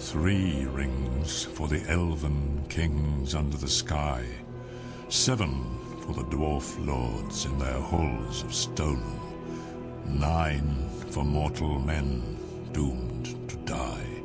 [0.00, 4.24] Three rings for the elven kings under the sky,
[5.08, 9.20] seven for the dwarf lords in their halls of stone,
[10.06, 12.38] nine for mortal men
[12.72, 14.22] doomed to die,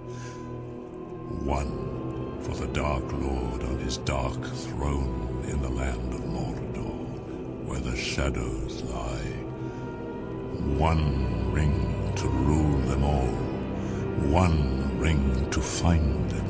[1.44, 7.82] one for the Dark Lord on his dark throne in the land of Mordor, where
[7.82, 9.34] the shadows lie.
[10.80, 13.36] One ring to rule them all,
[14.32, 16.46] one ring to find them,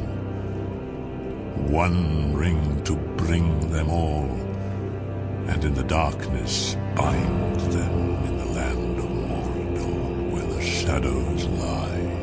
[1.72, 4.30] one ring to bring them all,
[5.48, 12.15] and in the darkness bind them in the land of Mordor, where the shadows lie.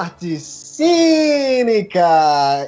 [0.00, 2.00] Arte Cínica!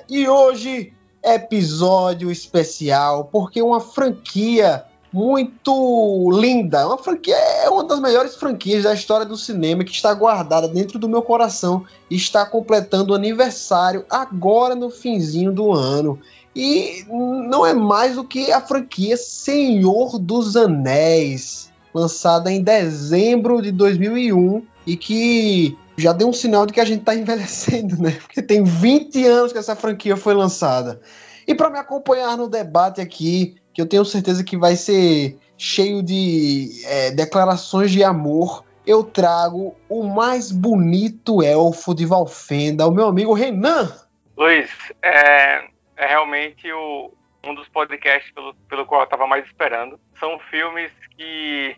[0.07, 0.93] E hoje,
[1.25, 8.93] episódio especial, porque uma franquia muito linda, uma franquia, é uma das melhores franquias da
[8.93, 14.05] história do cinema que está guardada dentro do meu coração e está completando o aniversário
[14.11, 16.19] agora no finzinho do ano.
[16.55, 23.73] E não é mais do que a franquia Senhor dos Anéis lançada em dezembro de
[23.73, 28.13] 2001 e que já deu um sinal de que a gente está envelhecendo, né?
[28.21, 31.01] Porque tem 20 anos que essa franquia foi lançada.
[31.47, 36.03] E para me acompanhar no debate aqui, que eu tenho certeza que vai ser cheio
[36.03, 43.07] de é, declarações de amor, eu trago o mais bonito elfo de Valfenda, o meu
[43.07, 43.93] amigo Renan.
[44.37, 44.71] Luiz,
[45.03, 45.65] é,
[45.97, 47.13] é realmente o,
[47.45, 49.99] um dos podcasts pelo, pelo qual eu estava mais esperando.
[50.19, 51.77] São filmes que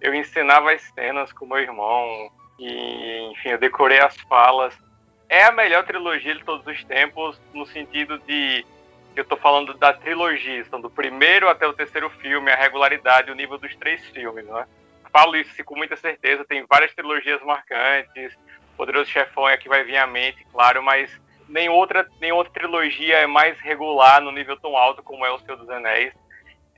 [0.00, 4.76] eu ensinava as cenas com meu irmão e, enfim, eu decorei as falas.
[5.28, 8.64] É a melhor trilogia de todos os tempos, no sentido de
[9.14, 13.34] eu estou falando da trilogia, então do primeiro até o terceiro filme, a regularidade, o
[13.34, 14.66] nível dos três filmes, né?
[15.10, 18.36] Falo isso com muita certeza, tem várias trilogias marcantes,
[18.76, 21.10] Poderoso Chefão é que vai vir à mente, claro, mas
[21.48, 25.38] nem outra, nem outra trilogia é mais regular no nível tão alto como é o
[25.38, 26.12] Senhor dos Anéis.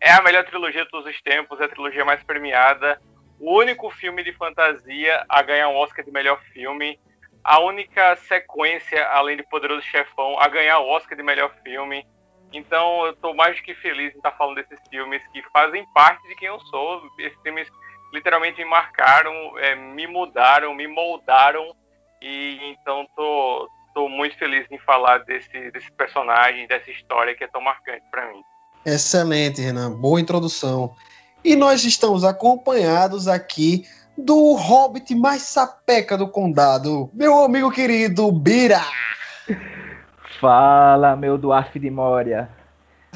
[0.01, 3.01] É a melhor trilogia de todos os tempos, é a trilogia mais premiada,
[3.41, 6.99] o único filme de fantasia a ganhar um Oscar de melhor filme,
[7.43, 12.07] a única sequência, além de Poderoso Chefão, a ganhar o Oscar de melhor filme.
[12.53, 16.27] Então eu estou mais do que feliz em estar falando desses filmes que fazem parte
[16.29, 17.03] de quem eu sou.
[17.19, 17.69] Esses filmes
[18.13, 21.75] literalmente me marcaram, é, me mudaram, me moldaram.
[22.21, 27.49] E então tô, tô muito feliz em falar desse, desse personagem, dessa história que é
[27.49, 28.43] tão marcante para mim.
[28.85, 29.93] Excelente, Renan.
[29.93, 30.95] Boa introdução.
[31.45, 33.85] E nós estamos acompanhados aqui
[34.17, 38.81] do hobbit mais sapeca do condado, meu amigo querido Bira.
[40.41, 42.49] Fala, meu Duarte de Moria.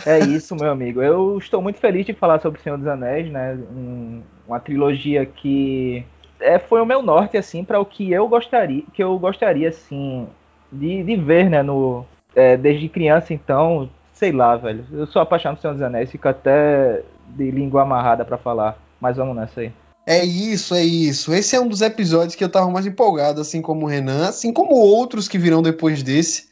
[0.06, 1.02] É isso, meu amigo.
[1.02, 3.54] Eu estou muito feliz de falar sobre o Senhor dos Anéis, né?
[3.54, 6.04] Um, uma trilogia que
[6.40, 10.26] é, foi o meu norte, assim, para o que eu gostaria, que eu gostaria, assim,
[10.70, 11.62] de, de ver, né?
[11.62, 12.04] No,
[12.34, 14.84] é, desde criança, então, sei lá, velho.
[14.92, 17.02] Eu sou apaixonado por Senhor dos Anéis, fico até
[17.36, 18.76] de língua amarrada para falar.
[19.00, 19.72] Mas vamos nessa aí.
[20.06, 21.32] É isso, é isso.
[21.32, 24.52] Esse é um dos episódios que eu tava mais empolgado, assim como o Renan, assim
[24.52, 26.48] como outros que virão depois desse,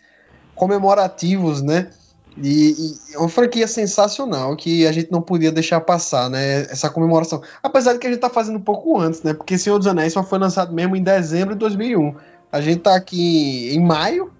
[0.54, 1.88] comemorativos, né?
[2.36, 6.62] E, e é uma franquia sensacional que a gente não podia deixar passar, né?
[6.62, 7.42] Essa comemoração.
[7.62, 9.34] Apesar de que a gente tá fazendo um pouco antes, né?
[9.34, 12.14] Porque Senhor dos Anéis só foi lançado mesmo em dezembro de 2001.
[12.52, 14.32] A gente tá aqui em maio,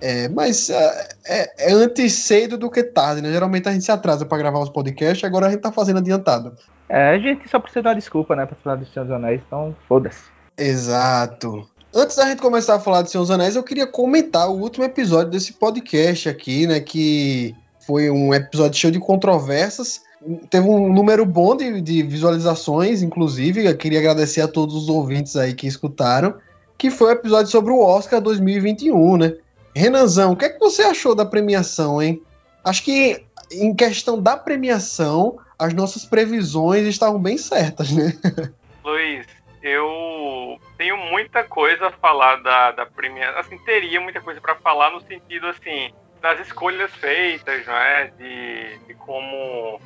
[0.00, 3.30] é, mas é, é, é, antes cedo do que tarde, né?
[3.30, 6.54] Geralmente a gente se atrasa para gravar os podcasts, agora a gente tá fazendo adiantado.
[6.88, 9.76] É, a gente só precisa dar desculpa, né, pra falar do Senhor dos Anéis, então
[9.86, 10.22] foda-se.
[10.56, 11.68] Exato.
[11.94, 14.84] Antes da gente começar a falar do Senhor dos Anéis, eu queria comentar o último
[14.84, 16.80] episódio desse podcast aqui, né?
[16.80, 17.54] Que
[17.86, 20.02] foi um episódio cheio de controvérsias.
[20.48, 23.66] Teve um número bom de, de visualizações, inclusive.
[23.66, 26.34] Eu queria agradecer a todos os ouvintes aí que escutaram.
[26.78, 29.34] Que foi o episódio sobre o Oscar 2021, né?
[29.80, 32.22] Renanzão, o que é que você achou da premiação, hein?
[32.62, 38.12] Acho que em questão da premiação, as nossas previsões estavam bem certas, né?
[38.84, 39.26] Luiz,
[39.62, 43.40] eu tenho muita coisa a falar da, da premiação.
[43.40, 48.08] Assim, teria muita coisa para falar no sentido, assim, das escolhas feitas, não é?
[48.18, 49.80] De, de como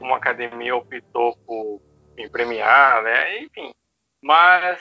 [0.00, 1.80] uma academia optou por
[2.16, 3.38] me premiar, né?
[3.44, 3.72] Enfim.
[4.20, 4.80] Mas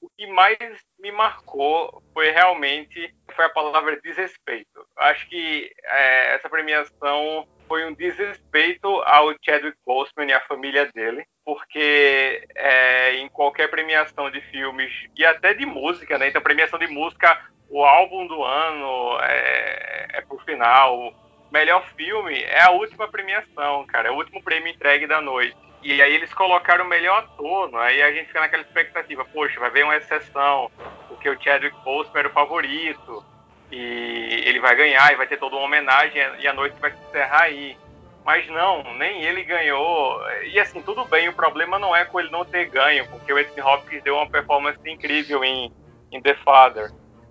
[0.00, 0.58] o que mais
[0.98, 4.86] me marcou foi realmente foi a palavra desrespeito.
[4.96, 11.24] Acho que é, essa premiação foi um desrespeito ao Chadwick Boseman e à família dele,
[11.44, 16.28] porque é, em qualquer premiação de filmes e até de música, né?
[16.28, 21.12] Então, premiação de música, o álbum do ano é, é pro final.
[21.50, 24.08] Melhor filme é a última premiação, cara.
[24.08, 25.67] É o último prêmio entregue da noite.
[25.82, 27.78] E aí eles colocaram o melhor ator, né?
[27.80, 30.70] aí a gente fica naquela expectativa, poxa, vai ver uma exceção,
[31.06, 33.24] porque o Chadwick Boseman era o favorito,
[33.70, 36.98] e ele vai ganhar, e vai ter toda uma homenagem, e a noite vai se
[37.08, 37.76] encerrar aí.
[38.24, 40.20] Mas não, nem ele ganhou.
[40.44, 43.38] E assim, tudo bem, o problema não é com ele não ter ganho, porque o
[43.38, 45.72] Anthony Hopkins deu uma performance incrível em,
[46.12, 46.90] em The Father.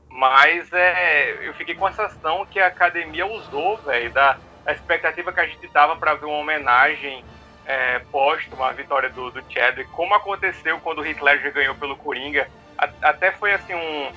[0.09, 4.37] Mas é, eu fiquei com a sensação que a academia usou, velho, da,
[4.73, 7.23] expectativa que a gente dava para ver uma homenagem
[7.67, 11.97] é, póstuma à vitória do, do Chadwick, como aconteceu quando o Heath Ledger ganhou pelo
[11.97, 12.47] Coringa.
[12.77, 14.11] A, até foi assim um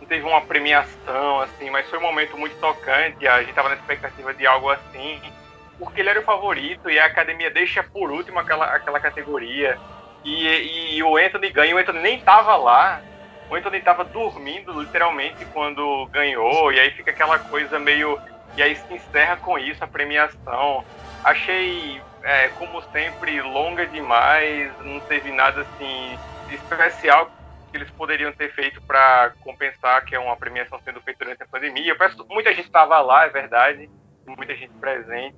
[0.00, 3.26] não teve uma premiação assim, mas foi um momento muito tocante.
[3.26, 5.20] A gente tava na expectativa de algo assim,
[5.78, 9.78] porque ele era o favorito e a academia deixa por último aquela, aquela categoria.
[10.24, 13.00] E, e, e o Anthony ganha, o Anthony nem tava lá.
[13.50, 18.18] O Anthony tava dormindo literalmente quando ganhou, e aí fica aquela coisa meio.
[18.56, 20.84] E aí se encerra com isso a premiação.
[21.22, 26.18] Achei, é, como sempre, longa demais, não teve nada assim
[26.48, 27.30] especial
[27.70, 31.46] que eles poderiam ter feito para compensar que é uma premiação sendo feita durante a
[31.46, 31.92] pandemia.
[31.92, 33.90] Eu peço, muita gente estava lá, é verdade,
[34.26, 35.36] muita gente presente,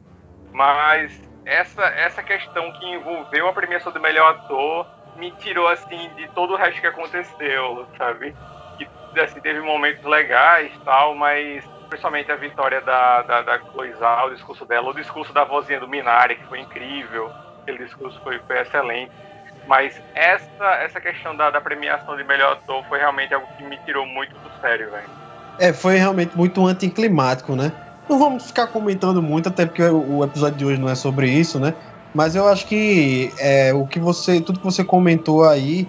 [0.53, 4.87] mas essa, essa questão que envolveu a premiação do melhor ator
[5.17, 8.35] me tirou assim de todo o resto que aconteceu, sabe?
[8.79, 14.65] E assim, teve momentos legais tal, mas principalmente a vitória da, da, da o discurso
[14.65, 17.31] dela, o discurso da vozinha do Minari, que foi incrível,
[17.63, 19.13] aquele discurso foi, foi excelente.
[19.67, 23.77] Mas essa, essa questão da, da premiação de melhor ator foi realmente algo que me
[23.79, 25.09] tirou muito do sério, velho.
[25.59, 27.73] É, foi realmente muito anticlimático, né?
[28.09, 31.59] Não vamos ficar comentando muito, até porque o episódio de hoje não é sobre isso,
[31.59, 31.75] né?
[32.15, 35.89] Mas eu acho que é, o que você, tudo que você comentou aí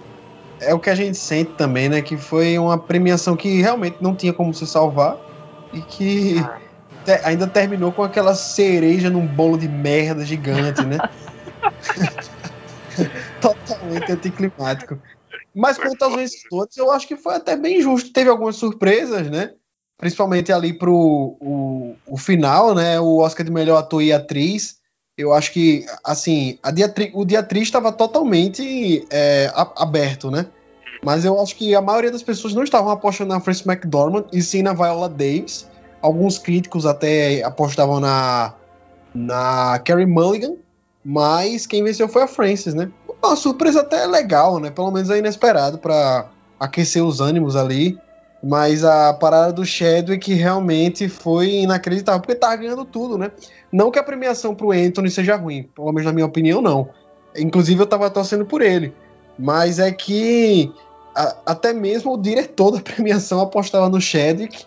[0.60, 2.02] é o que a gente sente também, né?
[2.02, 5.16] Que foi uma premiação que realmente não tinha como se salvar
[5.72, 6.58] e que ah.
[7.04, 10.98] te, ainda terminou com aquela cereja num bolo de merda gigante, né?
[13.40, 14.98] Totalmente anticlimático.
[15.54, 18.12] Mas quanto aos vencedores, eu acho que foi até bem justo.
[18.12, 19.54] Teve algumas surpresas, né?
[19.96, 23.00] Principalmente ali pro o, o final, né?
[23.00, 24.78] O Oscar de melhor ator e atriz.
[25.16, 30.46] Eu acho que, assim, a diatri o de atriz estava totalmente é, aberto, né?
[31.02, 34.42] Mas eu acho que a maioria das pessoas não estavam apostando na Frances McDormand e
[34.42, 35.68] sim na Viola Davis.
[36.02, 38.54] Alguns críticos até apostavam na,
[39.14, 40.54] na Carrie Mulligan,
[41.04, 42.90] mas quem venceu foi a Francis, né?
[43.22, 44.70] Uma surpresa até legal, né?
[44.70, 46.28] Pelo menos é inesperado para
[46.58, 47.98] aquecer os ânimos ali.
[48.42, 53.32] Mas a parada do Chadwick realmente foi inacreditável, porque tá ganhando tudo, né?
[53.72, 56.88] Não que a premiação pro Anthony seja ruim, pelo menos na minha opinião, não.
[57.36, 58.94] Inclusive eu tava torcendo por ele.
[59.36, 60.72] Mas é que
[61.44, 64.64] até mesmo o diretor da premiação apostava no Chadwick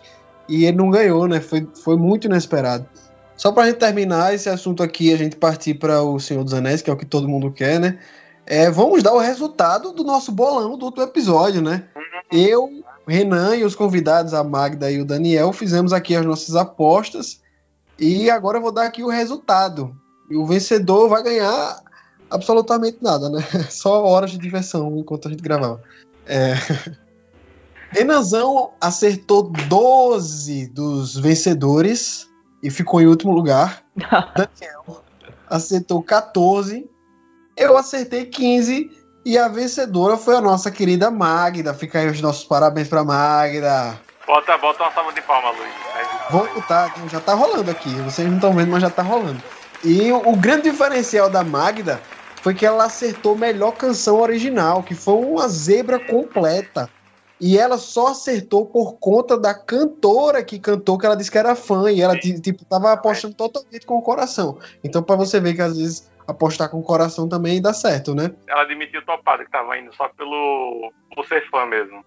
[0.48, 1.40] e ele não ganhou, né?
[1.40, 2.86] Foi, foi muito inesperado.
[3.36, 6.82] Só pra gente terminar esse assunto aqui, a gente partir para o Senhor dos Anéis,
[6.82, 7.98] que é o que todo mundo quer, né?
[8.44, 11.84] É, vamos dar o resultado do nosso bolão do outro episódio, né?
[12.30, 12.68] Eu,
[13.06, 17.40] Renan e os convidados, a Magda e o Daniel, fizemos aqui as nossas apostas
[17.98, 19.94] e agora eu vou dar aqui o resultado.
[20.28, 21.82] E o vencedor vai ganhar
[22.30, 23.40] absolutamente nada, né?
[23.70, 25.82] Só horas de diversão enquanto a gente gravava.
[26.26, 26.54] É...
[27.90, 32.26] Renanzão acertou 12 dos vencedores
[32.62, 33.82] e ficou em último lugar.
[34.34, 35.04] Daniel
[35.48, 36.88] acertou 14.
[37.56, 38.90] Eu acertei 15.
[39.24, 41.74] E a vencedora foi a nossa querida Magda.
[41.74, 44.00] Fica aí os nossos parabéns pra Magda.
[44.26, 45.72] Bota, bota uma salva de palma, Luiz.
[46.30, 47.90] Vou botar, já tá rolando aqui.
[48.00, 49.40] Vocês não estão vendo, mas já tá rolando.
[49.84, 52.00] E o, o grande diferencial da Magda
[52.42, 56.90] foi que ela acertou melhor canção original, que foi uma zebra completa.
[57.40, 61.54] E ela só acertou por conta da cantora que cantou, que ela disse que era
[61.54, 64.58] fã, e ela, tipo, tava apostando totalmente com o coração.
[64.82, 68.32] Então, para você ver que às vezes apostar com o coração também dá certo, né?
[68.48, 72.04] Ela admitiu topado que tava indo só pelo por ser fã mesmo.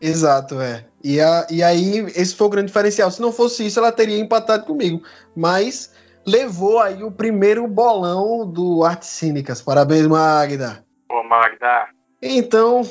[0.00, 0.84] Exato, é.
[1.02, 3.10] E, a, e aí, esse foi o grande diferencial.
[3.10, 5.02] Se não fosse isso, ela teria empatado comigo.
[5.34, 5.94] Mas
[6.26, 9.60] levou aí o primeiro bolão do Artes Cínicas.
[9.60, 10.84] Parabéns, Magda.
[11.08, 11.88] Pô, Magda.
[12.20, 12.82] Então,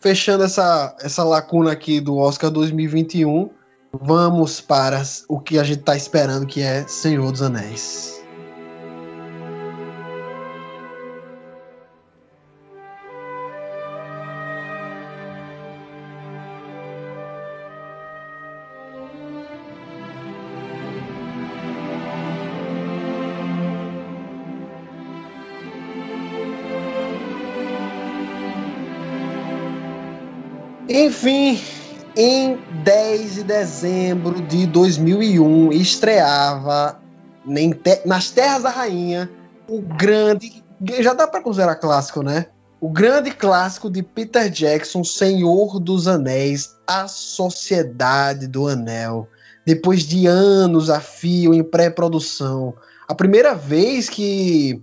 [0.00, 3.50] fechando essa, essa lacuna aqui do Oscar 2021,
[3.92, 8.19] vamos para o que a gente está esperando, que é Senhor dos Anéis.
[31.00, 31.58] Enfim,
[32.14, 37.00] em 10 de dezembro de 2001 estreava
[38.04, 39.30] nas Terras da Rainha
[39.66, 40.62] o grande,
[41.00, 42.48] já dá para considerar clássico, né?
[42.78, 49.26] O grande clássico de Peter Jackson, Senhor dos Anéis, A Sociedade do Anel.
[49.64, 52.74] Depois de anos a fio em pré-produção,
[53.08, 54.82] a primeira vez que,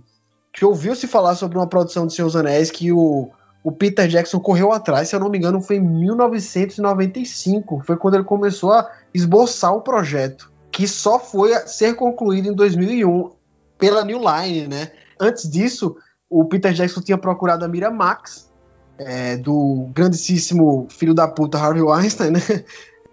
[0.52, 3.30] que ouviu-se falar sobre uma produção de Senhor dos Anéis que o
[3.68, 7.82] o Peter Jackson correu atrás, se eu não me engano, foi em 1995.
[7.84, 13.30] Foi quando ele começou a esboçar o projeto, que só foi ser concluído em 2001
[13.76, 14.90] pela New Line, né?
[15.20, 15.98] Antes disso,
[16.30, 18.50] o Peter Jackson tinha procurado a Miramax,
[18.96, 22.40] é, do grandíssimo filho da puta Harvey Weinstein, né?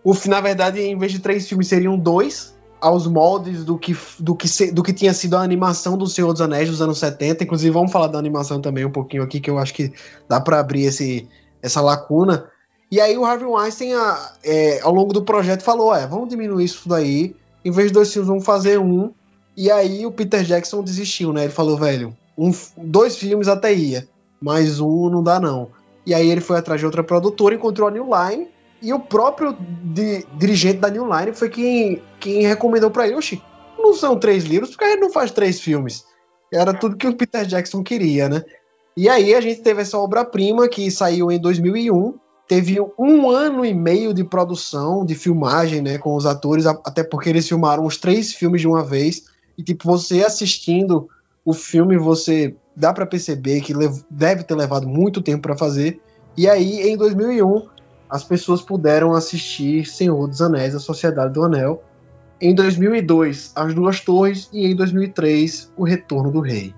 [0.05, 2.54] O, na verdade, em vez de três filmes, seriam dois
[2.85, 6.39] aos moldes do que, do, que do que tinha sido a animação do Senhor dos
[6.39, 7.43] Anéis dos anos 70.
[7.43, 9.91] Inclusive, vamos falar da animação também um pouquinho aqui, que eu acho que
[10.29, 11.27] dá para abrir esse,
[11.63, 12.45] essa lacuna.
[12.91, 16.65] E aí o Harvey Weinstein, a, é, ao longo do projeto, falou, é, vamos diminuir
[16.65, 19.11] isso daí, em vez de dois filmes, vamos fazer um.
[19.57, 21.45] E aí o Peter Jackson desistiu, né?
[21.45, 24.07] Ele falou, velho, um, dois filmes até ia,
[24.39, 25.69] mas um não dá não.
[26.05, 28.47] E aí ele foi atrás de outra produtora, encontrou a New Line,
[28.81, 33.41] e o próprio di, dirigente da New Line foi quem, quem recomendou para ele, Oxi,
[33.77, 36.05] não são três livros, porque a gente não faz três filmes?
[36.51, 38.43] Era tudo que o Peter Jackson queria, né?
[38.97, 42.13] E aí a gente teve essa obra-prima que saiu em 2001,
[42.47, 47.29] teve um ano e meio de produção, de filmagem, né, com os atores, até porque
[47.29, 49.23] eles filmaram os três filmes de uma vez,
[49.57, 51.09] e tipo, você assistindo
[51.43, 53.73] o filme, você dá para perceber que
[54.09, 55.99] deve ter levado muito tempo para fazer,
[56.37, 57.74] e aí em 2001
[58.15, 61.83] as pessoas puderam assistir Senhor dos Anéis, A Sociedade do Anel.
[62.39, 66.73] Em 2002, As Duas Torres e em 2003, O Retorno do Rei.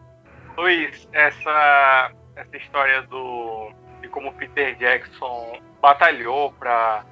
[0.57, 3.69] Luiz, essa, essa história do
[4.01, 7.03] de como Peter Jackson batalhou para,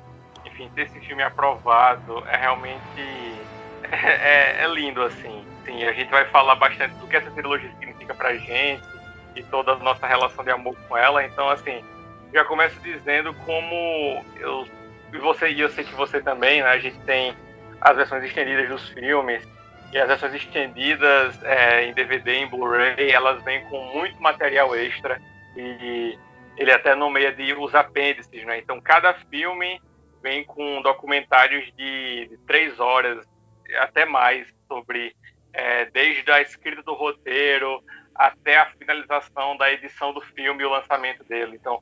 [0.44, 3.40] enfim, ter esse filme aprovado é realmente
[3.92, 5.46] é, é, lindo assim.
[5.66, 8.84] Sim, a gente vai falar bastante do que essa trilogia significa para gente
[9.36, 11.24] e toda a nossa relação de amor com ela.
[11.24, 11.84] Então, assim,
[12.36, 14.68] já começo dizendo como eu
[15.14, 16.68] e você e eu sei que você também, né?
[16.68, 17.34] A gente tem
[17.80, 19.42] as versões estendidas dos filmes
[19.94, 25.22] e as versões estendidas é, em DVD, em Blu-ray, elas vêm com muito material extra
[25.56, 26.20] e
[26.58, 28.60] ele até nomeia de os apêndices, né?
[28.60, 29.82] Então cada filme
[30.22, 33.26] vem com documentários de, de três horas
[33.78, 35.16] até mais sobre
[35.54, 37.82] é, desde a escrita do roteiro
[38.14, 41.56] até a finalização da edição do filme e o lançamento dele.
[41.56, 41.82] Então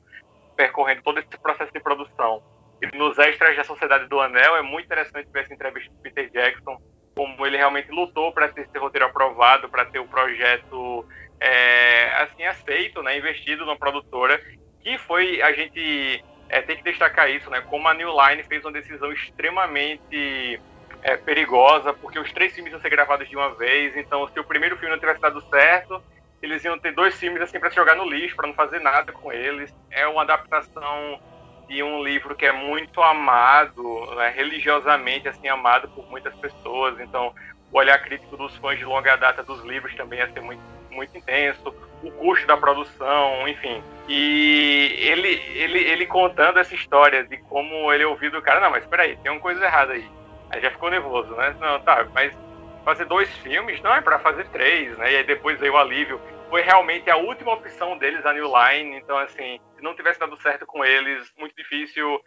[0.56, 2.42] percorrendo todo esse processo de produção.
[2.82, 6.30] E nos extras da Sociedade do Anel é muito interessante ver essa entrevista do Peter
[6.30, 6.80] Jackson,
[7.14, 11.06] como ele realmente lutou para ter esse roteiro aprovado, para ter o projeto
[11.40, 14.40] é, assim aceito, né, investido numa produtora,
[14.80, 18.64] que foi a gente é, tem que destacar isso, né, como a New Line fez
[18.64, 20.60] uma decisão extremamente
[21.02, 24.44] é, perigosa, porque os três filmes iam ser gravados de uma vez, então se o
[24.44, 26.02] primeiro filme não tivesse dado certo,
[26.44, 29.32] eles iam ter dois filmes assim para jogar no lixo, para não fazer nada com
[29.32, 29.74] eles.
[29.90, 31.18] É uma adaptação
[31.66, 37.00] de um livro que é muito amado, né, religiosamente assim amado por muitas pessoas.
[37.00, 37.34] Então,
[37.72, 41.16] o olhar crítico dos fãs de longa data dos livros também ia ser muito, muito
[41.16, 41.74] intenso.
[42.02, 43.82] O custo da produção, enfim.
[44.06, 48.84] E ele, ele, ele contando essa história de como ele ouviu do cara, não, mas
[48.84, 50.06] espera aí, tem uma coisa errada aí.
[50.50, 51.56] Aí já ficou nervoso, né?
[51.58, 52.36] Não, tá, mas
[52.84, 55.10] fazer dois filmes não é para fazer três, né?
[55.10, 56.20] E aí depois veio o alívio
[56.54, 58.96] foi realmente a última opção deles, a New Line.
[58.98, 62.22] Então, assim, se não tivesse dado certo com eles, muito difícil,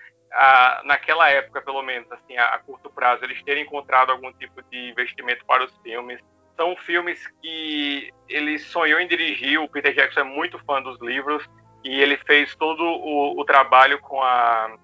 [0.84, 4.90] naquela época, pelo menos, assim, a, a, curto prazo, eles terem encontrado algum tipo de
[4.90, 6.20] investimento para os filmes.
[6.58, 9.62] São filmes que ele sonhou em dirigir.
[9.62, 11.50] O Peter Jackson é muito fã dos livros
[11.86, 14.76] e ele fez todo o, o trabalho com a,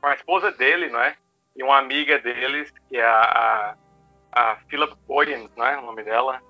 [0.00, 1.14] com a esposa dele, não é?
[1.54, 3.76] E uma amiga deles, que é a,
[4.32, 5.76] a, a Philip Boyens, não é?
[5.76, 6.40] O nome dela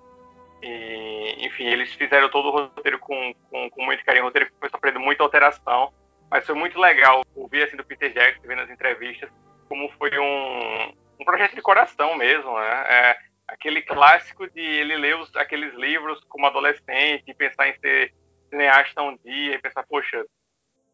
[0.62, 4.24] e, enfim, eles fizeram todo o roteiro com, com, com muito carinho.
[4.24, 5.92] O roteiro foi sofrendo muita alteração,
[6.30, 9.30] mas foi muito legal ouvir assim do Peter Jackson, vendo as entrevistas,
[9.68, 12.84] como foi um, um projeto de coração mesmo, né?
[12.88, 18.12] É, aquele clássico de ele ler os, aqueles livros como adolescente e pensar em ser
[18.48, 20.24] cineasta um dia e pensar, poxa,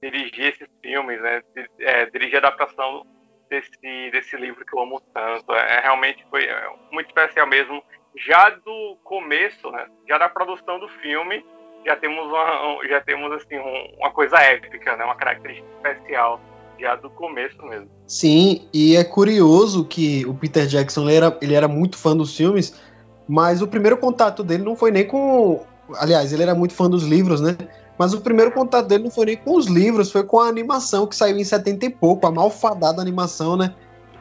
[0.03, 1.43] dirigir esses filmes, né?
[1.81, 3.07] É, dirigir a adaptação
[3.49, 5.53] desse, desse livro que eu amo tanto.
[5.53, 7.83] É, realmente foi é, muito especial mesmo
[8.17, 11.45] já do começo, né, já da produção do filme,
[11.85, 13.59] já temos uma, já temos assim
[13.99, 16.41] uma coisa épica, né, uma característica especial
[16.79, 17.89] já do começo mesmo.
[18.07, 22.37] Sim, e é curioso que o Peter Jackson ele era, ele era muito fã dos
[22.37, 22.81] filmes,
[23.29, 25.65] mas o primeiro contato dele não foi nem com,
[25.97, 27.57] aliás, ele era muito fã dos livros, né?
[27.99, 31.07] Mas o primeiro contato dele não foi nem com os livros, foi com a animação
[31.07, 33.75] que saiu em 70 e pouco, a malfadada animação, né?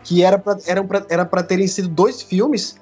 [0.03, 2.79] Que era pra, era pra, era pra terem sido dois filmes.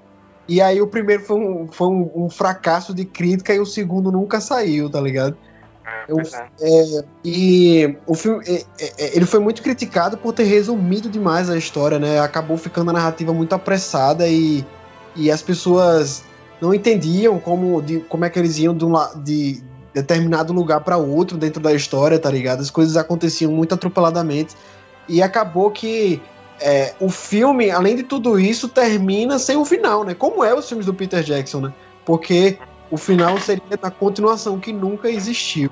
[0.50, 4.12] E aí o primeiro foi, um, foi um, um fracasso de crítica e o segundo
[4.12, 5.38] nunca saiu, tá ligado?
[5.86, 6.50] É, Eu- é.
[6.60, 11.56] É, e o filme é, é, ele foi muito criticado por ter resumido demais a
[11.58, 12.20] história, né?
[12.20, 14.66] Acabou ficando a narrativa muito apressada e,
[15.16, 16.24] e as pessoas
[16.60, 19.62] não entendiam como, de, como é que eles iam de, um, de
[19.94, 22.62] determinado lugar para outro dentro da história, tá ligado?
[22.62, 24.56] As coisas aconteciam muito atropeladamente
[25.08, 26.20] e acabou que
[26.62, 30.14] é, o filme, além de tudo isso, termina sem um final, né?
[30.14, 31.74] Como é os filmes do Peter Jackson, né?
[32.06, 32.58] Porque
[32.92, 35.70] o final seria na continuação que nunca existiu.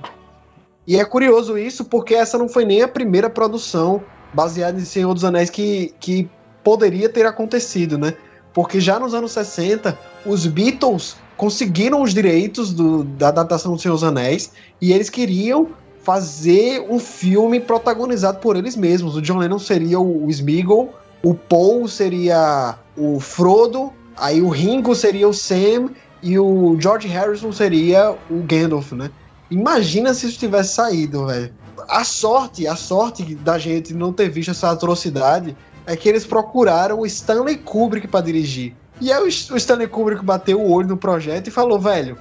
[0.86, 4.01] E é curioso isso porque essa não foi nem a primeira produção
[4.34, 6.29] baseada em Senhor dos Anéis que, que
[6.63, 8.13] poderia ter acontecido, né?
[8.53, 13.94] Porque já nos anos 60, os Beatles conseguiram os direitos do- da adaptação do Senhor
[13.96, 14.51] dos Anéis
[14.82, 15.70] e eles queriam
[16.07, 19.17] fazer um filme protagonizado por eles mesmos.
[19.17, 24.95] O John Lennon seria o, o Smeagol, o Paul seria o Frodo, aí o Ringo
[24.95, 25.89] seria o Sam
[26.23, 29.11] e o George Harrison seria o Gandalf, né?
[29.51, 31.53] Imagina se isso tivesse saído, velho.
[31.89, 37.01] A sorte, a sorte da gente não ter visto essa atrocidade é que eles procuraram
[37.01, 38.73] o Stanley Kubrick pra dirigir.
[39.01, 42.17] E aí o Stanley Kubrick bateu o olho no projeto e falou, velho,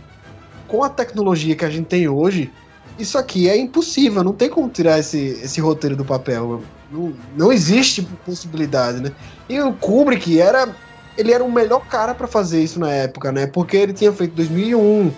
[0.66, 2.50] com a tecnologia que a gente tem hoje,
[2.98, 6.62] isso aqui é impossível, não tem como tirar esse, esse roteiro do papel.
[6.90, 9.12] Não, não existe possibilidade, né?
[9.48, 10.68] E o Kubrick era.
[11.18, 13.46] Ele era o melhor cara pra fazer isso na época, né?
[13.46, 15.10] Porque ele tinha feito 2001,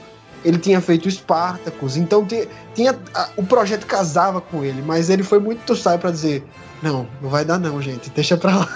[0.45, 5.25] ele tinha feito Spartacus, então ti- tinha, a- o projeto casava com ele, mas ele
[5.25, 6.45] foi muito tostai pra dizer:
[6.81, 8.69] não, não vai dar não, gente, deixa pra lá.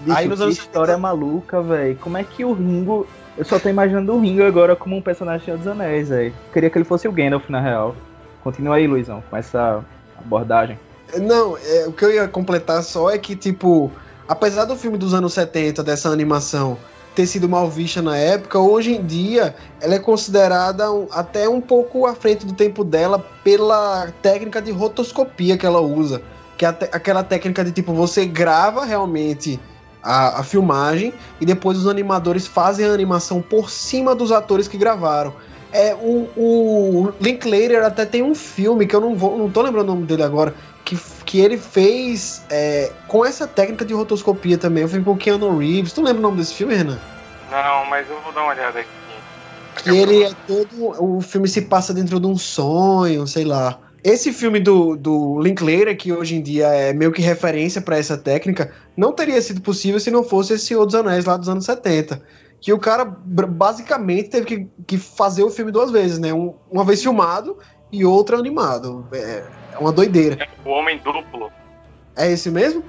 [0.00, 1.96] Bicho, Aí nos anos história maluca, velho.
[1.96, 3.06] Como é que o Ringo.
[3.36, 6.34] Eu só tô imaginando o Ringo agora como um personagem dos Anéis, velho.
[6.52, 7.96] Queria que ele fosse o Gandalf, na real.
[8.44, 9.82] Continua aí, Luizão, com essa
[10.18, 10.78] abordagem.
[11.16, 13.90] Não, é, o que eu ia completar só é que, tipo,
[14.28, 16.76] apesar do filme dos anos 70, dessa animação,
[17.14, 21.60] ter sido mal vista na época, hoje em dia ela é considerada um- até um
[21.60, 26.22] pouco à frente do tempo dela pela técnica de rotoscopia que ela usa.
[26.56, 29.60] Que é aquela técnica de, tipo, você grava realmente
[30.02, 34.76] a, a filmagem e depois os animadores fazem a animação por cima dos atores que
[34.76, 35.34] gravaram.
[35.72, 39.88] É, o, o Linklater até tem um filme que eu não vou, não tô lembrando
[39.90, 44.82] o nome dele agora, que, que ele fez é, com essa técnica de rotoscopia também.
[44.82, 45.92] Eu filme com Keanu Reeves.
[45.92, 46.98] Tu lembra o nome desse filme, Renan?
[47.50, 48.88] Não, mas eu vou dar uma olhada aqui.
[49.76, 51.02] Que ele é todo.
[51.02, 53.78] O filme se passa dentro de um sonho, sei lá.
[54.04, 58.18] Esse filme do, do Linklater, que hoje em dia é meio que referência para essa
[58.18, 61.64] técnica, não teria sido possível se não fosse esse Senhor dos Anéis lá dos anos
[61.64, 62.20] 70.
[62.60, 66.32] Que o cara basicamente teve que, que fazer o filme duas vezes, né?
[66.32, 67.58] Um- uma vez filmado
[67.92, 69.06] e outra animado.
[69.12, 70.48] É, é uma doideira.
[70.64, 71.50] O Homem Duplo.
[72.16, 72.84] É esse mesmo?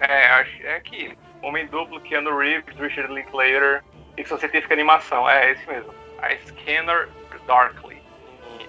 [0.00, 1.12] É, acho, é aqui.
[1.42, 3.82] Homem Duplo, Keanu Reeves, Richard Linklater,
[4.16, 5.28] ficção científica e animação.
[5.28, 5.92] É esse mesmo.
[6.22, 7.08] A Scanner
[7.46, 7.96] Darkly.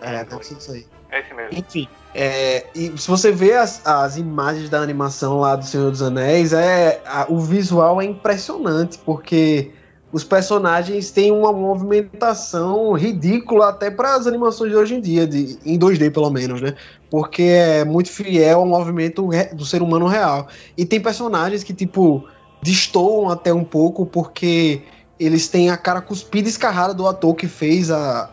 [0.01, 0.47] É, deve inglês.
[0.47, 0.85] ser isso aí.
[1.11, 1.57] É esse mesmo.
[1.57, 6.01] Enfim, é, e se você vê as, as imagens da animação lá do Senhor dos
[6.01, 9.71] Anéis, é, a- o visual é impressionante, porque
[10.11, 15.59] os personagens têm uma movimentação ridícula até para as animações de hoje em dia, de,
[15.63, 16.75] em 2D pelo menos, né?
[17.09, 20.47] Porque é muito fiel ao movimento do ser humano real.
[20.77, 22.27] E tem personagens que, tipo,
[22.61, 24.83] destoam até um pouco, porque
[25.19, 28.29] eles têm a cara cuspida e escarrada do ator que fez a,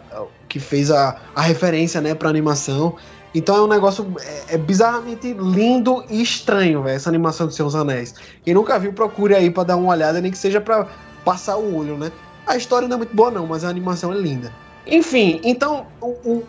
[0.58, 2.94] que fez a, a referência, né, pra animação.
[3.34, 4.06] Então é um negócio
[4.48, 8.14] é, é bizarramente lindo e estranho, essa animação Senhor dos Anéis.
[8.42, 10.86] Quem nunca viu, procure aí pra dar uma olhada, nem que seja pra
[11.24, 12.10] passar o olho, né?
[12.46, 14.50] A história não é muito boa não, mas a animação é linda.
[14.86, 16.06] Enfim, então o,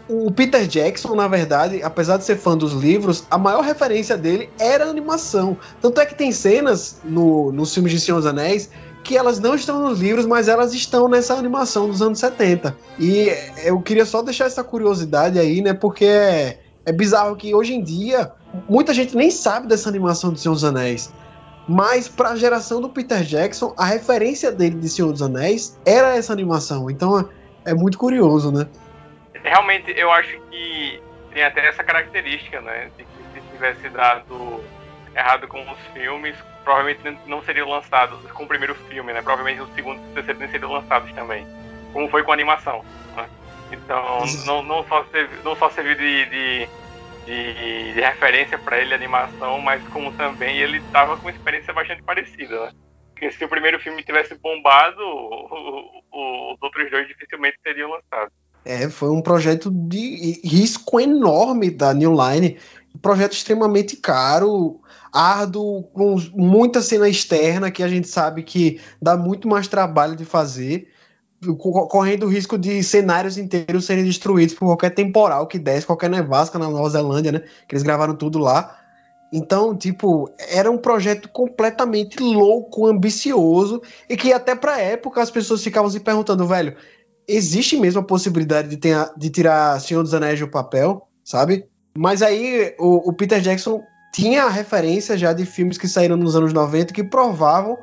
[0.08, 4.16] o- o Peter Jackson, na verdade, apesar de ser fã dos livros, a maior referência
[4.16, 5.58] dele era a animação.
[5.82, 8.70] Tanto é que tem cenas no, nos filmes de Senhor dos Anéis
[9.04, 12.78] que elas não estão nos livros, mas elas estão nessa animação dos anos 70.
[13.00, 13.30] E
[13.64, 15.74] eu queria só deixar essa curiosidade aí, né?
[15.74, 18.32] Porque é, é bizarro que hoje em dia
[18.68, 21.14] muita gente nem sabe dessa animação do Senhor dos Anéis.
[21.68, 26.16] Mas para a geração do Peter Jackson, a referência dele de Senhor dos Anéis era
[26.16, 26.90] essa animação.
[26.90, 28.68] Então é, é muito curioso, né?
[29.44, 31.02] Realmente, eu acho que
[31.34, 32.90] tem até essa característica, né?
[32.98, 34.62] De que se tivesse dado
[35.16, 36.36] errado com os filmes,
[36.68, 39.22] provavelmente não seriam lançados com o primeiro filme, né?
[39.22, 41.46] Provavelmente o segundo e o terceiro nem seriam lançados também.
[41.94, 42.84] Como foi com a animação.
[43.16, 43.26] Né?
[43.72, 46.70] Então, não, não só serviu, não só serviu de, de,
[47.26, 51.74] de, de referência para ele a animação, mas como também ele estava com uma experiência
[51.74, 52.72] bastante parecida, né?
[53.14, 58.34] Porque se o primeiro filme tivesse bombado, o- o- os outros dois dificilmente seriam lançados.
[58.66, 62.60] É, foi um projeto de risco enorme da New Line.
[62.94, 69.18] Um projeto extremamente caro, árduo, com muita cena externa que a gente sabe que dá
[69.18, 70.88] muito mais trabalho de fazer,
[71.90, 76.58] correndo o risco de cenários inteiros serem destruídos por qualquer temporal que desce, qualquer nevasca
[76.58, 77.40] na Nova Zelândia, né?
[77.68, 78.76] Que eles gravaram tudo lá.
[79.32, 85.64] Então, tipo, era um projeto completamente louco, ambicioso, e que até pra época as pessoas
[85.64, 86.76] ficavam se perguntando, velho,
[87.28, 91.68] existe mesmo a possibilidade de, ter, de tirar Senhor dos Anéis do papel, sabe?
[91.98, 93.82] Mas aí o, o, Peter Jackson
[94.14, 97.78] tinha referência já de filmes que saíram nos anos 90 que provavam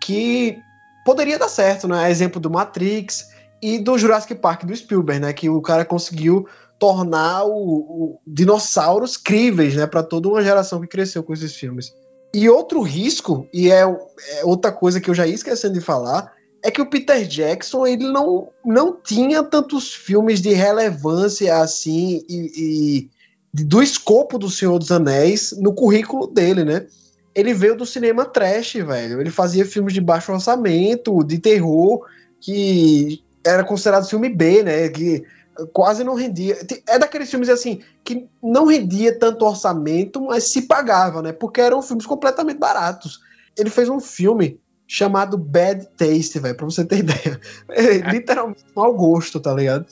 [0.00, 0.58] que
[1.04, 2.10] poderia dar certo, né?
[2.10, 3.28] Exemplo do Matrix
[3.62, 5.32] e do Jurassic Park do Spielberg, né?
[5.32, 6.46] Que o cara conseguiu
[6.78, 11.94] tornar o, o dinossauros críveis, né, para toda uma geração que cresceu com esses filmes.
[12.32, 16.32] E outro risco, e é, é, outra coisa que eu já ia esquecendo de falar,
[16.64, 22.52] é que o Peter Jackson ele não, não tinha tantos filmes de relevância assim e,
[22.56, 23.10] e
[23.52, 26.86] do escopo do Senhor dos Anéis no currículo dele, né?
[27.34, 29.20] Ele veio do cinema trash, velho.
[29.20, 32.04] Ele fazia filmes de baixo orçamento, de terror,
[32.40, 34.88] que era considerado filme B, né?
[34.88, 35.24] Que
[35.72, 36.58] quase não rendia.
[36.86, 41.32] É daqueles filmes assim que não rendia tanto orçamento, mas se pagava, né?
[41.32, 43.20] Porque eram filmes completamente baratos.
[43.56, 47.40] Ele fez um filme chamado Bad Taste, velho, pra você ter ideia.
[47.68, 49.86] É, literalmente mau gosto, tá ligado?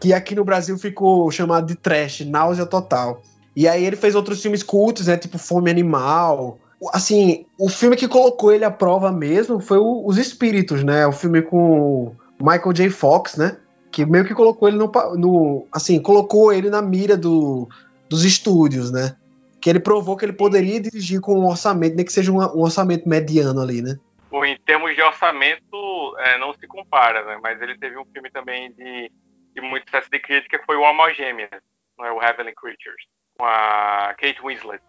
[0.00, 3.22] Que aqui no Brasil ficou chamado de trash, náusea total.
[3.54, 5.16] E aí ele fez outros filmes cultos, né?
[5.16, 6.58] Tipo Fome Animal.
[6.92, 11.06] Assim, o filme que colocou ele à prova mesmo foi o, Os Espíritos, né?
[11.06, 12.90] O filme com Michael J.
[12.90, 13.56] Fox, né?
[13.90, 17.68] que meio que colocou ele no, no assim, colocou ele na mira do,
[18.08, 19.16] dos estúdios, né?
[19.60, 22.62] Que ele provou que ele poderia dirigir com um orçamento, nem que seja um, um
[22.62, 23.98] orçamento mediano ali, né?
[24.44, 27.38] em termos de orçamento, é, não se compara, né?
[27.42, 29.10] Mas ele teve um filme também de,
[29.54, 31.50] de muito sucesso de crítica, foi o Homogêmea,
[31.98, 32.12] não é?
[32.12, 33.04] o Heavenly Creatures,
[33.38, 34.82] com a Kate Winslet.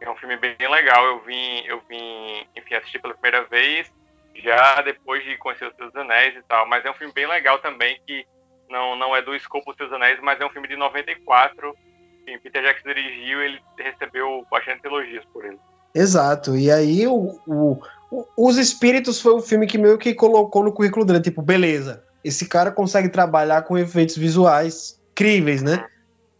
[0.00, 3.92] É um filme bem legal, eu vim, eu vim, enfim, assistir pela primeira vez,
[4.34, 7.58] já depois de conhecer os Seus Anéis e tal, mas é um filme bem legal
[7.58, 8.26] também, que
[8.68, 11.76] não, não é do escopo dos Seus Anéis, mas é um filme de 94.
[12.24, 15.58] que Peter Jackson dirigiu ele recebeu bastante elogios por ele.
[15.94, 20.62] Exato, e aí o, o, o, Os Espíritos foi o filme que meio que colocou
[20.62, 25.84] no currículo dele, tipo, beleza, esse cara consegue trabalhar com efeitos visuais incríveis, né?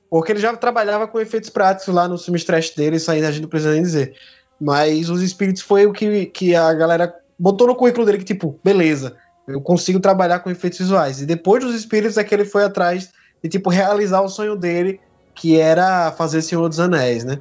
[0.08, 3.30] Porque ele já trabalhava com efeitos práticos lá nos filmes trash dele, isso aí a
[3.30, 4.14] gente não precisa nem dizer.
[4.60, 8.58] Mas Os Espíritos foi o que, que a galera botou no currículo dele que, tipo,
[8.62, 9.16] beleza,
[9.48, 11.20] eu consigo trabalhar com efeitos visuais.
[11.20, 13.10] E depois dos espíritos é que ele foi atrás
[13.42, 15.00] de tipo realizar o sonho dele,
[15.34, 17.40] que era fazer Senhor dos Anéis, né?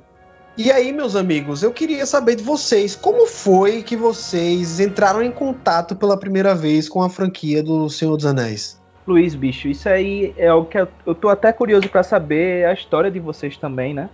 [0.62, 5.32] E aí, meus amigos, eu queria saber de vocês, como foi que vocês entraram em
[5.32, 8.78] contato pela primeira vez com a franquia do Senhor dos Anéis?
[9.08, 13.10] Luiz, bicho, isso aí é algo que eu tô até curioso para saber a história
[13.10, 14.10] de vocês também, né?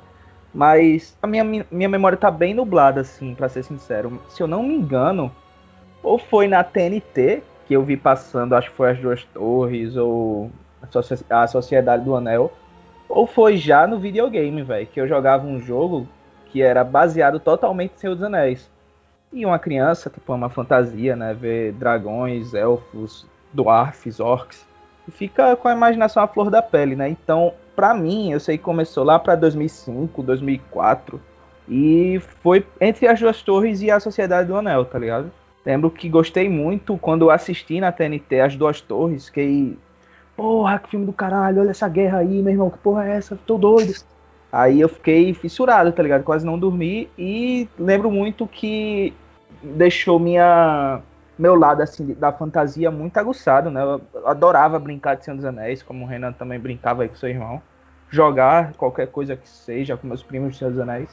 [0.54, 4.22] Mas a minha, minha memória tá bem nublada, assim, para ser sincero.
[4.30, 5.32] Se eu não me engano,
[6.04, 10.52] ou foi na TNT que eu vi passando, acho que foi as duas torres ou
[11.28, 12.54] a Sociedade do Anel,
[13.10, 16.08] ou foi já no videogame, velho, que eu jogava um jogo
[16.56, 18.72] que era baseado totalmente em Senhor dos Anéis.
[19.34, 24.65] E uma criança, tipo, é uma fantasia, né, ver dragões, elfos, dwarfs, orcs,
[25.06, 27.10] e fica com a imaginação à flor da pele, né?
[27.10, 31.20] Então, pra mim, eu sei que começou lá para 2005, 2004,
[31.68, 35.30] e foi entre as duas torres e a Sociedade do Anel, tá ligado?
[35.65, 39.78] Lembro que gostei muito quando assisti na TNT As Duas Torres, que
[40.38, 43.38] porra, que filme do caralho, olha essa guerra aí, meu irmão, que porra é essa?
[43.46, 43.94] Tô doido.
[44.56, 46.24] Aí eu fiquei fissurado, tá ligado?
[46.24, 49.13] Quase não dormi e lembro muito que
[49.62, 51.02] deixou minha
[51.38, 53.84] meu lado assim da fantasia muito aguçado, né?
[53.84, 57.28] Eu adorava brincar de Senhor dos Anéis, como o Renan também brincava aí com seu
[57.28, 57.62] irmão.
[58.10, 61.10] Jogar qualquer coisa que seja com meus primos de Senhor dos Anéis.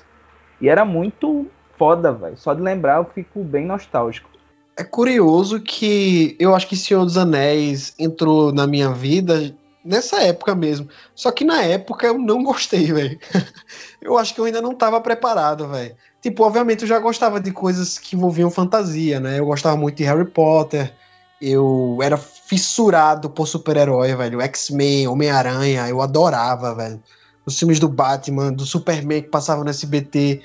[0.60, 2.36] E era muito foda, velho.
[2.36, 4.30] Só de lembrar eu fico bem nostálgico.
[4.78, 9.52] É curioso que eu acho que Senhor dos Anéis entrou na minha vida
[9.84, 10.88] nessa época mesmo.
[11.14, 13.18] Só que na época eu não gostei, velho.
[14.00, 15.94] eu acho que eu ainda não estava preparado, velho.
[16.20, 19.38] Tipo, obviamente eu já gostava de coisas que envolviam fantasia, né?
[19.38, 20.92] Eu gostava muito de Harry Potter.
[21.40, 24.40] Eu era fissurado por super-herói, velho.
[24.40, 27.02] X-Men, Homem-Aranha, eu adorava, velho.
[27.44, 30.42] Os filmes do Batman, do Superman que passavam no SBT.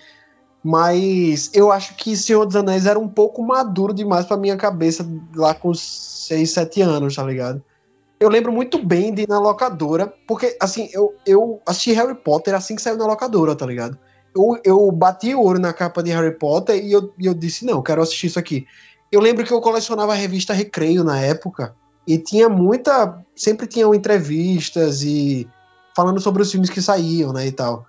[0.64, 5.08] Mas eu acho que Senhor dos Anéis era um pouco maduro demais pra minha cabeça
[5.36, 7.64] lá com 6, 7 anos, tá ligado?
[8.20, 12.56] Eu lembro muito bem de ir na locadora, porque assim, eu, eu assisti Harry Potter
[12.56, 13.98] assim que saiu na locadora, tá ligado?
[14.36, 17.82] Eu, eu bati o olho na capa de Harry Potter e eu, eu disse, não,
[17.82, 18.66] quero assistir isso aqui.
[19.12, 21.76] Eu lembro que eu colecionava a revista Recreio na época,
[22.08, 23.24] E tinha muita.
[23.36, 25.48] Sempre tinham entrevistas e
[25.96, 27.48] falando sobre os filmes que saíam, né?
[27.48, 27.86] E tal.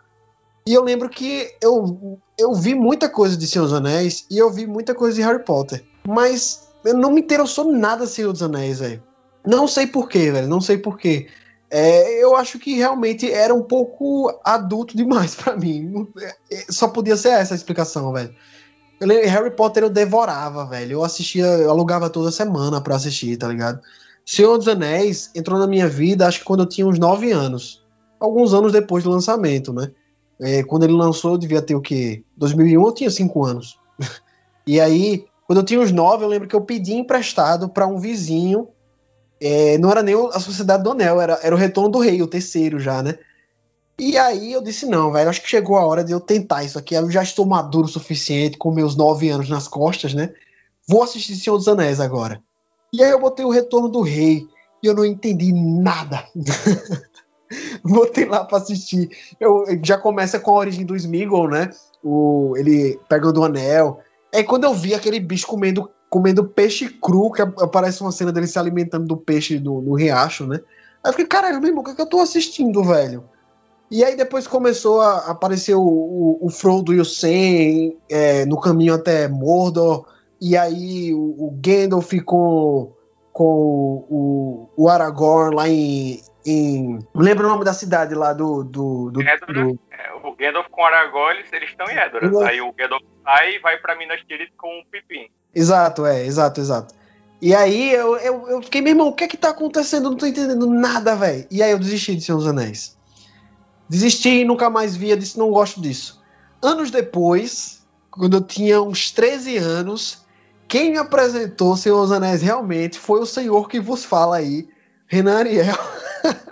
[0.67, 4.51] E eu lembro que eu, eu vi muita coisa de Senhor dos Anéis e eu
[4.51, 5.85] vi muita coisa de Harry Potter.
[6.07, 9.03] Mas eu não me interessou nada Senhor dos Anéis, velho.
[9.46, 10.48] Não sei porquê, velho.
[10.48, 11.29] Não sei porquê.
[11.70, 16.09] É, eu acho que realmente era um pouco adulto demais para mim.
[16.70, 18.35] Só podia ser essa a explicação, velho.
[19.01, 20.94] Eu Harry Potter eu devorava, velho.
[20.94, 23.81] Eu assistia, eu alugava toda semana pra assistir, tá ligado?
[24.27, 27.83] Senhor dos Anéis entrou na minha vida, acho que quando eu tinha uns 9 anos.
[28.20, 29.90] Alguns anos depois do lançamento, né?
[30.40, 32.22] É, quando ele lançou, eu devia ter o quê?
[32.37, 33.79] 2001 eu tinha 5 anos.
[34.66, 37.98] e aí, quando eu tinha uns 9, eu lembro que eu pedi emprestado para um
[37.98, 38.68] vizinho.
[39.40, 42.27] É, não era nem a Sociedade do Anel, era, era o Retorno do Rei, o
[42.27, 43.18] terceiro já, né?
[43.98, 46.79] E aí eu disse, não, velho, acho que chegou a hora de eu tentar isso
[46.79, 46.94] aqui.
[46.94, 50.33] Eu já estou maduro o suficiente, com meus 9 anos nas costas, né?
[50.87, 52.40] Vou assistir Senhor dos Anéis agora.
[52.92, 54.46] E aí eu botei o Retorno do Rei
[54.83, 56.24] e eu não entendi nada.
[57.83, 59.11] Botei lá pra assistir.
[59.40, 61.70] Eu, já começa com a origem do Smeagol, né?
[62.03, 64.01] O, ele pegando o anel.
[64.35, 68.47] Aí quando eu vi aquele bicho comendo, comendo peixe cru, que aparece uma cena dele
[68.47, 70.61] se alimentando do peixe no, no riacho, né?
[71.05, 73.25] Aí eu fiquei, caralho, meu irmão, o que, é que eu tô assistindo, velho?
[73.90, 78.61] E aí depois começou a aparecer o, o, o Frodo e o Sam é, no
[78.61, 80.07] caminho até Mordor.
[80.40, 82.92] E aí o, o Gandalf com,
[83.33, 86.99] com o, o Aragorn lá em, em.
[87.14, 88.62] Lembra o nome da cidade lá do.
[88.62, 89.81] do, do, do...
[89.90, 92.37] É, o Gandalf com o Aragorn, eles estão em Edoras.
[92.42, 95.31] Aí o Gandalf sai e vai pra Minas Tirith com o Pipim.
[95.55, 96.95] Exato, é, exato, exato.
[97.41, 100.07] E aí eu, eu, eu fiquei, meu irmão, o que é que tá acontecendo?
[100.07, 101.47] Eu não tô entendendo nada, velho.
[101.51, 102.97] E aí eu desisti de Senhor dos Anéis.
[103.89, 106.21] Desisti e nunca mais via, disse não gosto disso.
[106.61, 110.27] Anos depois, quando eu tinha uns 13 anos,
[110.67, 114.69] quem me apresentou Senhor dos Anéis realmente foi o senhor que vos fala aí,
[115.07, 115.79] Renan Ariel.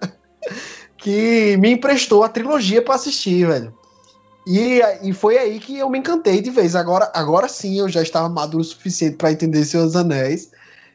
[0.96, 3.75] que me emprestou a trilogia para assistir, velho.
[4.46, 6.76] E, e foi aí que eu me encantei de vez.
[6.76, 10.52] Agora, agora sim eu já estava maduro o suficiente para entender Seus Anéis.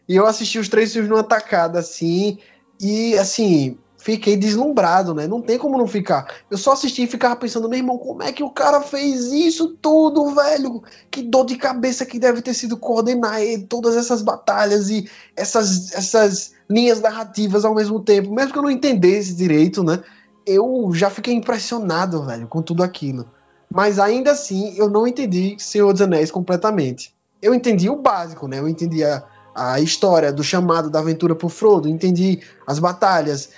[0.08, 2.38] E eu assisti os três filmes numa tacada assim.
[2.80, 5.28] E assim, fiquei deslumbrado, né?
[5.28, 6.34] Não tem como não ficar.
[6.50, 9.78] Eu só assisti e ficava pensando, meu irmão, como é que o cara fez isso
[9.82, 10.82] tudo, velho?
[11.10, 16.54] Que dor de cabeça que deve ter sido coordenar todas essas batalhas e essas, essas
[16.70, 18.34] linhas narrativas ao mesmo tempo.
[18.34, 20.02] Mesmo que eu não entendesse direito, né?
[20.46, 23.28] Eu já fiquei impressionado, velho, com tudo aquilo.
[23.74, 27.16] Mas ainda assim, eu não entendi Senhor dos Anéis completamente.
[27.42, 28.60] Eu entendi o básico, né?
[28.60, 29.24] Eu entendi a,
[29.56, 33.50] a história do chamado da aventura por Frodo, entendi as batalhas,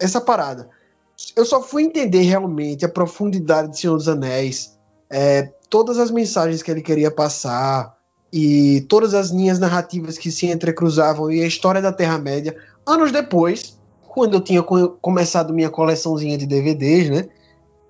[0.00, 0.68] essa parada.
[1.34, 4.76] Eu só fui entender realmente a profundidade de Senhor dos Anéis,
[5.08, 7.96] é, todas as mensagens que ele queria passar
[8.32, 13.78] e todas as linhas narrativas que se entrecruzavam e a história da Terra-média anos depois,
[14.06, 17.28] quando eu tinha começado minha coleçãozinha de DVDs, né?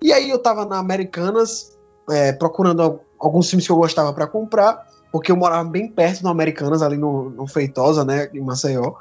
[0.01, 1.77] E aí eu tava na Americanas
[2.09, 6.29] é, procurando alguns filmes que eu gostava para comprar, porque eu morava bem perto do
[6.29, 8.93] Americanas, ali no, no Feitosa, né, em Maceió.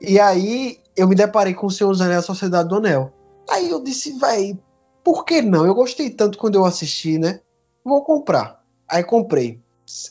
[0.00, 3.12] E aí eu me deparei com o Senhor dos Anéis, a Sociedade do Anel.
[3.48, 4.58] Aí eu disse, vai,
[5.04, 5.66] por que não?
[5.66, 7.40] Eu gostei tanto quando eu assisti, né?
[7.84, 8.62] Vou comprar.
[8.88, 9.60] Aí comprei.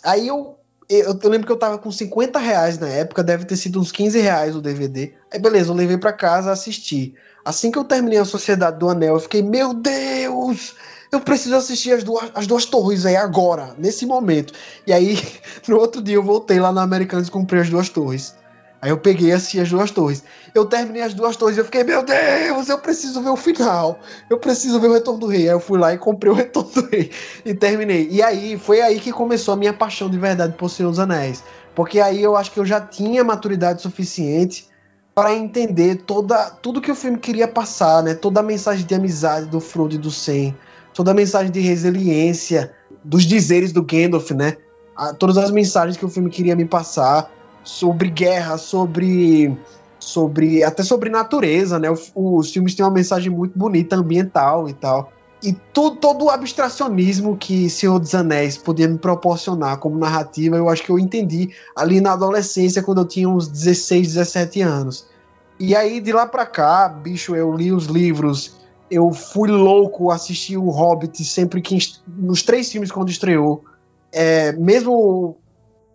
[0.03, 0.57] Aí eu,
[0.89, 3.91] eu, eu, lembro que eu tava com 50 reais na época, deve ter sido uns
[3.91, 5.13] 15 reais o DVD.
[5.31, 7.13] Aí beleza, eu levei para casa, assisti.
[7.45, 10.75] Assim que eu terminei a Sociedade do Anel, eu fiquei, meu Deus!
[11.11, 14.53] Eu preciso assistir as duas, as duas torres aí agora, nesse momento.
[14.85, 15.17] E aí,
[15.67, 18.35] no outro dia, eu voltei lá na Americanas e comprei as duas torres.
[18.81, 20.23] Aí eu peguei assim as duas torres.
[20.55, 23.99] Eu terminei as duas torres e eu fiquei, meu Deus, eu preciso ver o final.
[24.29, 25.41] Eu preciso ver o Retorno do Rei.
[25.41, 27.11] Aí eu fui lá e comprei o Retorno do Rei
[27.43, 28.07] e terminei.
[28.09, 31.43] E aí foi aí que começou a minha paixão de verdade por Senhor dos Anéis.
[31.75, 34.67] Porque aí eu acho que eu já tinha maturidade suficiente
[35.13, 38.13] para entender toda tudo que o filme queria passar, né?
[38.13, 40.53] Toda a mensagem de amizade do Frodo e do Sam,
[40.93, 42.71] toda a mensagem de resiliência,
[43.03, 44.55] dos dizeres do Gandalf, né?
[45.17, 47.31] todas as mensagens que o filme queria me passar
[47.63, 49.57] sobre guerra, sobre
[49.99, 51.89] sobre até sobre natureza, né?
[52.15, 55.11] Os, filmes têm uma mensagem muito bonita ambiental e tal.
[55.41, 60.67] E tudo, todo o abstracionismo que Senhor dos Anéis podia me proporcionar como narrativa, eu
[60.67, 65.07] acho que eu entendi ali na adolescência, quando eu tinha uns 16, 17 anos.
[65.59, 68.57] E aí, de lá pra cá, bicho, eu li os livros,
[68.89, 71.77] eu fui louco assistir o Hobbit sempre que.
[72.07, 73.63] nos três filmes quando estreou.
[74.11, 75.37] É, mesmo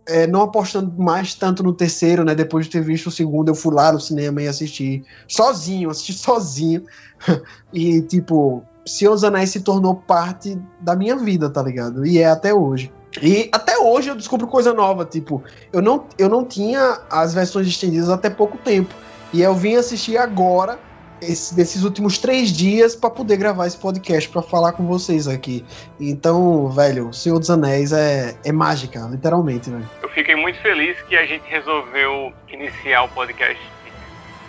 [0.07, 2.35] é, não apostando mais tanto no terceiro, né?
[2.35, 6.13] Depois de ter visto o segundo, eu fui lá no cinema e assisti sozinho, assisti
[6.13, 6.85] sozinho.
[7.73, 12.07] e, tipo, Senhor dos Anéis se tornou parte da minha vida, tá ligado?
[12.07, 12.93] E é até hoje.
[13.23, 17.67] E até hoje eu descubro coisa nova, tipo, eu não, eu não tinha as versões
[17.69, 18.93] estendidas até pouco tempo.
[19.33, 20.79] E eu vim assistir agora,
[21.21, 25.65] esse, desses últimos três dias, para poder gravar esse podcast, para falar com vocês aqui.
[26.01, 29.89] Então, velho, Senhor dos Anéis é, é mágica, literalmente, velho.
[30.03, 33.61] Eu fiquei muito feliz que a gente resolveu iniciar o podcast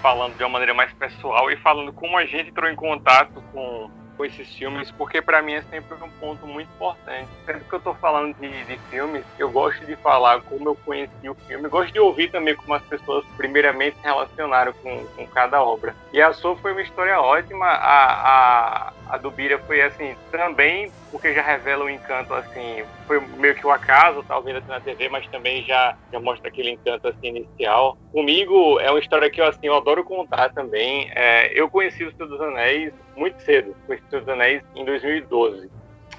[0.01, 3.89] falando de uma maneira mais pessoal e falando como a gente entrou em contato com
[4.15, 7.29] com esses filmes, porque para mim é sempre um ponto muito importante.
[7.45, 11.29] Sempre que eu tô falando de, de, filmes, eu gosto de falar como eu conheci
[11.29, 15.61] o filme, gosto de ouvir também como as pessoas primeiramente se relacionaram com, com cada
[15.63, 15.95] obra.
[16.13, 20.91] E a sua foi uma história ótima, a, a, a do Bira foi assim, também
[21.11, 24.79] porque já revela um encanto assim, foi meio que o um acaso, talvez assim na
[24.79, 27.97] TV, mas também já, já mostra aquele encanto assim inicial.
[28.11, 31.09] Comigo é uma história que eu assim, eu adoro contar também.
[31.15, 34.83] É, eu conheci o Senhor dos Anéis muito cedo, conheci o Senhor dos Anéis em
[34.83, 35.69] 2012.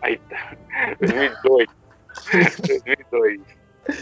[0.00, 0.56] Aí tá.
[1.00, 1.68] 2002.
[2.66, 3.40] 2002.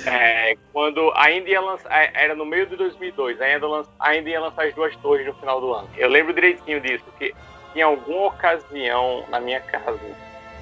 [0.06, 4.40] É, quando ainda ia lançar, é, era no meio de 2002, ainda, lança, ainda ia
[4.40, 5.88] lançar as duas torres no final do ano.
[5.96, 7.34] Eu lembro direitinho disso, porque
[7.74, 9.98] em alguma ocasião na minha casa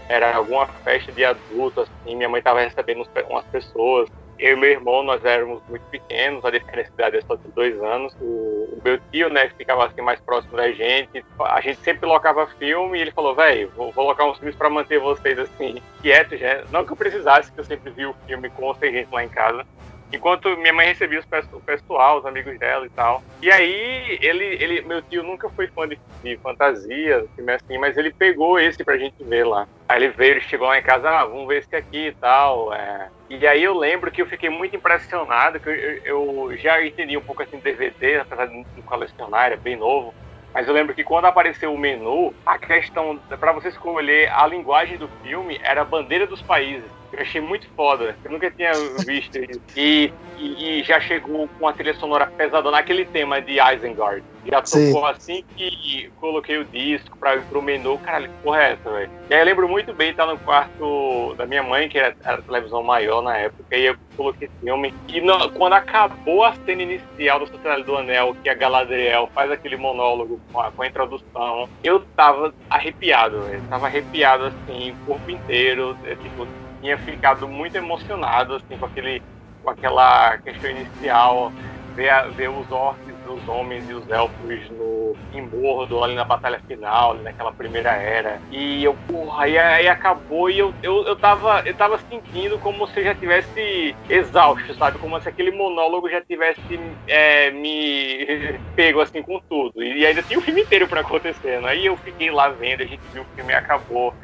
[0.08, 4.10] era alguma festa de adulto, assim, minha mãe estava recebendo umas pessoas.
[4.38, 7.48] Eu e meu irmão, nós éramos muito pequenos, a diferença de idade é só de
[7.48, 8.12] dois anos.
[8.20, 11.24] O, meu tio, né, ficava assim mais próximo da gente.
[11.38, 14.68] A gente sempre locava filme e ele falou, velho, vou, vou colocar uns filmes para
[14.68, 16.64] manter vocês assim, quietos, já.
[16.70, 19.22] Não que eu precisasse, que eu sempre vi o filme com ou sem gente lá
[19.22, 19.64] em casa.
[20.12, 21.22] Enquanto minha mãe recebia
[21.52, 23.22] o pessoal, os amigos dela e tal.
[23.40, 28.12] E aí, ele, ele meu tio nunca foi fã de, de fantasia, assim, mas ele
[28.12, 29.66] pegou esse pra gente ver lá.
[29.88, 32.74] Aí ele veio, ele chegou lá em casa, ah, vamos ver esse aqui e tal.
[32.74, 33.08] É.
[33.30, 37.16] E aí eu lembro que eu fiquei muito impressionado, que eu, eu, eu já entendi
[37.16, 40.14] um pouco assim DVD, apesar de não colecionar, era bem novo.
[40.52, 44.98] Mas eu lembro que quando apareceu o menu, a questão para você escolher a linguagem
[44.98, 46.84] do filme era a bandeira dos países.
[47.12, 48.16] Eu achei muito foda.
[48.24, 48.72] Eu nunca tinha
[49.04, 49.60] visto isso.
[49.76, 54.22] E, e, e já chegou com a trilha sonora pesada naquele tema de Isengard.
[54.44, 55.06] Já tocou Sim.
[55.06, 57.98] assim que coloquei o disco para ir pro menu.
[57.98, 59.10] Caralho, que porra é essa, velho?
[59.30, 62.38] E aí eu lembro muito bem estar no quarto da minha mãe, que era, era
[62.38, 64.92] a televisão maior na época, e eu coloquei esse filme.
[65.08, 69.50] E no, quando acabou a cena inicial do Sociedade do Anel, que a Galadriel faz
[69.50, 73.62] aquele monólogo com a, com a introdução, eu tava arrepiado, velho.
[73.68, 75.96] Tava arrepiado assim, o corpo inteiro.
[76.04, 76.48] É, tipo,
[76.82, 79.22] tinha ficado muito emocionado assim com aquele
[79.62, 81.52] com aquela questão inicial
[81.96, 85.48] ver, ver os orcs, os homens e os elfos no em
[86.02, 88.40] ali na batalha final, naquela primeira era.
[88.50, 92.86] E eu, porra, aí, aí acabou e eu, eu, eu, tava, eu tava sentindo como
[92.88, 94.98] se já tivesse exausto, sabe?
[94.98, 96.60] Como se aquele monólogo já tivesse
[97.06, 98.26] é, me
[98.76, 99.82] pego assim com tudo.
[99.82, 101.66] E ainda tinha o filme inteiro para acontecendo.
[101.66, 104.14] Aí eu fiquei lá vendo, a gente viu o filme e acabou.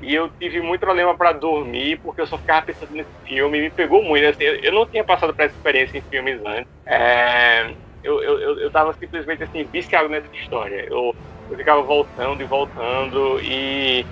[0.00, 3.70] E eu tive muito problema para dormir, porque eu só ficava pensando nesse filme, me
[3.70, 4.26] pegou muito.
[4.26, 6.70] Assim, eu não tinha passado por essa experiência em filmes antes.
[6.86, 10.86] É, eu, eu, eu tava simplesmente assim, viciado nessa história.
[10.90, 11.14] Eu,
[11.48, 14.06] eu ficava voltando e voltando, e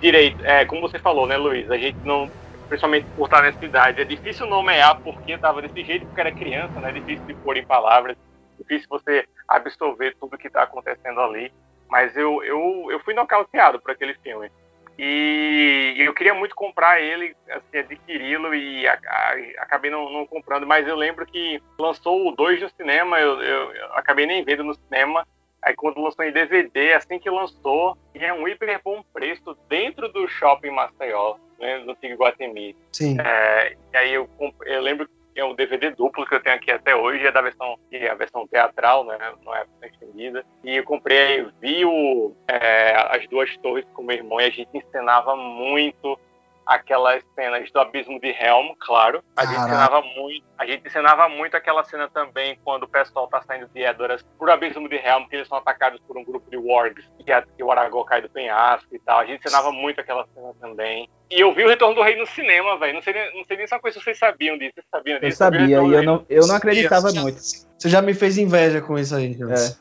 [0.00, 1.70] direito, é, como você falou, né, Luiz?
[1.70, 2.30] A gente não,
[2.68, 6.80] principalmente por estar nessa idade, é difícil nomear porque estava desse jeito, porque era criança,
[6.80, 6.90] né?
[6.90, 8.16] É difícil de pôr em palavras,
[8.58, 11.52] difícil você absorver tudo que está acontecendo ali.
[11.88, 14.50] Mas eu, eu, eu fui nocauteado por aquele filme.
[14.98, 20.66] E eu queria muito comprar ele, assim, adquiri-lo e a, a, acabei não, não, comprando.
[20.66, 24.64] Mas eu lembro que lançou o 2 no cinema, eu, eu, eu, acabei nem vendo
[24.64, 25.26] no cinema.
[25.62, 30.26] Aí quando lançou em DVD, assim que lançou, tinha um hiper bom preço dentro do
[30.28, 32.76] shopping Maceió, né, no Guatemi.
[32.92, 33.18] Sim.
[33.20, 34.28] É, e aí eu,
[34.64, 37.78] eu lembro é um DVD duplo que eu tenho aqui até hoje, é da versão,
[37.92, 39.18] é a versão teatral, né?
[39.44, 40.44] Não é a versão estendida.
[40.64, 44.70] E eu comprei, vi o, é, as duas torres com meu irmão e a gente
[44.72, 46.18] encenava muito
[46.66, 49.22] aquelas cenas do abismo de Helm, claro.
[49.36, 53.40] A gente ensinava muito, a gente ensinava muito aquela cena também quando o pessoal tá
[53.42, 56.56] saindo de Edoras pro abismo de Helm, que eles são atacados por um grupo de
[56.56, 59.20] wargs, que, a, que o Aragorn cai do penhasco e tal.
[59.20, 61.08] A gente ensinava muito aquela cena também.
[61.28, 62.94] E eu vi o Retorno do Rei no cinema, velho.
[62.94, 64.74] Não sei, não sei nem se é uma coisa que vocês sabiam disso.
[64.74, 65.32] Vocês sabiam disso?
[65.32, 67.38] Eu sabia, e eu não, eu não acreditava muito.
[67.38, 69.36] Você já me fez inveja com isso aí,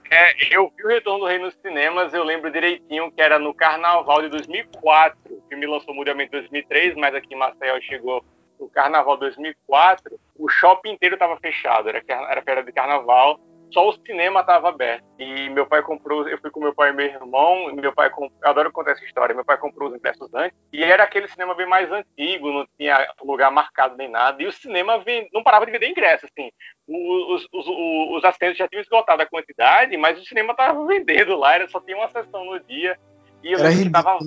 [0.09, 0.15] é.
[0.15, 0.33] é.
[0.51, 4.23] eu vi o Retorno do Rei nos cinemas, eu lembro direitinho que era no Carnaval
[4.23, 5.17] de 2004.
[5.29, 8.25] O filme lançou mundialmente em 2003, mas aqui em Maceió chegou
[8.59, 10.19] no Carnaval 2004.
[10.37, 13.39] O shopping inteiro estava fechado, era, era férias de Carnaval
[13.75, 15.03] só o cinema estava aberto.
[15.19, 18.09] E meu pai comprou, eu fui com meu pai e meu irmão, e meu pai,
[18.09, 21.53] eu adoro contar essa história, meu pai comprou os ingressos antes, e era aquele cinema
[21.53, 25.65] bem mais antigo, não tinha lugar marcado nem nada, e o cinema vem, não parava
[25.65, 26.49] de vender ingressos, assim.
[26.87, 31.35] Os, os, os, os assentos já tinham esgotado a quantidade, mas o cinema estava vendendo
[31.35, 32.97] lá, era, só tinha uma sessão no dia,
[33.43, 34.17] E eu, lembro que dava,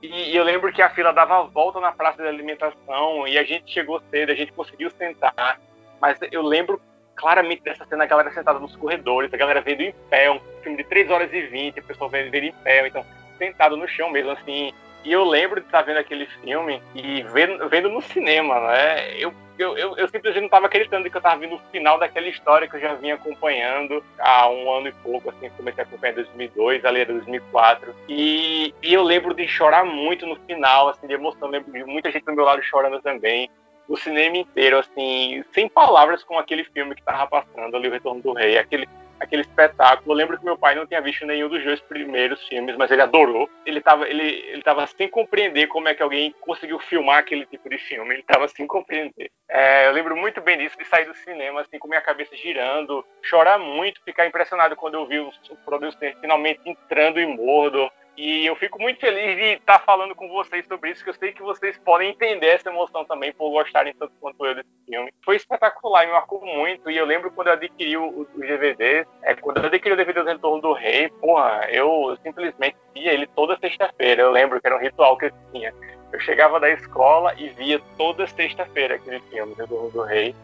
[0.00, 3.72] e eu lembro que a fila dava volta na praça de alimentação e a gente
[3.72, 5.60] chegou cedo, a gente conseguiu sentar.
[6.00, 6.80] Mas eu lembro
[7.14, 10.78] claramente dessa cena, a galera sentada nos corredores, a galera vendo em pé, um filme
[10.78, 13.04] de 3 horas e 20, a pessoa vendo, vendo em pé, então
[13.38, 14.72] sentado no chão mesmo, assim.
[15.04, 19.18] E eu lembro de estar vendo aquele filme e vendo, vendo no cinema, né?
[19.18, 22.28] Eu, eu, eu, eu simplesmente não estava acreditando que eu estava vendo o final daquela
[22.28, 26.12] história que eu já vinha acompanhando há um ano e pouco, assim, comecei a acompanhar
[26.12, 27.92] em 2002, ali era 2004.
[28.08, 31.48] E, e eu lembro de chorar muito no final, assim, de emoção.
[31.48, 33.50] Lembro de muita gente do meu lado chorando também
[33.88, 38.22] o cinema inteiro, assim, sem palavras com aquele filme que tava passando ali, O Retorno
[38.22, 38.88] do Rei, aquele,
[39.20, 40.12] aquele espetáculo.
[40.12, 43.02] Eu lembro que meu pai não tinha visto nenhum dos dois primeiros filmes, mas ele
[43.02, 43.48] adorou.
[43.66, 47.68] Ele tava, ele, ele tava sem compreender como é que alguém conseguiu filmar aquele tipo
[47.68, 48.14] de filme.
[48.14, 49.30] Ele tava sem compreender.
[49.48, 53.04] É, eu lembro muito bem disso, de sair do cinema, assim, com minha cabeça girando,
[53.22, 58.44] chorar muito, ficar impressionado quando eu vi o, o producer finalmente entrando em Mordor, e
[58.44, 61.42] eu fico muito feliz de estar falando com vocês sobre isso, que eu sei que
[61.42, 65.12] vocês podem entender essa emoção também por gostarem tanto quanto eu desse filme.
[65.24, 66.90] Foi espetacular, me marcou muito.
[66.90, 70.28] E eu lembro quando eu adquiri os DVDs, é, quando eu adquiri o DVD do
[70.28, 74.22] Retorno do Rei, porra, eu simplesmente via ele toda sexta-feira.
[74.22, 75.72] Eu lembro que era um ritual que eu tinha.
[76.12, 80.34] Eu chegava da escola e via toda sexta-feira aquele filme, Retorno do Rei.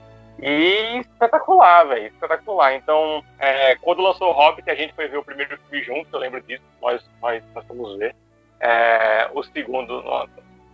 [0.41, 2.75] E espetacular, velho, espetacular.
[2.75, 6.21] Então, é, quando lançou o Hobbit, a gente foi ver o primeiro filme junto, eu
[6.21, 8.15] lembro disso, nós, nós, nós fomos ver.
[8.61, 10.03] É, o segundo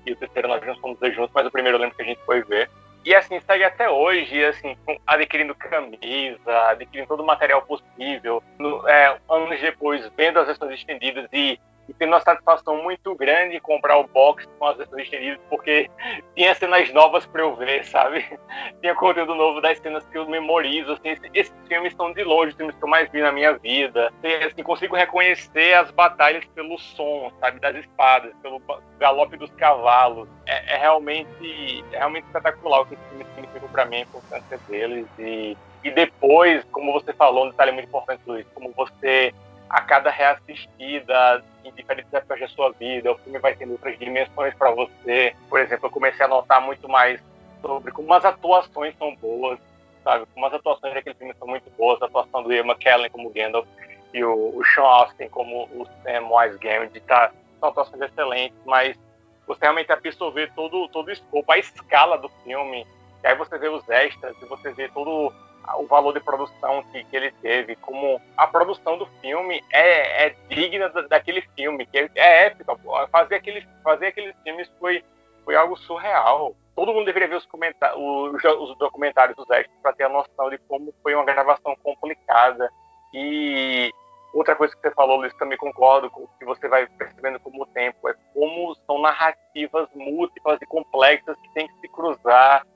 [0.07, 2.07] e o terceiro nós não fomos ver juntos, mas o primeiro eu lembro que a
[2.07, 2.71] gente foi ver.
[3.05, 8.43] E assim, segue até hoje, assim, adquirindo camisa, adquirindo todo o material possível.
[8.59, 13.61] No, é, anos depois, vendo as versões estendidas e e tendo uma satisfação muito grande
[13.61, 15.91] comprar o box com as estendidas, porque
[16.35, 18.25] tinha cenas novas para eu ver, sabe?
[18.81, 22.51] Tinha conteúdo novo das cenas que eu memorizo, assim, esses, esses filmes são de longe
[22.51, 24.13] os filmes que eu mais vi na minha vida.
[24.23, 28.61] E, assim, consigo reconhecer as batalhas pelo som, sabe, das espadas, pelo
[28.99, 30.29] galope dos cavalos.
[30.47, 34.59] É, é realmente, é realmente espetacular o que esse filme significa para mim, a importância
[34.69, 39.35] deles e e depois, como você falou, um detalhe muito importante, Luiz, como você
[39.75, 44.55] a cada reassistida em diferentes épocas da sua vida, o filme vai tendo outras dimensões
[44.55, 45.35] para você.
[45.51, 47.21] Por exemplo, eu comecei a notar muito mais
[47.61, 49.59] sobre como as atuações são boas,
[50.05, 50.27] sabe?
[50.33, 53.67] Como as atuações daquele filme são muito boas, a atuação do Ian McKellen como Gandalf
[54.13, 58.97] e o, o Sean Austin como o Sam Wise Gamgee, tá, são atuações excelentes, mas
[59.45, 62.87] você realmente absorver todo, todo o escopo, a escala do filme,
[63.25, 65.33] e aí você vê os extras, e você vê todo
[65.79, 70.37] o valor de produção que, que ele teve, como a produção do filme é, é
[70.49, 72.77] digna daquele filme, que é, é épica.
[73.11, 75.03] Fazer, aquele, fazer aqueles filmes foi,
[75.45, 76.55] foi algo surreal.
[76.75, 80.59] Todo mundo deveria ver os, os, os documentários dos extras para ter a noção de
[80.59, 82.69] como foi uma gravação complicada.
[83.13, 83.91] E
[84.35, 87.67] outra coisa que você falou, Luiz, também concordo com que você vai percebendo com o
[87.67, 92.67] tempo, é como são narrativas múltiplas e complexas que tem que se cruzar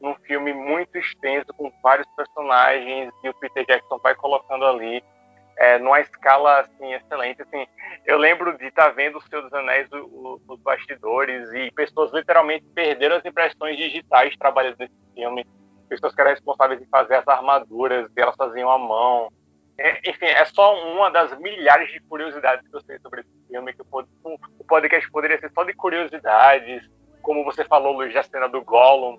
[0.00, 5.02] num filme muito extenso, com vários personagens, e o Peter Jackson vai colocando ali
[5.58, 7.42] é, numa escala assim, excelente.
[7.42, 7.66] Assim,
[8.06, 12.64] eu lembro de estar tá vendo o Senhor dos Anéis, os bastidores, e pessoas literalmente
[12.74, 15.44] perderam as impressões digitais trabalhando nesse filme.
[15.88, 19.32] Pessoas que eram responsáveis em fazer as armaduras, e elas faziam à mão.
[19.76, 23.72] É, enfim, é só uma das milhares de curiosidades que eu sei sobre esse filme,
[23.72, 26.88] que o, o podcast poderia ser só de curiosidades,
[27.22, 29.18] como você falou, Luiz, da cena do Gollum,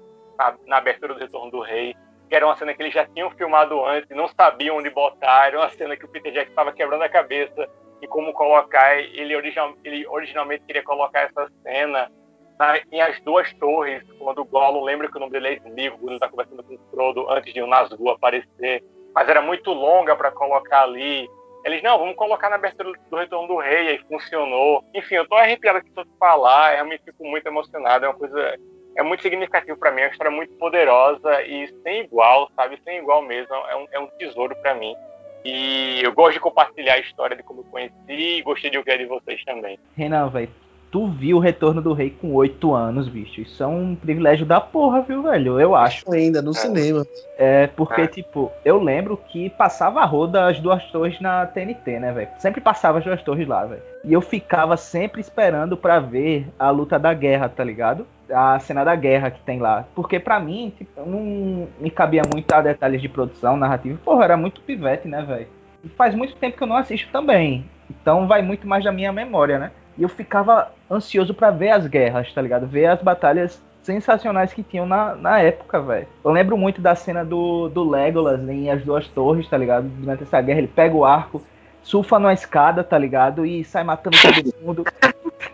[0.65, 1.95] na, abertura do Retorno do Rei,
[2.29, 5.59] que era uma cena que eles já tinham filmado antes, não sabiam onde botar, era
[5.59, 7.67] uma cena que o Peter Jackson estava quebrando a cabeça
[8.01, 8.97] e como colocar.
[8.97, 12.09] Ele, original, ele originalmente queria colocar essa cena
[12.57, 16.07] na, em As Duas Torres, quando o Gollum, lembra que o nome dele é Smeagol,
[16.07, 18.83] ele está conversando com o Frodo antes de o Nazgûl aparecer,
[19.13, 21.29] mas era muito longa para colocar ali.
[21.65, 24.83] Eles, não, vamos colocar na abertura do Retorno do Rei, aí funcionou.
[24.93, 28.17] Enfim, eu tô arrepiado aqui só de falar, eu realmente fico muito emocionado, é uma
[28.17, 28.57] coisa
[28.95, 32.79] é muito significativo para mim, é uma história muito poderosa e sem igual, sabe?
[32.83, 34.95] Sem igual mesmo, é um, é um tesouro para mim.
[35.43, 38.91] E eu gosto de compartilhar a história de como eu conheci e gostei de ouvir
[38.91, 39.79] a de vocês também.
[39.95, 40.49] Renan, velho,
[40.91, 43.41] tu viu o Retorno do Rei com oito anos, bicho.
[43.41, 45.59] Isso é um privilégio da porra, viu, velho?
[45.59, 46.11] Eu acho.
[46.11, 46.55] Ainda no é.
[46.55, 47.05] cinema.
[47.37, 48.07] É, porque, é.
[48.07, 52.29] tipo, eu lembro que passava a roda as duas torres na TNT, né, velho?
[52.37, 53.81] Sempre passava as duas torres lá, velho.
[54.03, 58.05] E eu ficava sempre esperando para ver a luta da guerra, tá ligado?
[58.32, 59.86] A cena da guerra que tem lá.
[59.95, 63.99] Porque para mim, tipo, não me cabia muito a detalhes de produção, narrativa.
[64.03, 65.47] Porra, era muito pivete, né, velho?
[65.84, 67.65] E faz muito tempo que eu não assisto também.
[67.89, 69.71] Então vai muito mais da minha memória, né?
[69.97, 72.67] E eu ficava ansioso para ver as guerras, tá ligado?
[72.67, 76.07] Ver as batalhas sensacionais que tinham na, na época, velho.
[76.23, 79.88] Eu lembro muito da cena do, do Legolas em As Duas Torres, tá ligado?
[79.88, 81.41] Durante essa guerra, ele pega o arco,
[81.82, 83.45] surfa numa escada, tá ligado?
[83.45, 84.84] E sai matando todo mundo.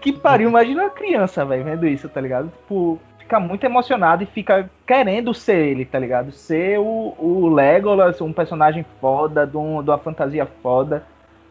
[0.01, 2.49] Que pariu, imagina uma criança, velho, vendo isso, tá ligado?
[2.49, 6.31] Tipo, fica muito emocionado e fica querendo ser ele, tá ligado?
[6.31, 11.03] Ser o, o Legolas, um personagem foda, de, um, de uma fantasia foda.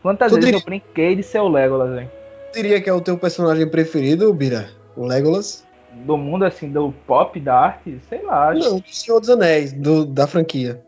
[0.02, 2.10] Quantas Tu vezes diria- eu brinquei de ser o Legolas, velho?
[2.52, 4.68] Diria que é o teu personagem preferido, Bira?
[4.96, 5.66] O Legolas?
[5.92, 8.52] Do mundo, assim, do pop, da arte, sei lá.
[8.54, 10.80] Não, do Senhor dos Anéis, do, da franquia.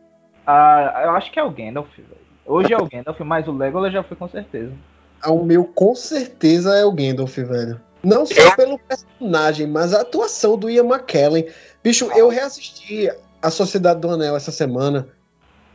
[0.46, 2.08] Ah, eu acho que é o Gandalf, velho.
[2.44, 4.72] Hoje é o Gandalf, mas o Legolas já foi com certeza.
[5.20, 7.80] Ah, O meu, com certeza, é o Gandalf, velho.
[8.02, 11.46] Não só pelo personagem, mas a atuação do Ian McKellen.
[11.82, 13.10] Bicho, eu reassisti
[13.42, 15.08] A Sociedade do Anel essa semana.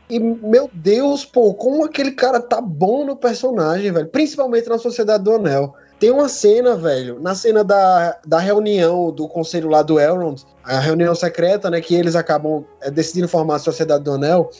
[0.08, 4.08] E, meu Deus, pô, como aquele cara tá bom no personagem, velho.
[4.08, 5.74] Principalmente na Sociedade do Anel.
[5.98, 10.80] Tem uma cena, velho, na cena da, da reunião do conselho lá do Elrond, a
[10.80, 14.50] reunião secreta, né, que eles acabam é, decidindo formar a Sociedade do Anel.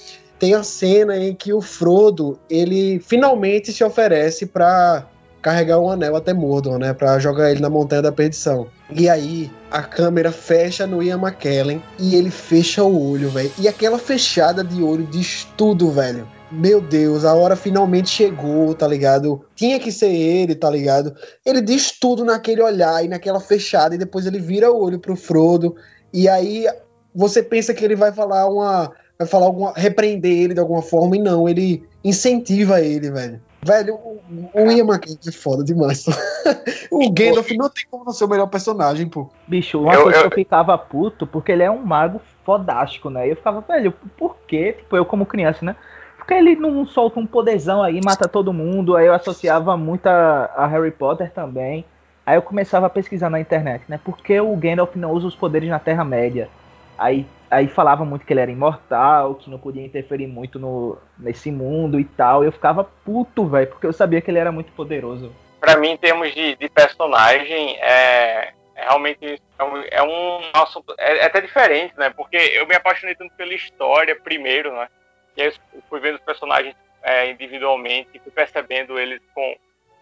[0.43, 5.07] Tem a cena em que o Frodo, ele finalmente se oferece pra
[5.41, 8.67] carregar o anel até Mordor, né, Pra jogar ele na Montanha da Perdição.
[8.91, 13.53] E aí a câmera fecha no Ian McKellen e ele fecha o olho, velho.
[13.57, 16.27] E aquela fechada de olho diz tudo, velho.
[16.51, 19.45] Meu Deus, a hora finalmente chegou, tá ligado?
[19.55, 21.15] Tinha que ser ele, tá ligado?
[21.47, 25.15] Ele diz tudo naquele olhar e naquela fechada, e depois ele vira o olho pro
[25.15, 25.77] Frodo,
[26.13, 26.67] e aí
[27.15, 28.91] você pensa que ele vai falar uma.
[29.23, 29.73] Vai falar alguma.
[29.77, 33.41] repreender ele de alguma forma, e não, ele incentiva ele, velho.
[33.65, 34.21] Velho, o,
[34.55, 36.05] o Ian McKellen é foda demais.
[36.91, 39.31] o Gandalf não tem como não ser o melhor personagem, pô.
[39.47, 43.09] Bicho, uma Eu- coisa eu- que eu ficava puto, porque ele é um mago fodástico,
[43.09, 43.27] né?
[43.29, 44.75] E eu ficava, velho, por quê?
[44.79, 45.77] Tipo, eu como criança, né?
[46.17, 48.97] Porque ele não solta um poderzão aí, mata todo mundo.
[48.97, 51.85] Aí eu associava muito a, a Harry Potter também.
[52.27, 53.99] Aí eu começava a pesquisar na internet, né?
[54.05, 56.49] Por que o Gandalf não usa os poderes na Terra-média?
[56.99, 61.51] Aí, aí falava muito que ele era imortal, que não podia interferir muito no, nesse
[61.51, 62.43] mundo e tal.
[62.43, 65.35] E eu ficava puto, velho, porque eu sabia que ele era muito poderoso.
[65.61, 70.95] Pra mim, em termos de, de personagem, é, é realmente é um, é um assunto
[70.99, 72.11] é, é até diferente, né?
[72.11, 74.89] Porque eu me apaixonei tanto pela história primeiro, né?
[75.37, 79.57] E aí eu fui vendo os personagens é, individualmente fui percebendo eles com,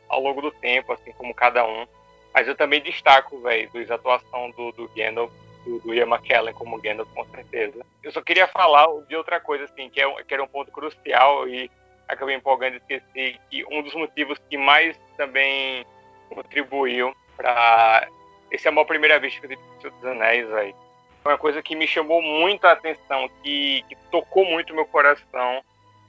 [0.09, 1.86] ao longo do tempo, assim como cada um.
[2.32, 5.32] Mas eu também destaco, velho, a atuação do, do Gandalf,
[5.64, 7.84] do, Ian McKellen como Gandalf, com certeza.
[8.02, 11.48] Eu só queria falar de outra coisa, assim, que, é, que era um ponto crucial
[11.48, 11.70] e
[12.08, 15.84] acabei empolgando e esqueci que um dos motivos que mais também
[16.28, 18.08] contribuiu para
[18.50, 20.74] esse amor à primeira vista que eu tive Senhor dos Anéis, velho.
[21.22, 25.62] Foi uma coisa que me chamou muito a atenção, que, que tocou muito meu coração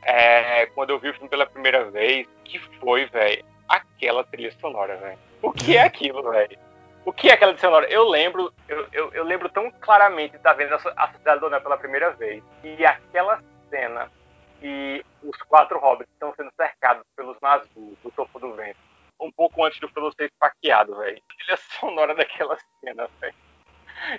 [0.03, 4.97] é, quando eu vi o filme pela primeira vez, que foi, velho, aquela trilha sonora,
[4.97, 5.19] velho.
[5.41, 6.57] O que é aquilo, velho?
[7.03, 7.89] O que é aquela trilha sonora?
[7.89, 11.61] Eu lembro, eu, eu, eu lembro tão claramente de estar vendo a, Cidade do Anel
[11.61, 12.43] pela primeira vez.
[12.63, 14.11] E aquela cena
[14.59, 18.77] que os quatro hobbits estão sendo cercados pelos Nazgûl do topo do vento.
[19.19, 21.17] Um pouco antes do Frodo ser esfaqueado, velho.
[21.17, 23.35] A trilha sonora daquela cena, velho.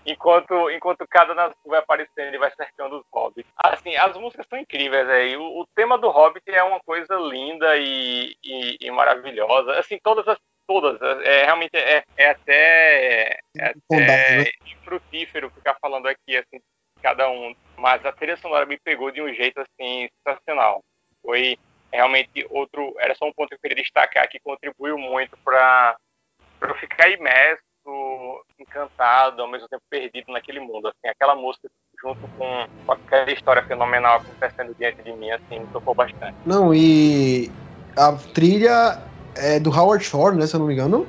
[0.06, 3.50] Enquanto, enquanto cada Nazgûl vai aparecendo e vai cercando os hobbits.
[3.56, 5.42] Assim, as músicas são incríveis, velho.
[5.42, 9.78] O, o tema do Hobbit é uma coisa linda e, e, e maravilhosa.
[9.78, 10.38] Assim, todas as.
[10.64, 11.00] Todas.
[11.24, 13.40] É, realmente é, é até.
[13.58, 14.44] É Condado, até né?
[14.84, 16.60] frutífero ficar falando aqui, assim,
[17.22, 17.54] cada um.
[17.76, 20.80] Mas a trilha sonora me pegou de um jeito, assim, sensacional.
[21.22, 21.56] Foi
[21.92, 22.94] realmente outro.
[22.98, 25.96] Era só um ponto que eu queria destacar que contribuiu muito para
[26.60, 27.62] eu ficar imerso,
[28.58, 30.88] encantado, ao mesmo tempo perdido naquele mundo.
[30.88, 31.68] Assim, aquela música
[32.00, 36.34] junto com, com aquela história fenomenal acontecendo diante de mim, assim, me tocou bastante.
[36.44, 37.50] Não, e
[37.96, 38.98] a trilha
[39.36, 40.46] é do Howard Shore, né?
[40.46, 41.06] Se eu não me engano.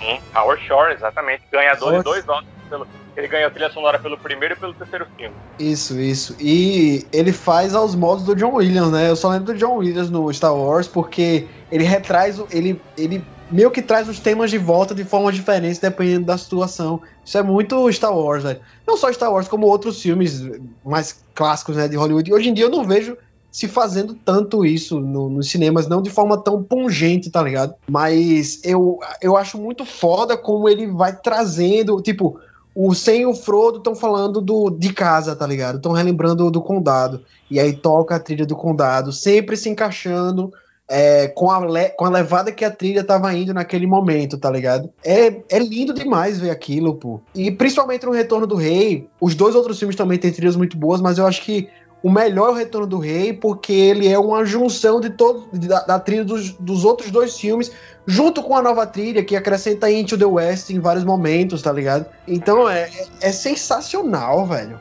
[0.00, 2.52] Sim, Howard Shore, exatamente, ganhador Howard- de dois Oscars.
[2.68, 5.34] Pelo, ele ganhou a trilha sonora pelo primeiro e pelo terceiro filme.
[5.58, 6.36] Isso, isso.
[6.40, 9.10] E ele faz aos modos do John Williams, né?
[9.10, 13.70] Eu só lembro do John Williams no Star Wars porque ele retraz, ele, ele meio
[13.70, 17.00] que traz os temas de volta de formas diferentes dependendo da situação.
[17.24, 18.60] Isso é muito Star Wars, velho.
[18.86, 20.40] Não só Star Wars, como outros filmes
[20.84, 22.30] mais clássicos, né, de Hollywood.
[22.30, 23.16] E hoje em dia eu não vejo
[23.50, 27.74] se fazendo tanto isso no- nos cinemas, não de forma tão pungente, tá ligado?
[27.90, 32.40] Mas eu, eu acho muito foda como ele vai trazendo, tipo,
[32.74, 35.76] o Sam e o Frodo estão falando do, de casa, tá ligado?
[35.76, 37.22] Estão relembrando do condado.
[37.50, 40.50] E aí toca a trilha do condado, sempre se encaixando
[40.88, 44.50] é, com, a le- com a levada que a trilha tava indo naquele momento, tá
[44.50, 44.90] ligado?
[45.04, 47.20] É, é lindo demais ver aquilo, pô.
[47.34, 51.00] E principalmente no Retorno do Rei, os dois outros filmes também têm trilhas muito boas,
[51.00, 51.68] mas eu acho que
[52.02, 55.80] o melhor é o Retorno do Rei, porque ele é uma junção de todo, da,
[55.84, 57.72] da trilha dos, dos outros dois filmes,
[58.06, 62.06] junto com a nova trilha que acrescenta Into the West em vários momentos, tá ligado?
[62.26, 62.82] Então é,
[63.20, 64.78] é, é sensacional, velho.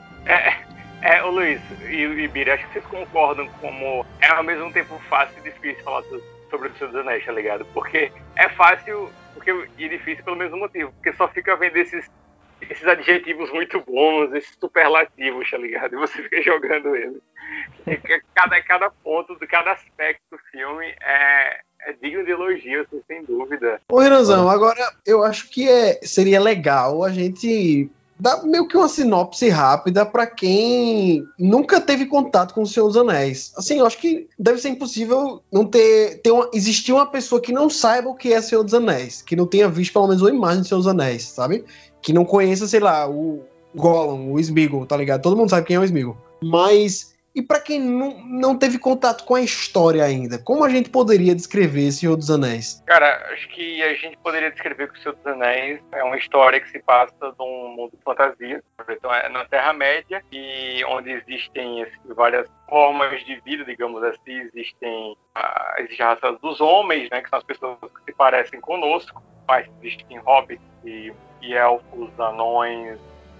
[1.03, 4.99] É, ô Luiz e, e Bira, acho que vocês concordam como é ao mesmo tempo
[5.09, 7.65] fácil e difícil falar so- sobre o Senhor dos Anéis, tá ligado?
[7.73, 12.05] Porque é fácil porque, e difícil pelo mesmo motivo, porque só fica vendo esses,
[12.69, 15.93] esses adjetivos muito bons, esses superlativos, tá ligado?
[15.93, 17.21] E você fica jogando eles.
[18.33, 23.81] Cada, cada ponto, cada aspecto do filme é, é digno de elogio, assim, sem dúvida.
[23.89, 27.89] Ô, Renanzão, agora eu acho que é, seria legal a gente
[28.21, 32.97] dar meio que uma sinopse rápida para quem nunca teve contato com o Senhor dos
[32.97, 33.51] Anéis.
[33.57, 37.51] Assim, eu acho que deve ser impossível não ter, ter uma, existir uma pessoa que
[37.51, 40.29] não saiba o que é Senhor dos Anéis, que não tenha visto pelo menos uma
[40.29, 41.65] imagem de Senhor dos Anéis, sabe?
[42.01, 43.45] Que não conheça, sei lá, o
[43.75, 45.21] Gollum, o Smeagol, tá ligado?
[45.21, 46.17] Todo mundo sabe quem é o Smeagol.
[46.43, 50.89] Mas e para quem não, não teve contato com a história ainda, como a gente
[50.89, 52.83] poderia descrever Senhor dos Anéis?
[52.85, 56.59] Cara, acho que a gente poderia descrever que o Senhor dos Anéis é uma história
[56.59, 58.61] que se passa num mundo de fantasia.
[58.89, 64.49] Então é na Terra-média, e onde existem assim, várias formas de vida, digamos assim.
[64.53, 68.59] Existem a, existe a raça dos homens, né, que são as pessoas que se parecem
[68.59, 72.97] conosco, mas existem hobbits e, e elfos, anões,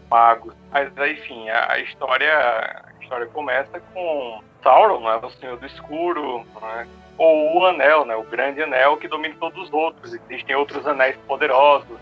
[0.09, 0.53] magos.
[0.69, 6.85] Mas, enfim, a, a história história começa com Sauron, né, o Senhor do Escuro, né,
[7.17, 10.13] ou o Anel, né, o Grande Anel que domina todos os outros.
[10.13, 11.97] Existem outros anéis poderosos,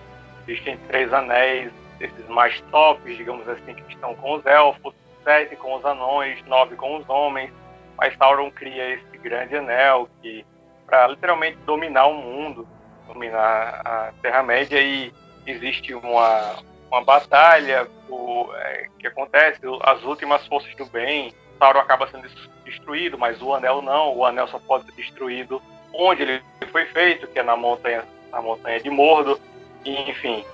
[0.47, 5.75] existem três anéis, esses mais tops, digamos assim, que estão com os elfos, sete com
[5.75, 7.51] os anões, nove com os homens.
[7.95, 10.43] Mas Sauron cria esse Grande Anel que
[10.87, 12.67] para literalmente dominar o mundo,
[13.13, 15.13] dominar a Terra-média e
[15.45, 16.57] existe uma,
[16.89, 22.27] uma batalha o, é, que acontece, as últimas forças do bem, Sauron acaba sendo
[22.63, 25.61] destruído, mas o anel não, o anel só pode ser destruído
[25.93, 29.39] onde ele foi feito, que é na montanha, na montanha de Mordo,
[29.83, 30.45] e enfim,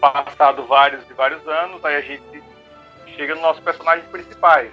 [0.00, 2.42] passado vários e vários anos, aí a gente
[3.16, 4.70] chega nos nossos personagens principais,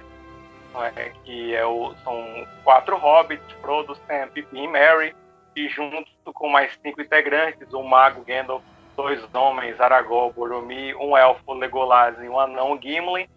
[0.96, 1.12] é?
[1.24, 5.14] que é o, são quatro hobbits, Frodo, Sam, Pippin e Merry,
[5.54, 8.62] e junto com mais cinco integrantes, o mago Gandalf,
[8.96, 13.28] dois homens, Aragorn, Boromir, um elfo, Legolas e um anão, Gimli,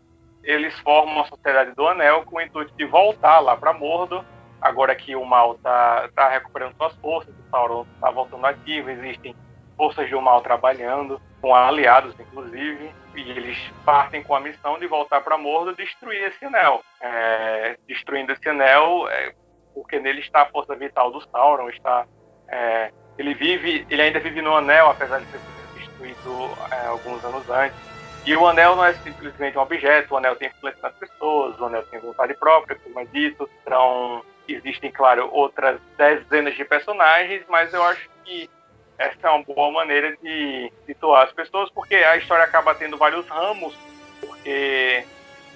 [0.44, 4.24] eles formam a Sociedade do Anel com o intuito de voltar lá para Mordor,
[4.62, 9.36] agora que o mal está tá recuperando suas forças, o Sauron está voltando ativo, existem
[9.76, 15.22] forças do mal trabalhando, com aliados inclusive, e eles partem com a missão de voltar
[15.22, 16.82] para Mordor destruir esse anel.
[17.02, 19.34] É, destruindo esse anel, é,
[19.74, 22.06] porque nele está a força vital do Sauron, está
[22.52, 27.24] é, ele vive, ele ainda vive no anel, apesar de ter sido destruído é, alguns
[27.24, 27.78] anos antes.
[28.26, 31.66] E o anel não é simplesmente um objeto, o anel tem influência nas pessoas, o
[31.66, 33.50] anel tem vontade própria, como é dito.
[33.62, 38.50] Então, existem, claro, outras dezenas de personagens, mas eu acho que
[38.98, 43.28] essa é uma boa maneira de situar as pessoas, porque a história acaba tendo vários
[43.28, 43.78] ramos,
[44.20, 45.06] porque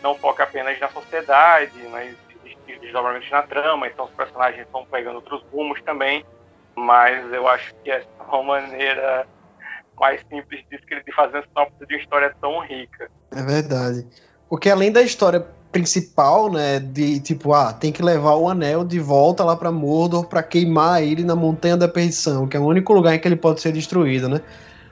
[0.02, 2.16] não foca apenas na sociedade, mas
[2.46, 6.26] existe desdobramento na trama, então os personagens estão pegando outros rumos também
[6.76, 9.28] mas eu acho que essa é uma maneira
[10.00, 13.10] mais simples de, fazer a sinopse de uma história tão rica.
[13.32, 14.06] É verdade.
[14.50, 19.00] Porque além da história principal, né, de tipo, ah, tem que levar o anel de
[19.00, 22.94] volta lá para Mordor para queimar ele na Montanha da Perdição, que é o único
[22.94, 24.42] lugar em que ele pode ser destruído, né?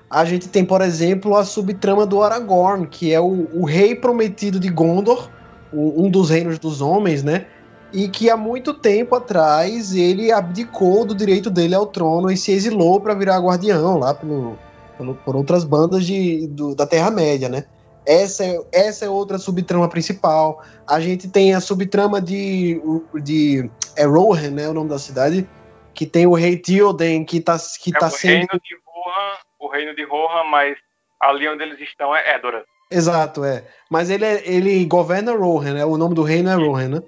[0.10, 4.60] A gente tem, por exemplo, a subtrama do Aragorn, que é o, o rei prometido
[4.60, 5.30] de Gondor,
[5.72, 7.46] o, um dos reinos dos homens, né?
[7.94, 12.52] E que há muito tempo atrás ele abdicou do direito dele ao trono e se
[12.52, 14.58] exilou para virar guardião lá pelo,
[14.98, 17.66] pelo, por outras bandas de, do, da Terra-média, né?
[18.06, 20.64] Essa é, essa é outra subtrama principal.
[20.88, 22.82] A gente tem a subtrama de,
[23.22, 25.48] de é Rohan, né, o nome da cidade,
[25.94, 28.32] que tem o rei Théoden que tá, que é tá o sendo...
[28.32, 30.78] Reino de Rohan, o reino de Rohan, mas
[31.20, 32.64] ali onde eles estão é Edoras.
[32.90, 33.64] Exato, é.
[33.90, 35.86] Mas ele, é, ele governa Rohan, né?
[35.86, 37.02] O nome do reino é Rohan, né?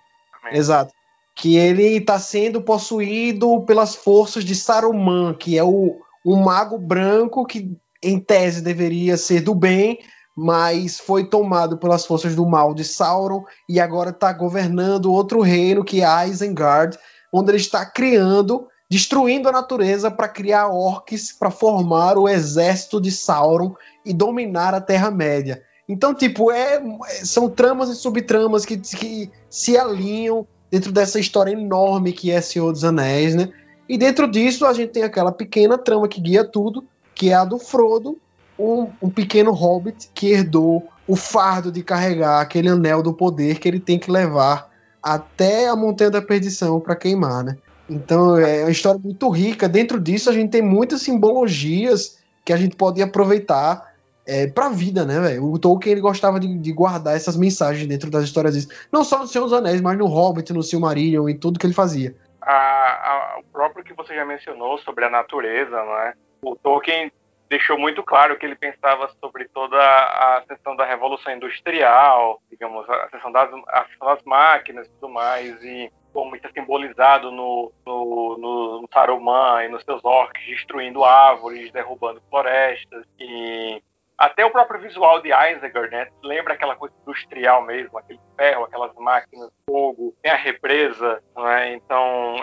[0.52, 0.94] Exato.
[1.36, 7.46] Que ele está sendo possuído pelas forças de Saruman, que é o, o mago branco
[7.46, 10.00] que, em tese, deveria ser do bem,
[10.36, 15.84] mas foi tomado pelas forças do mal de Sauron e agora está governando outro reino,
[15.84, 16.98] que é Isengard,
[17.32, 23.12] onde ele está criando, destruindo a natureza para criar orcs, para formar o exército de
[23.12, 23.76] Sauron
[24.06, 25.64] e dominar a Terra-média.
[25.94, 26.82] Então, tipo, é,
[27.24, 32.72] são tramas e subtramas que, que se alinham dentro dessa história enorme que é Senhor
[32.72, 33.50] dos Anéis, né?
[33.88, 36.84] E dentro disso a gente tem aquela pequena trama que guia tudo,
[37.14, 38.18] que é a do Frodo,
[38.58, 43.68] um, um pequeno hobbit que herdou o fardo de carregar aquele anel do poder que
[43.68, 44.72] ele tem que levar
[45.02, 47.56] até a Montanha da Perdição para queimar, né?
[47.88, 49.70] Então é uma história muito rica.
[49.70, 53.93] Dentro disso a gente tem muitas simbologias que a gente pode aproveitar
[54.26, 55.51] é, pra vida, né, velho?
[55.51, 58.67] O Tolkien ele gostava de, de, guardar essas mensagens dentro das histórias.
[58.91, 61.74] Não só no Senhor dos Anéis, mas no Hobbit, no Silmarillion e tudo que ele
[61.74, 62.15] fazia.
[62.41, 66.13] A, a, o próprio que você já mencionou sobre a natureza, não é?
[66.43, 67.11] o Tolkien
[67.49, 73.05] deixou muito claro que ele pensava sobre toda a ascensão da revolução industrial, digamos, a
[73.05, 78.38] ascensão das, a das máquinas e tudo mais, e como isso é simbolizado no, no,
[78.38, 83.82] no, no Saruman e nos seus orcs, destruindo árvores, derrubando florestas, e
[84.18, 86.07] até o próprio visual de Isengard, né?
[86.24, 91.74] Lembra aquela coisa industrial mesmo, aquele ferro, aquelas máquinas, fogo, tem a represa, né?
[91.74, 92.36] Então,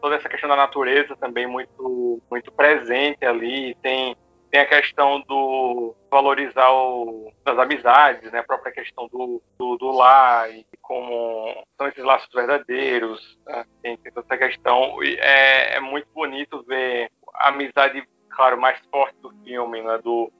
[0.00, 3.74] toda essa questão da natureza também muito, muito presente ali.
[3.76, 4.14] Tem,
[4.50, 8.40] tem a questão do valorizar o, das amizades, né?
[8.40, 13.38] A própria questão do, do, do lar e como são esses laços verdadeiros.
[13.46, 13.64] Né?
[13.82, 15.02] Tem, tem toda essa questão.
[15.02, 19.98] E é, é muito bonito ver a amizade, claro, mais forte do filme, né?
[19.98, 20.30] Do,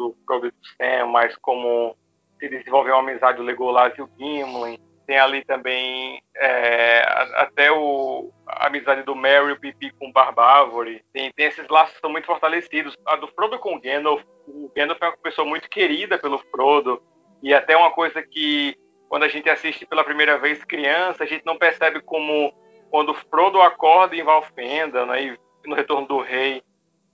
[0.00, 1.94] do Frodo Sam, mas como
[2.38, 4.80] se desenvolveu uma amizade do Legolas e o Gimli.
[5.06, 7.02] Tem ali também é,
[7.34, 11.04] até o, a amizade do Merry o Pipi com o Barbárvore.
[11.12, 12.96] Tem, tem esses laços que são muito fortalecidos.
[13.04, 17.02] A do Frodo com o Gandalf, o Gandalf é uma pessoa muito querida pelo Frodo.
[17.42, 18.76] E até uma coisa que,
[19.08, 22.54] quando a gente assiste pela primeira vez criança, a gente não percebe como
[22.90, 26.62] quando o Frodo acorda em Valfenda, né, e no Retorno do Rei,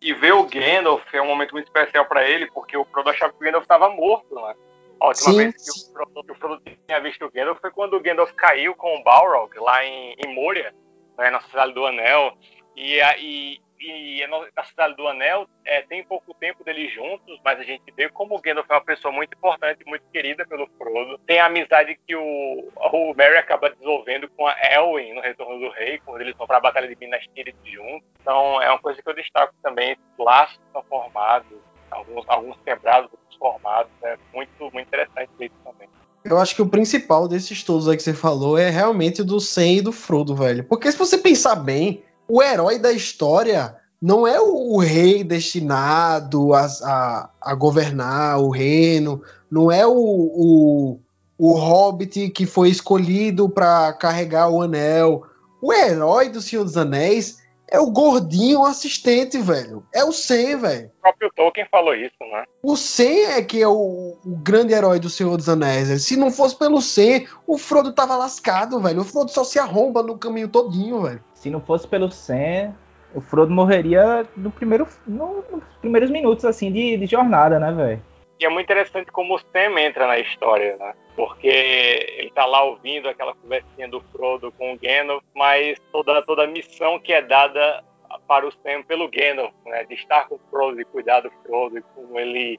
[0.07, 3.33] e ver o Gandalf é um momento muito especial para ele, porque o Frodo achava
[3.33, 4.55] que o Gandalf estava morto, né?
[5.01, 7.73] A última sim, vez que o, Frodo, que o, Frodo, tinha visto o Gandalf foi
[7.73, 10.73] quando o Gandalf caiu com o Balrog lá em, em Moria,
[11.19, 12.39] né, na Cidade do Anel.
[12.77, 17.63] E, e, e na Cidade do Anel é, tem pouco tempo deles juntos, mas a
[17.63, 21.19] gente vê como o Gandalf é uma pessoa muito importante, muito querida pelo Frodo.
[21.27, 25.71] Tem a amizade que o, o Merry acaba desenvolvendo com a Elwin no Retorno do
[25.71, 28.09] Rei, quando eles vão para a Batalha de Minas Tirith juntos.
[28.21, 31.59] Então é uma coisa que eu destaco também, esses laços que são formados,
[31.91, 35.89] alguns, alguns quebrados, outros formados, é muito, muito interessante isso também.
[36.25, 39.67] Eu acho que o principal desses todos aí que você falou é realmente do Sam
[39.67, 40.65] e do Frodo, velho.
[40.65, 46.53] Porque se você pensar bem, o herói da história não é o, o rei destinado
[46.53, 51.01] a, a, a, governar o reino, não é o, o,
[51.39, 55.23] o hobbit que foi escolhido para carregar o anel.
[55.63, 59.85] O herói do Senhor dos Anéis é o gordinho assistente, velho.
[59.93, 60.91] É o Sam, velho.
[60.99, 62.45] O próprio Tolkien falou isso, né?
[62.63, 66.05] O Sam é que é o, o, grande herói do Senhor dos Anéis.
[66.05, 69.01] Se não fosse pelo Sam, o Frodo tava lascado, velho.
[69.01, 71.25] O Frodo só se arromba no caminho todinho, velho.
[71.37, 72.75] Se não fosse pelo Sam,
[73.15, 78.03] o Frodo morreria no primeiro, no, nos primeiros minutos assim de, de jornada, né, velho?
[78.41, 80.95] E é muito interessante como o Sam entra na história, né?
[81.15, 86.45] Porque ele tá lá ouvindo aquela conversinha do Frodo com o Gandalf, mas toda, toda
[86.45, 87.85] a missão que é dada
[88.27, 89.85] para o Sam pelo Gandalf, né?
[89.85, 92.59] De estar com o Frodo, de cuidar do Frodo, e como ele,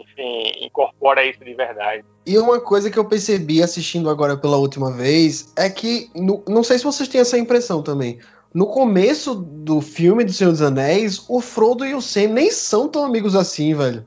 [0.00, 2.04] enfim, incorpora isso de verdade.
[2.26, 6.62] E uma coisa que eu percebi assistindo agora pela última vez é que, no, não
[6.62, 8.18] sei se vocês têm essa impressão também,
[8.52, 12.88] no começo do filme do Senhor dos Anéis, o Frodo e o Sam nem são
[12.88, 14.06] tão amigos assim, velho.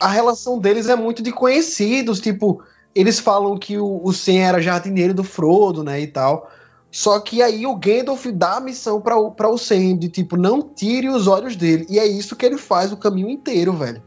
[0.00, 2.62] A relação deles é muito de conhecidos, tipo,
[2.94, 6.50] eles falam que o, o Sam era jardineiro do Frodo, né, e tal.
[6.90, 11.08] Só que aí o Gandalf dá a missão para o Sam, de tipo, não tire
[11.08, 11.86] os olhos dele.
[11.90, 14.02] E é isso que ele faz o caminho inteiro, velho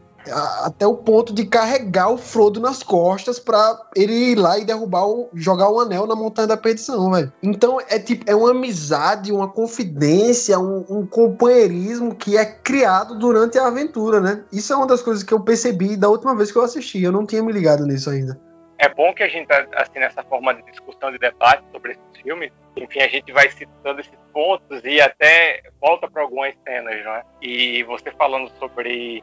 [0.64, 5.06] até o ponto de carregar o Frodo nas costas para ele ir lá e derrubar
[5.06, 7.32] o, jogar o anel na montanha da perdição, velho.
[7.42, 13.58] Então é tipo é uma amizade, uma confidência, um, um, companheirismo que é criado durante
[13.58, 14.44] a aventura, né?
[14.52, 17.02] Isso é uma das coisas que eu percebi da última vez que eu assisti.
[17.02, 18.38] Eu não tinha me ligado nisso ainda.
[18.78, 22.50] É bom que a gente assim nessa forma de discussão de debate sobre esses filmes,
[22.76, 27.22] enfim, a gente vai citando esses pontos e até volta para algumas cenas, não é?
[27.42, 29.22] E você falando sobre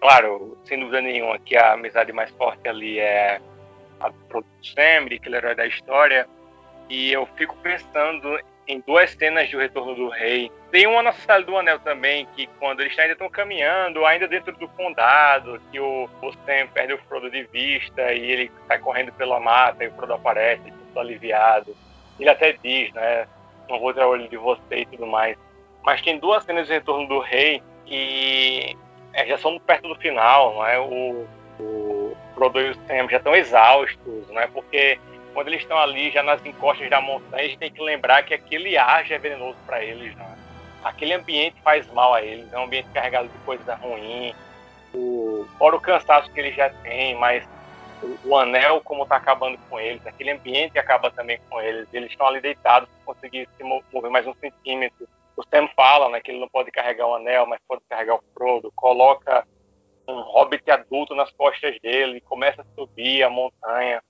[0.00, 3.40] claro, sem dúvida nenhuma, que a amizade mais forte ali é
[4.00, 6.28] a do Sam, que ele herói da história.
[6.88, 10.52] E eu fico pensando em duas cenas de O Retorno do Rei.
[10.70, 14.54] Tem uma na Cidade do Anel também, que quando eles ainda estão caminhando, ainda dentro
[14.56, 19.12] do condado, que o, o Sam perde o Frodo de vista e ele sai correndo
[19.14, 21.74] pela mata e o Frodo aparece, todo aliviado.
[22.20, 23.26] Ele até diz, né,
[23.68, 25.38] não vou tirar olho de você e tudo mais.
[25.82, 28.76] Mas tem duas cenas de Retorno do Rei e
[29.12, 30.78] é, já somos perto do final, não é?
[30.78, 31.26] O,
[31.60, 34.46] o Frodo e o Sam já estão exaustos, não é?
[34.46, 34.98] Porque
[35.34, 38.34] quando eles estão ali já nas encostas da montanha, a gente tem que lembrar que
[38.34, 40.38] aquele ar já é venenoso para eles, não é?
[40.84, 44.34] Aquele ambiente faz mal a eles, é um ambiente carregado de coisa ruim,
[44.94, 47.46] o, fora o cansaço que eles já têm, mas
[48.02, 52.10] o, o anel como está acabando com eles, aquele ambiente acaba também com eles, eles
[52.10, 56.40] estão ali deitados, conseguir se mover mais um centímetro, o Sam fala né, que ele
[56.40, 59.46] não pode carregar o anel, mas pode carregar o Frodo, coloca
[60.08, 64.02] um hobbit adulto nas costas dele, começa a subir a montanha.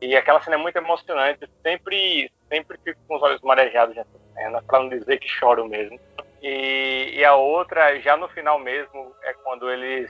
[0.00, 4.62] E aquela cena é muito emocionante, sempre, sempre fico com os olhos marejados nessa cena,
[4.62, 5.98] para não dizer que choro mesmo.
[6.40, 10.08] E, e a outra, já no final mesmo, é quando eles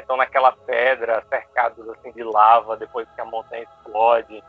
[0.00, 4.44] estão é, naquela pedra, cercados assim de lava, depois que a montanha explode.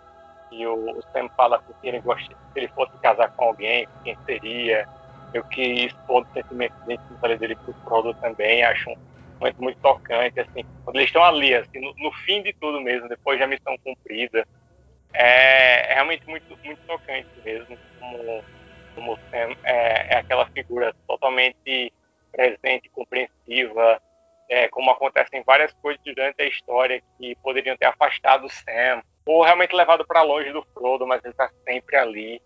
[0.51, 4.85] E o, o Sam fala que ele, se ele fosse casar com alguém, quem seria?
[5.33, 8.97] Eu que expondo sentimentos dentro dele pro Frodo também, acho um
[9.39, 13.09] momento muito tocante, assim, quando eles estão ali, assim, no, no, fim de tudo mesmo,
[13.09, 14.47] depois da missão cumprida,
[15.13, 18.43] é, é realmente muito, muito tocante mesmo, como,
[18.95, 21.91] como Sam é, é aquela figura totalmente
[22.31, 24.01] presente, compreensiva,
[24.49, 29.43] é, como acontecem várias coisas durante a história que poderiam ter afastado o Sam, ou
[29.43, 32.41] realmente levado para longe do Frodo, mas ele está sempre ali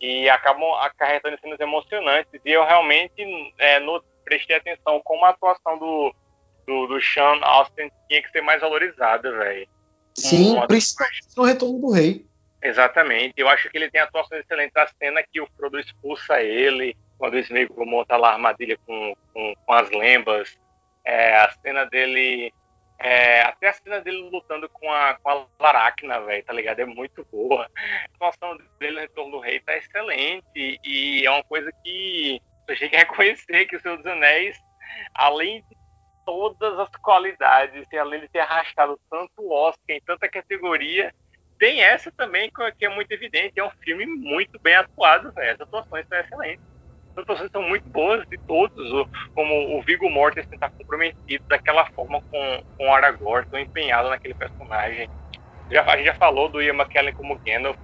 [0.00, 2.40] e acabam acarretando cenas emocionantes.
[2.44, 6.14] E eu realmente é, no, prestei atenção como a atuação do,
[6.66, 9.68] do, do Sean Austin tinha que ser mais valorizada, velho.
[10.14, 12.26] Sim, um, principalmente no Retorno do Rei.
[12.62, 13.34] Exatamente.
[13.36, 14.76] Eu acho que ele tem atuações excelentes.
[14.76, 19.14] A cena que o Frodo expulsa ele, quando o Smeagol monta lá a armadilha com,
[19.32, 20.58] com, com as lembas.
[21.04, 22.52] É, a cena dele
[22.98, 26.80] é, até a cena dele lutando com a, com a Laracna, velho, tá ligado?
[26.80, 27.68] É muito boa.
[27.76, 30.80] A situação dele no Retorno do Rei tá excelente.
[30.84, 34.58] E é uma coisa que a gente que reconhecer que o Senhor dos Anéis,
[35.14, 35.76] além de
[36.24, 41.14] todas as qualidades, e além de ter arrastado tanto Oscar em tanta categoria,
[41.58, 43.60] tem essa também que é muito evidente.
[43.60, 45.54] É um filme muito bem atuado, velho.
[45.54, 46.75] As atuações são excelentes
[47.16, 52.20] as atuações são muito boas de todos, como o Viggo Mortensen está comprometido daquela forma
[52.20, 55.08] com, com o Aragorn, tão empenhado naquele personagem.
[55.70, 57.78] Já, a gente já falou do Ian McKellen como Gandalf,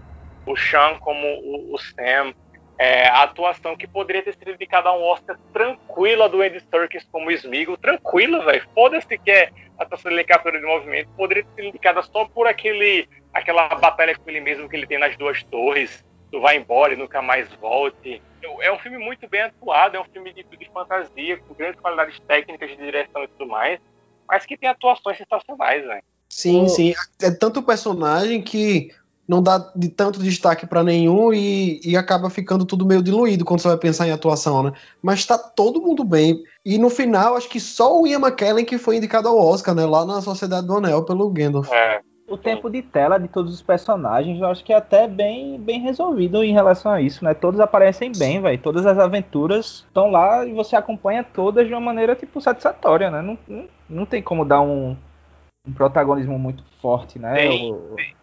[0.45, 2.35] o Sean como o, o Sam,
[2.79, 7.09] é, a atuação que poderia ter sido dedicada a um Oscar tranquila do Andy Serkis
[7.11, 8.69] como Smeagol, tranquila, velho.
[8.75, 13.09] Foda-se que é atuação de captura de movimento, poderia ter sido indicada só por aquele,
[13.33, 16.97] aquela batalha com ele mesmo que ele tem nas duas torres, do vai embora e
[16.97, 18.21] nunca mais volte
[18.61, 22.19] é um filme muito bem atuado, é um filme de, de fantasia, com grandes qualidades
[22.27, 23.79] técnicas de direção e tudo mais,
[24.27, 26.01] mas que tem atuações sensacionais, né?
[26.29, 26.95] Sim, sim.
[27.21, 28.91] É tanto personagem que
[29.29, 33.61] não dá de tanto destaque para nenhum e, e acaba ficando tudo meio diluído quando
[33.61, 34.73] você vai pensar em atuação, né?
[35.01, 36.43] Mas tá todo mundo bem.
[36.65, 39.85] E no final, acho que só o Ian McKellen que foi indicado ao Oscar, né?
[39.85, 41.71] Lá na Sociedade do Anel, pelo Gandalf.
[41.71, 45.59] É, o tempo de tela de todos os personagens, eu acho que é até bem,
[45.59, 47.35] bem resolvido em relação a isso, né?
[47.35, 48.61] Todos aparecem bem, velho.
[48.61, 53.21] Todas as aventuras estão lá e você acompanha todas de uma maneira, tipo, satisfatória, né?
[53.21, 54.97] Não, não, não tem como dar um,
[55.67, 57.35] um protagonismo muito forte, né?
[57.35, 58.17] Tem, o, tem.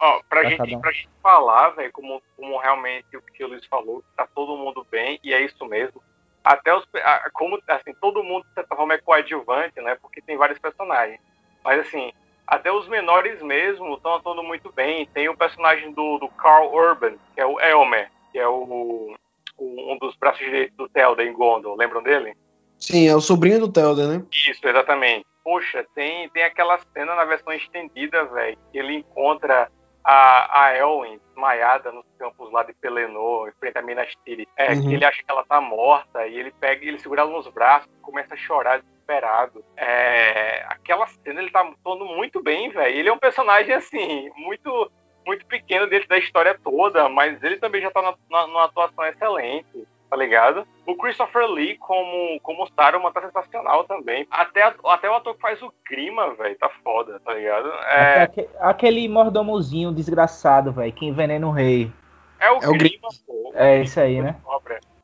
[0.00, 0.80] Ó, pra, gente, um.
[0.80, 4.86] pra gente falar, velho, como, como realmente o que o Luiz falou, tá todo mundo
[4.90, 6.02] bem, e é isso mesmo.
[6.44, 6.84] Até os.
[7.32, 9.96] Como, assim, todo mundo, de certa forma, é coadjuvante, né?
[10.00, 11.20] Porque tem vários personagens.
[11.64, 12.12] Mas, assim,
[12.48, 15.06] até os menores mesmo estão atuando muito bem.
[15.12, 19.14] Tem o personagem do, do Carl Urban, que é o Elmer, que é o,
[19.58, 21.76] o um dos braços direitos do Telda em Gondor.
[21.76, 22.34] Lembram dele?
[22.78, 24.24] Sim, é o sobrinho do Telda, né?
[24.32, 25.26] Isso, exatamente.
[25.44, 29.70] Poxa, tem, tem aquela cena na versão estendida, velho, que ele encontra
[30.02, 34.48] a, a Elwyn desmaiada nos campos lá de Pelennor, em frente a Minas Tirith.
[34.56, 34.88] É, uhum.
[34.88, 37.90] que ele acha que ela tá morta e ele pega ele segura ela nos braços
[37.92, 39.64] e começa a chorar desesperado.
[39.76, 42.94] É, aquela cena ele tá atuando muito bem, velho.
[42.94, 44.90] Ele é um personagem, assim, muito
[45.26, 49.04] muito pequeno dentro da história toda, mas ele também já tá na, na, numa atuação
[49.04, 50.66] excelente, tá ligado?
[50.86, 54.26] O Christopher Lee como, como Saruman tá sensacional também.
[54.30, 57.70] Até, até o ator que faz o Grima, velho, tá foda, tá ligado?
[57.90, 58.22] É...
[58.22, 61.92] Aquele, aquele mordomozinho desgraçado, velho, que envenena o rei.
[62.40, 63.26] É o é Grima, o...
[63.26, 63.52] pô.
[63.54, 64.34] É isso aí, né?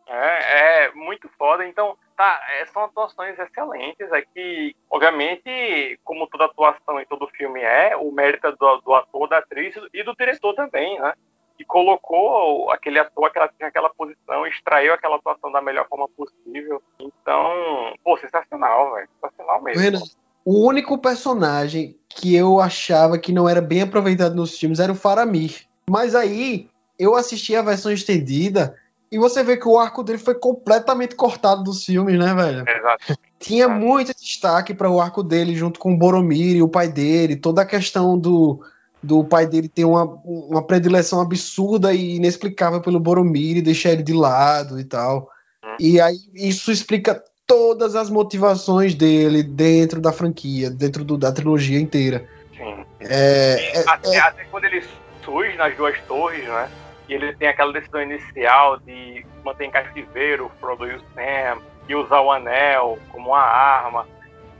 [0.06, 1.66] É, é muito foda.
[1.66, 4.10] Então, tá, é, são atuações excelentes.
[4.12, 9.28] É que, obviamente, como toda atuação em todo filme é, o mérito do, do ator,
[9.28, 11.12] da atriz e do diretor também, né?
[11.56, 16.82] Que colocou aquele ator aquela, naquela posição, extraiu aquela atuação da melhor forma possível.
[16.98, 19.08] Então, pô, sensacional, velho.
[19.20, 20.02] Sensacional mesmo.
[20.44, 24.96] O único personagem que eu achava que não era bem aproveitado nos filmes era o
[24.96, 25.64] Faramir.
[25.88, 28.76] Mas aí, eu assisti a versão estendida
[29.14, 32.64] e você vê que o arco dele foi completamente cortado dos filmes, né, velho?
[32.68, 33.16] Exato.
[33.38, 37.36] Tinha muito destaque para o arco dele junto com o Boromir e o pai dele,
[37.36, 38.60] toda a questão do,
[39.00, 44.02] do pai dele ter uma, uma predileção absurda e inexplicável pelo Boromir e deixar ele
[44.02, 45.30] de lado e tal.
[45.64, 45.76] Hum.
[45.78, 51.78] E aí isso explica todas as motivações dele dentro da franquia, dentro do, da trilogia
[51.78, 52.28] inteira.
[52.56, 52.84] Sim.
[52.98, 54.18] É, é, até, é...
[54.18, 54.82] até quando ele
[55.24, 56.68] surge nas duas torres, né?
[57.08, 61.60] E ele tem aquela decisão inicial de manter em cativeiro o Frodo e o Sam
[61.88, 64.06] e usar o anel como uma arma.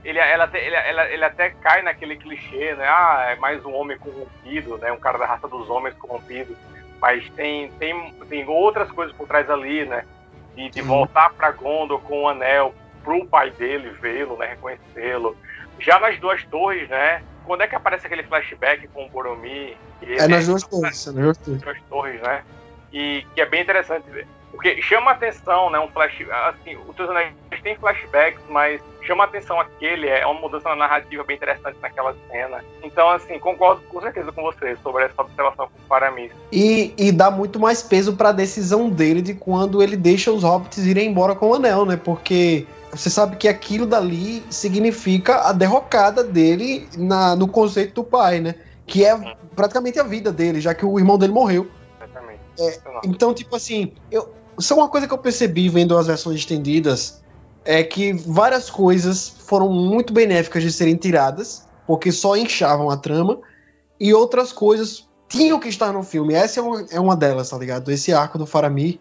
[0.03, 2.85] Ele, ela, ele, ela, ele até cai naquele clichê, né?
[2.87, 4.91] Ah, é mais um homem corrompido, né?
[4.91, 6.55] Um cara da raça dos homens corrompido.
[7.01, 10.05] Mas tem, tem, tem outras coisas por trás ali, né?
[10.55, 12.73] de, de voltar para Gondor com o anel
[13.03, 15.37] pro pai dele vê-lo, né, reconhecê-lo.
[15.77, 19.77] Já nas duas torres, né, quando é que aparece aquele flashback com o Boromir?
[20.07, 22.21] É nas duas torres, é nas duas torres.
[22.21, 22.43] né?
[22.93, 24.27] E que é bem interessante ver.
[24.51, 25.77] Porque chama atenção, né?
[25.79, 26.25] Um flash.
[26.47, 31.23] Assim, o Teus Anéis tem flashbacks, mas chama atenção aquele, é uma mudança na narrativa
[31.23, 32.63] bem interessante naquela cena.
[32.81, 36.31] Então, assim, concordo com certeza com você sobre essa observação com o Paramis.
[36.51, 40.43] E, e dá muito mais peso para a decisão dele de quando ele deixa os
[40.43, 41.97] hobbits irem embora com o anel, né?
[41.97, 48.39] Porque você sabe que aquilo dali significa a derrocada dele na, no conceito do pai,
[48.39, 48.55] né?
[48.85, 51.67] Que é praticamente a vida dele, já que o irmão dele morreu.
[51.97, 52.41] Exatamente.
[52.59, 56.39] É, então, tipo assim, eu, isso é uma coisa que eu percebi vendo as versões
[56.39, 57.21] estendidas,
[57.63, 63.39] é que várias coisas foram muito benéficas de serem tiradas, porque só inchavam a trama,
[63.99, 66.33] e outras coisas tinham que estar no filme.
[66.33, 67.91] Essa é uma, é uma delas, tá ligado?
[67.91, 68.99] Esse arco do Faramir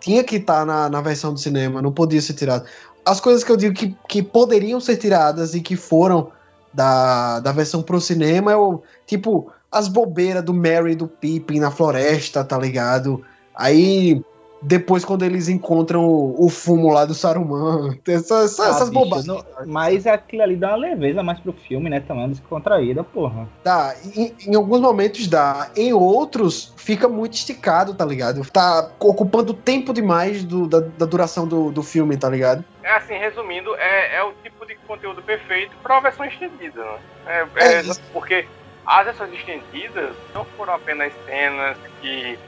[0.00, 2.64] tinha que estar na, na versão do cinema, não podia ser tirado.
[3.04, 6.32] As coisas que eu digo que, que poderiam ser tiradas e que foram
[6.72, 11.60] da, da versão pro cinema é o tipo as bobeiras do Mary e do Pippin
[11.60, 13.24] na floresta, tá ligado?
[13.54, 14.22] Aí
[14.62, 17.98] depois quando eles encontram o, o fumo lá do Saruman.
[18.06, 19.26] Essas, ah, essas bobagens.
[19.26, 22.00] Não, mas aquilo ali dá uma leveza mais pro filme, né?
[22.00, 23.48] Também descontraída, porra.
[23.62, 23.94] Dá.
[24.14, 25.70] Em, em, alguns momentos dá.
[25.76, 28.48] Em outros, fica muito esticado, tá ligado?
[28.50, 32.64] Tá ocupando tempo demais do, da, da, duração do, do filme, tá ligado?
[32.82, 34.55] É assim, resumindo, é, é o tipo
[34.86, 36.98] conteúdo perfeito para uma versão estendida, né?
[37.26, 38.46] É, é, é porque
[38.86, 42.38] as versões estendidas não foram apenas cenas que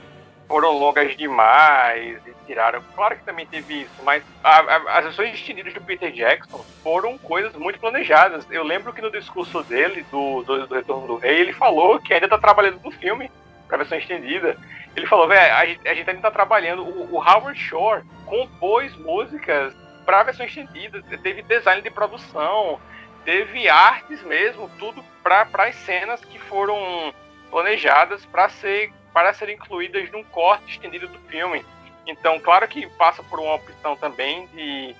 [0.46, 2.82] foram longas demais e tiraram.
[2.94, 7.18] Claro que também teve isso, mas a, a, as ações estendidas do Peter Jackson foram
[7.18, 8.46] coisas muito planejadas.
[8.50, 12.14] Eu lembro que no discurso dele, do, do, do Retorno do Rei, ele falou que
[12.14, 13.30] ainda está trabalhando no filme,
[13.68, 14.56] para a versão estendida.
[14.96, 16.82] Ele falou, velho, a, a, gente ainda está trabalhando.
[16.82, 19.74] O, o, Howard Shore compôs músicas
[20.08, 22.80] para a versão estendida, teve design de produção,
[23.26, 27.12] teve artes mesmo, tudo para as cenas que foram
[27.50, 31.62] planejadas para ser para serem incluídas num corte estendido do filme.
[32.06, 34.96] Então, claro que passa por uma opção também de,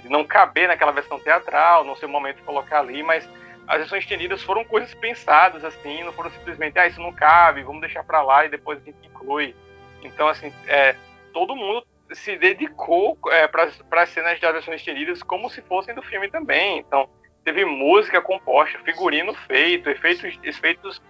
[0.00, 3.28] de não caber naquela versão teatral, não ser o momento de colocar ali, mas
[3.68, 7.82] as versões estendidas foram coisas pensadas, assim, não foram simplesmente, ah, isso não cabe, vamos
[7.82, 9.54] deixar para lá e depois a gente inclui.
[10.02, 10.96] Então, assim, é,
[11.30, 16.02] todo mundo se dedicou é, para as cenas das versões estendidas como se fossem do
[16.02, 16.78] filme também.
[16.78, 17.08] Então,
[17.44, 21.02] teve música composta, figurino feito, efeitos, efeitos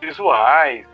[0.00, 0.86] visuais,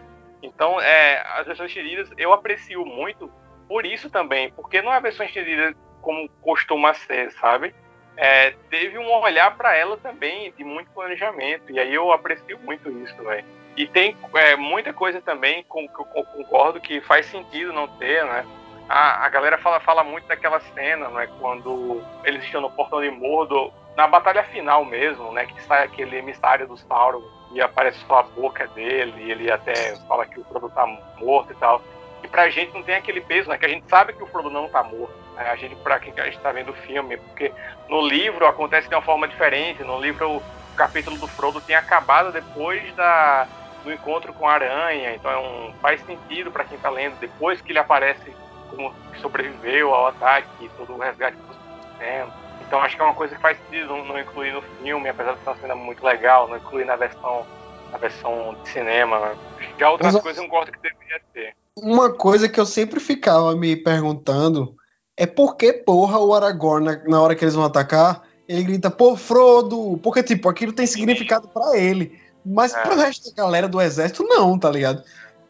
[0.47, 3.31] então, é, as versões estendidas eu aprecio muito
[3.69, 7.75] por isso também, porque não é a versão estendida como costuma ser, sabe?
[8.17, 12.89] É, teve um olhar para ela também de muito planejamento, e aí eu aprecio muito
[13.03, 13.45] isso, velho.
[13.77, 18.25] E tem é, muita coisa também com que eu concordo que faz sentido não ter,
[18.25, 18.47] né?
[18.89, 21.29] A, a galera fala, fala muito daquela cena, né?
[21.41, 25.47] Quando eles estão no portão de Mordor, na batalha final mesmo, né?
[25.47, 27.23] Que sai aquele emissário do Sauron
[27.53, 30.87] e aparece só a boca dele, e ele até fala que o Frodo tá
[31.19, 31.83] morto e tal.
[32.23, 33.59] E pra gente não tem aquele peso, né?
[33.59, 35.15] Que a gente sabe que o Frodo não tá morto.
[35.35, 35.49] Né?
[35.49, 37.53] A gente, pra quem a gente tá vendo o filme, porque
[37.89, 39.83] no livro acontece de uma forma diferente.
[39.83, 40.43] No livro, o
[40.77, 43.47] capítulo do Frodo tem acabado depois da,
[43.83, 45.15] do encontro com a aranha.
[45.15, 48.35] Então é um, faz sentido para quem tá lendo, depois que ele aparece
[48.71, 52.33] como que sobreviveu ao ataque e todo o resgate do sistema.
[52.67, 55.35] Então acho que é uma coisa que faz sentido não, não incluir no filme, apesar
[55.35, 57.47] de ser uma cena muito legal, não incluir na versão,
[57.93, 59.35] na versão de cinema.
[59.79, 61.55] Já outras Mas, coisas eu concordo que deveria ter.
[61.77, 64.75] Uma coisa que eu sempre ficava me perguntando
[65.17, 68.91] é por que, porra, o Aragorn, na, na hora que eles vão atacar, ele grita,
[68.91, 72.19] pô, Frodo, porque, tipo, aquilo tem significado para ele.
[72.45, 72.83] Mas é.
[72.83, 75.03] pro resto da galera do exército, não, tá ligado?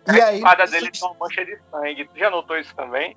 [0.07, 2.04] E a aí, espada dele tem uma mancha de sangue.
[2.04, 3.16] Tu já notou isso também?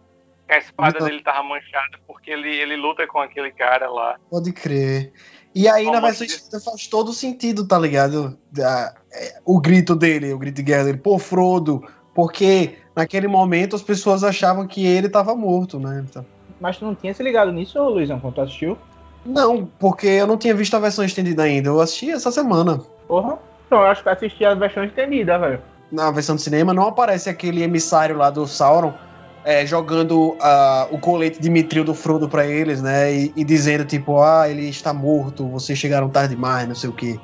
[0.50, 4.18] a espada dele tava manchada porque ele, ele luta com aquele cara lá.
[4.30, 5.14] Pode crer.
[5.54, 6.64] E aí, na versão de...
[6.64, 8.38] faz todo sentido, tá ligado?
[8.58, 11.84] É, o grito dele, o grito de guerra dele, pô, Frodo,
[12.14, 16.04] porque naquele momento as pessoas achavam que ele tava morto, né?
[16.08, 16.26] Então...
[16.60, 18.78] Mas tu não tinha se ligado nisso, Luizão, quando tu assistiu?
[19.26, 21.70] Não, porque eu não tinha visto a versão estendida ainda.
[21.70, 22.80] Eu assisti essa semana.
[23.08, 23.38] Porra.
[23.66, 25.62] Então, eu acho que assisti a versão estendida, velho.
[25.92, 28.94] Na versão de cinema não aparece aquele emissário lá do Sauron
[29.44, 33.14] é, jogando uh, o colete de mitril do Frodo para eles, né?
[33.14, 36.94] E, e, dizendo, tipo, ah, ele está morto, vocês chegaram tarde demais, não sei o
[36.94, 37.20] quê.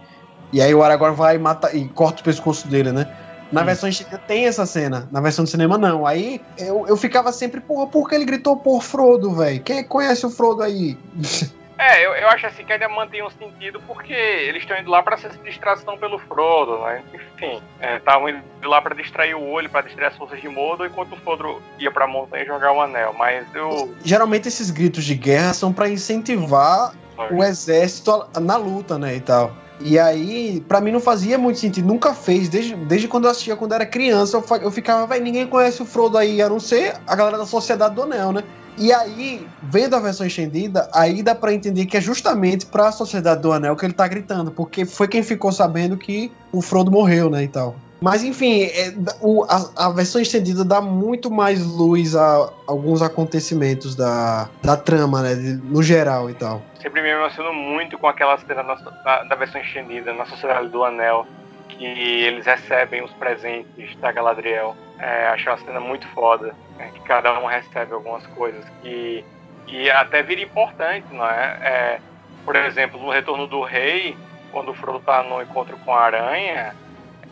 [0.52, 3.08] E aí o Aragorn vai e mata e corta o pescoço dele, né?
[3.52, 3.66] Na hum.
[3.66, 3.90] versão
[4.28, 6.06] tem essa cena, na versão do cinema não.
[6.06, 9.62] Aí eu, eu ficava sempre, porra, por que ele gritou por Frodo, velho?
[9.62, 10.98] Quem conhece o Frodo aí?
[11.78, 15.04] É, eu, eu acho assim que ainda mantém um sentido porque eles estão indo lá
[15.04, 17.04] para ser distração pelo Frodo, né?
[17.14, 17.62] Enfim,
[17.98, 21.14] estavam é, indo lá para distrair o olho, para distrair as forças de Mordor, enquanto
[21.14, 23.14] o Frodo ia pra montanha jogar o anel.
[23.18, 23.94] Mas eu.
[24.04, 26.94] Geralmente esses gritos de guerra são para incentivar
[27.32, 29.16] o exército na luta, né?
[29.16, 29.65] E tal.
[29.80, 33.56] E aí, para mim não fazia muito sentido, nunca fez, desde, desde quando eu assistia,
[33.56, 36.96] quando era criança, eu, eu ficava, vai, ninguém conhece o Frodo aí, a não ser
[37.06, 38.44] a galera da Sociedade do Anel, né?
[38.78, 42.92] E aí, vendo a versão estendida, aí dá para entender que é justamente para a
[42.92, 46.92] Sociedade do Anel que ele tá gritando, porque foi quem ficou sabendo que o Frodo
[46.92, 47.76] morreu, né, e tal.
[48.06, 53.96] Mas enfim, é, o, a, a, versão estendida dá muito mais luz a alguns acontecimentos
[53.96, 56.62] da, da trama, né, de, no geral e tal.
[56.80, 61.26] Sempre me emociono muito com aquela cena da, da versão estendida na Sociedade do Anel,
[61.68, 64.76] que eles recebem os presentes da Galadriel.
[65.00, 69.26] É, uma cena muito foda é, que cada um recebe algumas coisas que,
[69.66, 71.58] que até vira importante, não é?
[71.64, 72.00] é?
[72.46, 74.16] Por exemplo, no Retorno do Rei,
[74.52, 76.76] quando o Frodo está no encontro com a aranha,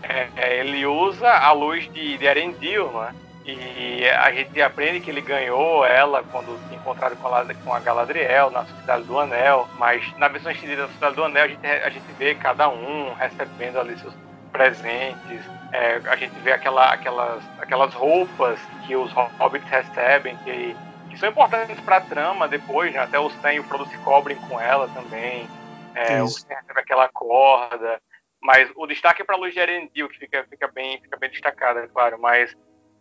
[0.03, 3.13] é, é, ele usa a luz de, de Erendil, não é?
[3.45, 7.79] E a gente aprende que ele ganhou ela quando se encontraram com a, com a
[7.79, 11.67] Galadriel na Sociedade do Anel, mas na versão estendida da Sociedade do Anel a gente,
[11.67, 14.13] a gente vê cada um recebendo ali seus
[14.53, 15.41] presentes,
[15.73, 20.77] é, a gente vê aquela, aquelas, aquelas roupas que os hobbits recebem, que,
[21.09, 22.99] que são importantes para a trama depois, né?
[22.99, 25.49] até os Sam e o Frodo se cobrem com ela também.
[25.95, 27.99] É, o Sam recebe aquela corda.
[28.43, 31.81] Mas o destaque é para luz de Erendil, que fica, fica, bem, fica bem destacada,
[31.81, 32.19] é claro.
[32.19, 32.53] Mas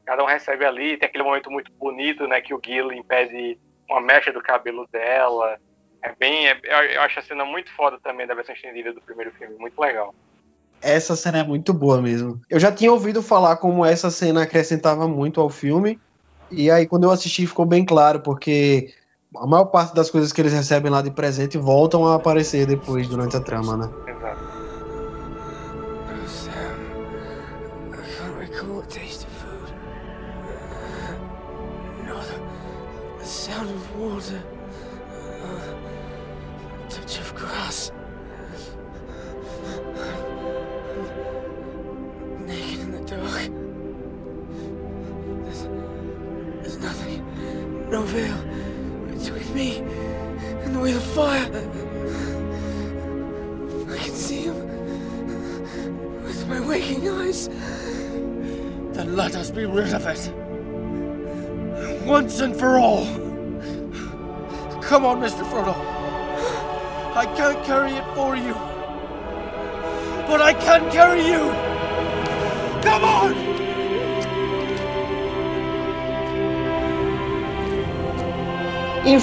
[0.06, 0.96] cada um recebe ali.
[0.96, 2.40] Tem aquele momento muito bonito, né?
[2.40, 3.58] Que o Gil impede
[3.90, 5.58] uma mecha do cabelo dela.
[6.00, 6.46] É bem.
[6.46, 9.56] É, eu acho a cena muito foda também da versão estendida do primeiro filme.
[9.56, 10.14] Muito legal
[10.82, 12.40] essa cena é muito boa mesmo.
[12.50, 15.98] Eu já tinha ouvido falar como essa cena acrescentava muito ao filme,
[16.50, 18.92] e aí quando eu assisti ficou bem claro, porque
[19.36, 23.08] a maior parte das coisas que eles recebem lá de presente voltam a aparecer depois,
[23.08, 23.88] durante a trama, né?
[24.06, 24.51] Exato.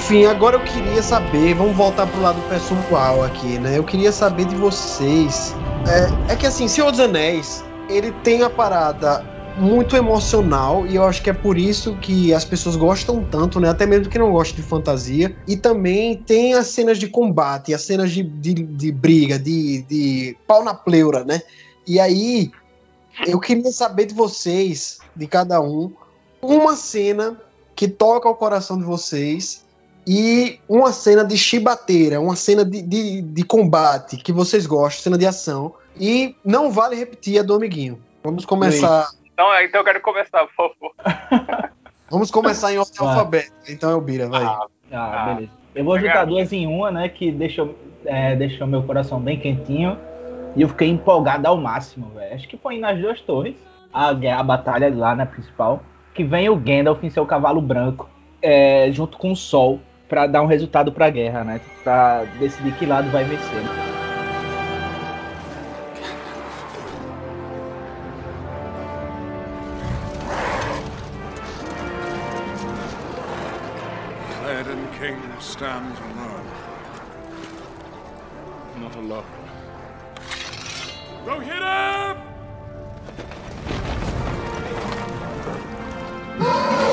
[0.09, 3.77] Enfim, agora eu queria saber, vamos voltar pro lado pessoal aqui, né?
[3.77, 5.53] Eu queria saber de vocês.
[6.27, 9.23] É, é que assim, Senhor dos Anéis, ele tem a parada
[9.55, 13.69] muito emocional e eu acho que é por isso que as pessoas gostam tanto, né?
[13.69, 15.35] Até mesmo que não gostam de fantasia.
[15.47, 20.35] E também tem as cenas de combate, as cenas de, de, de briga, de, de
[20.47, 21.39] pau na pleura, né?
[21.85, 22.51] E aí,
[23.27, 25.93] eu queria saber de vocês, de cada um,
[26.41, 27.39] uma cena
[27.75, 29.68] que toca o coração de vocês
[30.07, 35.17] e uma cena de chibateira, uma cena de, de, de, combate que vocês gostam, cena
[35.17, 35.75] de ação.
[35.99, 38.01] E não vale repetir a do amiguinho.
[38.23, 39.09] Vamos começar.
[39.33, 40.93] Então, então eu quero começar, por favor.
[42.09, 43.03] Vamos começar em ordem ah.
[43.03, 43.55] alfabética.
[43.67, 44.43] Então, Elbira, vai.
[44.43, 45.51] Ah, ah, beleza.
[45.75, 47.07] Eu vou juntar duas em uma, né?
[47.09, 49.97] Que deixou, é, deixou meu coração bem quentinho.
[50.55, 52.33] E eu fiquei empolgado ao máximo, velho.
[52.33, 53.55] Acho que foi nas duas torres.
[53.93, 55.83] A, a batalha lá na principal.
[56.15, 58.09] Que vem o Gandalf em seu cavalo branco.
[58.41, 59.79] É, junto com o Sol
[60.09, 61.61] para dar um resultado para a guerra, né?
[61.83, 63.61] Para decidir que lado vai vencer.
[74.41, 76.49] Clegane King stands alone.
[78.81, 79.23] Not alone.
[81.23, 82.17] Go hit him!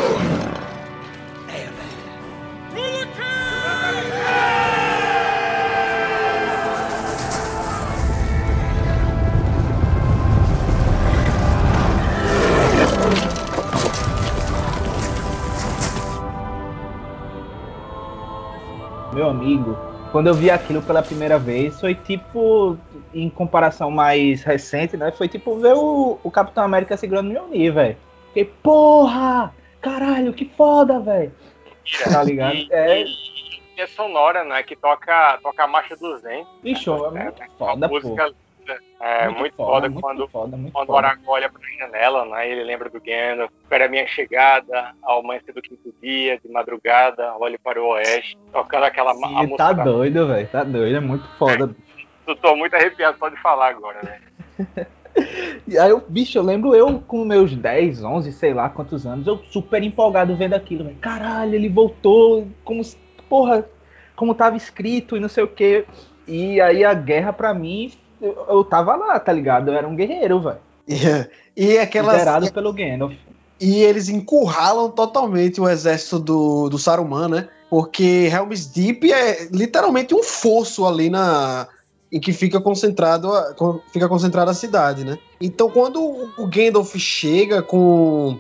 [19.17, 19.77] meu amigo,
[20.13, 22.77] quando eu vi aquilo pela primeira vez, foi tipo,
[23.13, 25.11] em comparação mais recente, né?
[25.11, 27.97] Foi tipo ver o, o Capitão América segurando Mjolnir, velho.
[28.29, 29.53] Fiquei, porra!
[29.81, 31.33] Caralho, que foda, velho!
[32.11, 32.57] Tá ligado?
[32.71, 34.63] É, trilha sonora, né?
[34.63, 36.47] Que toca, toca a marcha do Zen.
[36.63, 38.33] Bicho, é muito foda, uma música.
[39.01, 41.07] É muito, foda, muito quando, foda, muito quando o foda.
[41.07, 42.51] Aragorn olha pra janela, né?
[42.51, 43.53] Ele lembra do Gandalf.
[43.63, 48.37] Espera a minha chegada, ao amanhecer do quinto dia, de madrugada, olhe para o oeste,
[48.53, 49.57] tocando aquela ma- a Sim, música.
[49.57, 50.49] tá doido, velho.
[50.49, 51.73] Tá doido, é muito foda.
[52.27, 54.21] Eu tô muito arrepiado só de falar agora, né?
[55.67, 59.27] E aí, eu, bicho, eu lembro eu com meus 10, 11, sei lá quantos anos,
[59.27, 60.97] eu super empolgado vendo aquilo, velho.
[61.01, 62.83] Caralho, ele voltou, como,
[63.29, 63.67] porra,
[64.15, 65.85] como tava escrito e não sei o quê.
[66.27, 69.71] E aí a guerra, pra mim, eu, eu tava lá, tá ligado?
[69.71, 70.59] Eu era um guerreiro, velho.
[70.87, 70.95] E,
[71.75, 72.19] e aquelas.
[72.19, 73.15] Liderado pelo Gandalf.
[73.61, 77.49] E eles encurralam totalmente o exército do, do Saruman, né?
[77.71, 81.67] Porque Helm's Deep é literalmente um fosso ali na
[82.17, 83.55] em que fica concentrado a,
[83.93, 85.19] fica concentrada a cidade, né?
[85.39, 88.39] Então quando o Gandalf chega com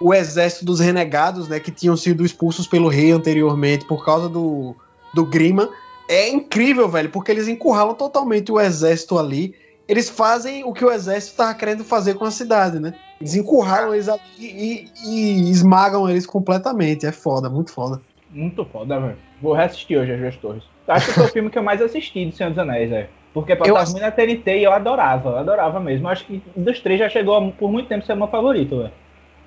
[0.00, 4.76] o exército dos renegados, né, que tinham sido expulsos pelo rei anteriormente por causa do
[5.12, 5.70] do Grima,
[6.08, 9.54] é incrível, velho, porque eles encurralam totalmente o exército ali.
[9.88, 12.94] Eles fazem o que o exército tava querendo fazer com a cidade, né?
[13.20, 17.06] Eles encurralam eles ali e, e esmagam eles completamente.
[17.06, 18.00] É foda, muito foda.
[18.30, 19.16] Muito foda, velho.
[19.40, 20.75] Vou reassistir hoje as duas torres.
[20.88, 23.08] Acho que foi o filme que eu mais assisti de Senhor dos Anéis, velho.
[23.34, 26.08] Porque Eu passava ass- muito na TNT e eu adorava, eu adorava mesmo.
[26.08, 28.92] Acho que dos três já chegou por muito tempo a ser meu favorito, velho.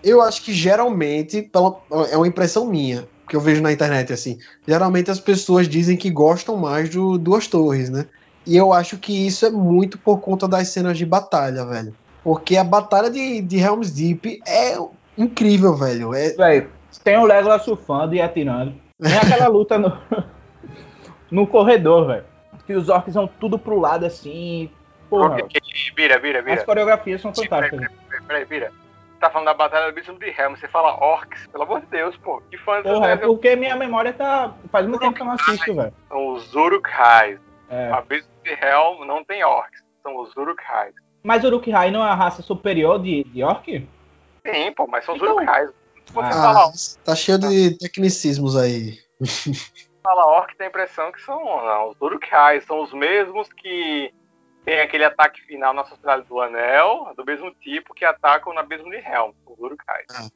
[0.03, 1.75] Eu acho que geralmente, pela-
[2.11, 4.37] é uma impressão minha, que eu vejo na internet assim.
[4.67, 8.05] Geralmente as pessoas dizem que gostam mais do Duas Torres, né?
[8.45, 11.93] E eu acho que isso é muito por conta das cenas de batalha, velho.
[12.23, 14.77] Porque a batalha de, de Helm's Deep é
[15.17, 16.13] incrível, velho.
[16.13, 16.69] É, Velho,
[17.03, 18.73] tem o Legolas surfando e atirando.
[18.99, 19.97] Nem aquela luta no,
[21.31, 22.25] no corredor, velho.
[22.65, 24.69] Que os orcs vão tudo pro lado assim.
[25.09, 25.37] Porra,
[25.95, 26.65] Vira, vira, as vira.
[26.65, 27.79] coreografias são fantásticas.
[27.79, 28.71] peraí, peraí, peraí, vira.
[29.19, 32.15] Tá falando da batalha do Abismo de Helm, você fala orcs, pelo amor de Deus,
[32.17, 32.41] pô.
[32.49, 34.53] Que fã Porra, é porque minha memória tá.
[34.71, 35.93] Faz muito tempo que eu não assisto, velho.
[36.07, 37.39] São os Uruk-hais.
[37.69, 37.89] É.
[37.91, 40.93] O Abismo de Helm não tem orcs, são os Uruk-hais.
[41.21, 43.65] Mas Uruk-hai não é a raça superior de, de orc?
[44.47, 45.69] Sim, pô, mas são os Então- Uruk-hais.
[46.15, 46.71] Ah.
[47.03, 48.97] tá cheio de tecnicismos aí.
[50.09, 52.63] fala orc, tem a impressão que são não, os Uruk-hais.
[52.65, 54.11] São os mesmos que
[54.65, 58.89] tem aquele ataque final na Sociedade do Anel, do mesmo tipo que atacam no Abismo
[58.89, 60.31] de Helm, os Uruk-hais.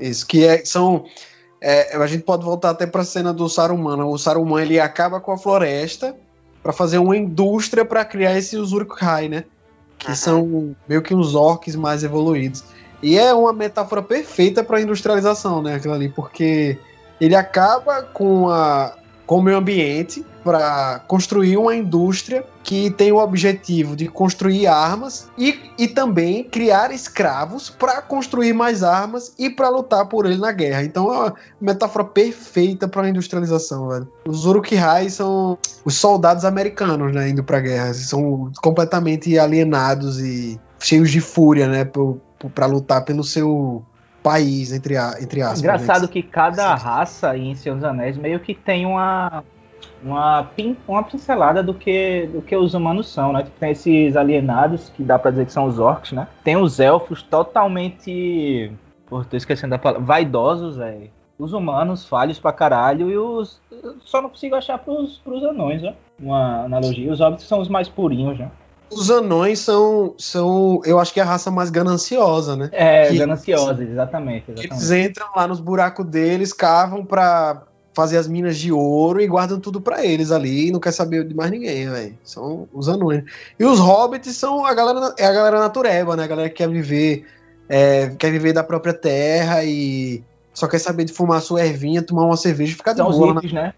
[0.00, 1.04] Isso, que é- são.
[1.60, 4.04] é, a gente pode voltar até pra cena do Saruman.
[4.06, 6.16] O Saruman ele acaba com a floresta
[6.60, 9.44] pra fazer uma indústria pra criar esses Uruk-hai, né?
[9.98, 10.16] Que Uhum.
[10.16, 12.64] são meio que uns orcs mais evoluídos.
[13.00, 15.76] E é uma metáfora perfeita pra industrialização, né?
[15.76, 16.76] Aquilo ali, porque
[17.20, 18.96] ele acaba com, a,
[19.26, 25.28] com o meio ambiente para construir uma indústria que tem o objetivo de construir armas
[25.38, 30.52] e, e também criar escravos para construir mais armas e para lutar por ele na
[30.52, 30.82] guerra.
[30.82, 34.08] Então é uma metáfora perfeita para a industrialização, velho.
[34.26, 37.94] Os Uruk-hai são os soldados americanos, né, indo para guerra.
[37.94, 41.88] São completamente alienados e cheios de fúria, né,
[42.54, 43.84] para lutar pelo seu
[44.22, 45.60] país, entre, a, entre aspas.
[45.60, 46.08] Engraçado né?
[46.08, 49.42] que cada raça em Senhor dos Anéis meio que tem uma
[50.02, 53.44] uma, pin, uma pincelada do que, do que os humanos são, né?
[53.44, 56.26] Tipo, Tem esses alienados, que dá pra dizer que são os orcs, né?
[56.42, 58.72] Tem os elfos totalmente.
[59.06, 60.04] Pô, tô esquecendo da palavra.
[60.04, 61.10] Vaidosos, velho.
[61.38, 63.60] Os humanos falhos pra caralho e os.
[64.00, 65.94] Só não consigo achar pros, pros anões, né?
[66.18, 67.12] Uma analogia.
[67.12, 68.50] Os hobbits são os mais purinhos, né?
[68.94, 72.68] Os anões são, são, eu acho que é a raça mais gananciosa, né?
[72.72, 74.50] É, Que- gananciosos, exatamente.
[74.50, 74.72] exatamente.
[74.72, 77.62] Eles entram lá nos buracos deles, cavam pra
[77.94, 81.24] fazer as minas de ouro e guardam tudo pra eles ali e não quer saber
[81.26, 82.18] de mais ninguém, velho.
[82.24, 83.22] São os anões.
[83.58, 86.24] E os hobbits são a galera, é a galera natureba, né?
[86.24, 87.26] A galera que quer viver,
[87.68, 90.22] é, quer viver da própria terra e
[90.54, 93.16] só quer saber de fumar sua ervinha, tomar uma cerveja e ficar de São os
[93.18, 93.34] boa.
[93.34, 93.40] né?
[93.40, 93.74] hippies, né?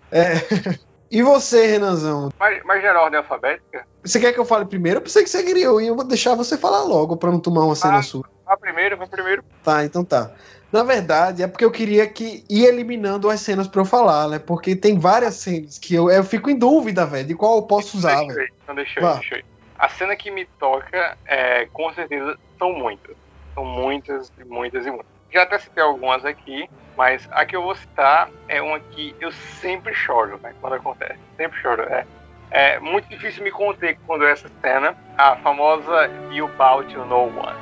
[1.14, 2.28] E você, Renanzão?
[2.40, 3.86] Mas, era ordem alfabética?
[4.04, 4.98] Você quer que eu fale primeiro?
[4.98, 7.38] Eu pensei que você queria eu, e eu vou deixar você falar logo pra não
[7.38, 8.02] tomar uma cena Ah.
[8.02, 8.24] sua.
[8.44, 9.44] Vai primeiro, vai primeiro.
[9.62, 10.34] Tá, então tá.
[10.72, 14.40] Na verdade, é porque eu queria que ir eliminando as cenas pra eu falar, né?
[14.40, 17.96] Porque tem várias cenas que eu, eu fico em dúvida, velho, de qual eu posso
[17.96, 18.46] usar, Deixa eu velho.
[18.46, 19.06] ir, Então deixa Vá.
[19.06, 19.42] eu ir, deixa eu.
[19.78, 23.14] A cena que me toca, é, com certeza, são muitas.
[23.54, 25.13] São muitas, e muitas e muitas.
[25.34, 29.32] Já até citei algumas aqui, mas a que eu vou citar é uma que eu
[29.32, 31.18] sempre choro, né, quando acontece.
[31.36, 31.82] Sempre choro.
[31.82, 32.06] É,
[32.52, 37.24] é muito difícil me conter quando é essa cena, a famosa You Bow to No
[37.24, 37.58] One.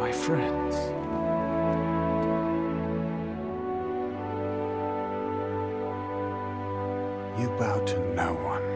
[0.00, 0.76] My friends.
[7.36, 8.69] You bow to no one.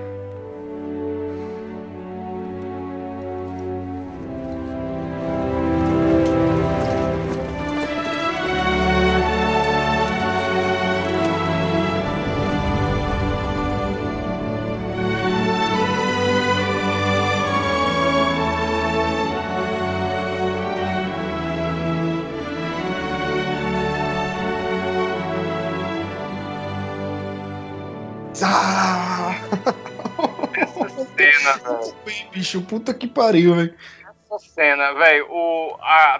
[30.56, 31.94] Essa cena, velho.
[32.32, 33.74] Bicho, puta que pariu, velho.
[34.26, 35.28] Essa cena, velho,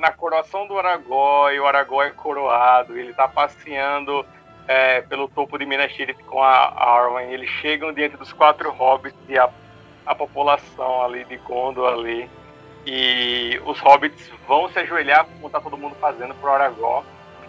[0.01, 4.25] na coroação do Aragorn, o Aragorn é coroado, ele tá passeando
[4.69, 9.19] é, pelo topo de Minas Tirith com a Arwen, eles chegam diante dos quatro hobbits
[9.29, 9.51] e a,
[10.07, 12.31] a população ali de Gondor ali,
[12.87, 17.05] e os hobbits vão se ajoelhar como tá todo mundo fazendo pro Aragorn.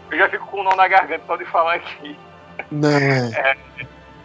[0.09, 2.17] Eu já fico com o nó na garganta só de falar aqui.
[2.71, 3.57] Não, é.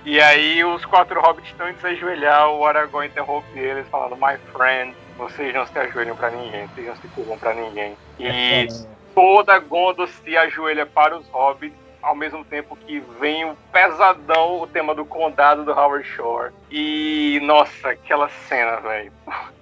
[0.05, 4.37] E aí os quatro hobbits estão indo se ajoelhar, o Aragorn interrompe eles falando, my
[4.53, 7.97] friend, vocês não se ajoelham pra ninguém, vocês não se curvam pra ninguém.
[8.19, 8.67] E
[9.15, 14.67] toda Gondor se ajoelha para os hobbits, ao mesmo tempo que vem o pesadão, o
[14.67, 16.53] tema do condado do Howard Shore.
[16.71, 19.13] E, nossa, aquela cena, velho.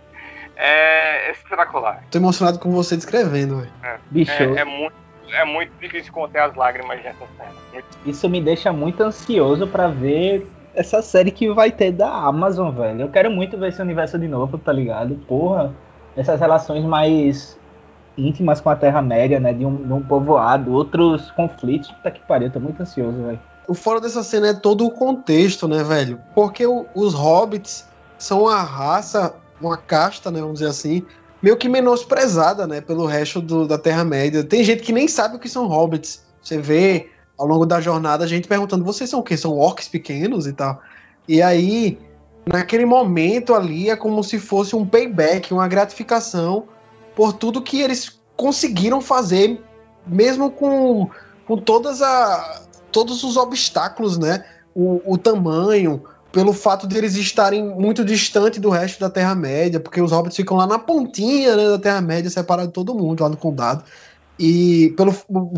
[0.61, 2.03] É espetacular.
[2.11, 4.01] Tô emocionado com você descrevendo, velho.
[4.11, 4.93] Bicho, É, é muito,
[5.33, 7.53] é muito difícil conter as lágrimas nessa cena.
[7.73, 12.71] Muito isso me deixa muito ansioso pra ver essa série que vai ter da Amazon,
[12.75, 13.01] velho.
[13.03, 15.15] Eu quero muito ver esse universo de novo, tá ligado?
[15.27, 15.73] Porra,
[16.17, 17.59] essas relações mais
[18.17, 19.53] íntimas com a Terra-média, né?
[19.53, 21.91] De um, de um povoado, outros conflitos.
[21.93, 23.41] Puta que pariu, eu tô muito ansioso, velho.
[23.67, 26.21] O fora dessa cena é todo o contexto, né, velho?
[26.35, 27.87] Porque o- os hobbits
[28.17, 31.05] são uma raça, uma casta, né, vamos dizer assim,
[31.43, 34.43] meio que menosprezada, né, pelo resto do- da Terra-média.
[34.45, 36.23] Tem gente que nem sabe o que são hobbits.
[36.43, 39.37] Você vê ao longo da jornada a gente perguntando: vocês são o quê?
[39.37, 40.81] São orcs pequenos e tal.
[41.29, 41.99] E aí,
[42.47, 46.65] naquele momento ali, é como se fosse um payback, uma gratificação
[47.15, 49.61] por tudo que eles conseguiram fazer,
[50.07, 51.11] mesmo com,
[51.47, 52.63] com todas a,
[52.93, 54.45] todos os obstáculos, né?
[54.75, 60.01] O, o tamanho, pelo fato de eles estarem muito distante do resto da Terra-média, porque
[60.01, 63.37] os hobbits ficam lá na pontinha né, da Terra-média, separado de todo mundo, lá no
[63.37, 63.83] condado.
[64.39, 65.13] E pelo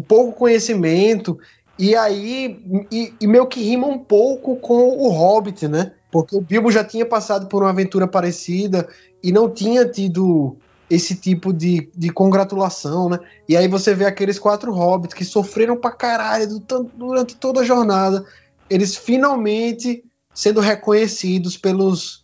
[0.07, 1.39] pouco conhecimento,
[1.79, 5.93] e aí, e, e meio que rima um pouco com o Hobbit, né?
[6.11, 8.89] Porque o Bilbo já tinha passado por uma aventura parecida
[9.23, 10.57] e não tinha tido
[10.89, 13.19] esse tipo de, de congratulação, né?
[13.49, 17.65] E aí você vê aqueles quatro hobbits que sofreram pra caralho do durante toda a
[17.65, 18.25] jornada,
[18.69, 22.21] eles finalmente sendo reconhecidos pelos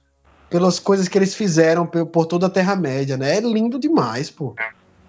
[0.49, 3.37] pelas coisas que eles fizeram pe- por toda a Terra-média, né?
[3.37, 4.55] É lindo demais, pô.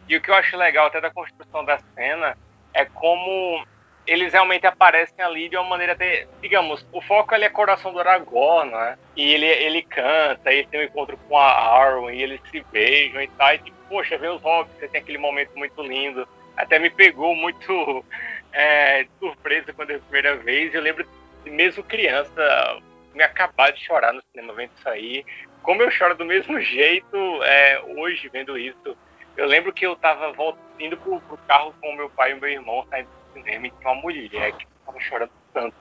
[0.09, 2.35] E o que eu acho legal até da construção da cena
[2.73, 3.61] é como
[4.07, 7.99] eles realmente aparecem ali de uma maneira até, digamos, o foco ali é coração do
[7.99, 8.95] Aragorn, né?
[9.17, 13.21] E ele, ele canta, ele tem um encontro com a Arwen, e eles se beijam
[13.21, 16.25] e tal, e tipo, poxa, vê os hobbits, você tem aquele momento muito lindo.
[16.55, 18.05] Até me pegou muito
[18.53, 20.73] é, surpresa quando eu a primeira vez.
[20.73, 21.05] Eu lembro,
[21.49, 22.81] mesmo criança,
[23.13, 25.25] me acabar de chorar no cinema vendo isso aí.
[25.61, 28.97] Como eu choro do mesmo jeito é, hoje vendo isso.
[29.35, 30.33] Eu lembro que eu tava
[30.79, 33.91] indo pro, pro carro com meu pai e meu irmão saindo do cinema e tinha
[33.91, 35.75] uma mulher que tava chorando tanto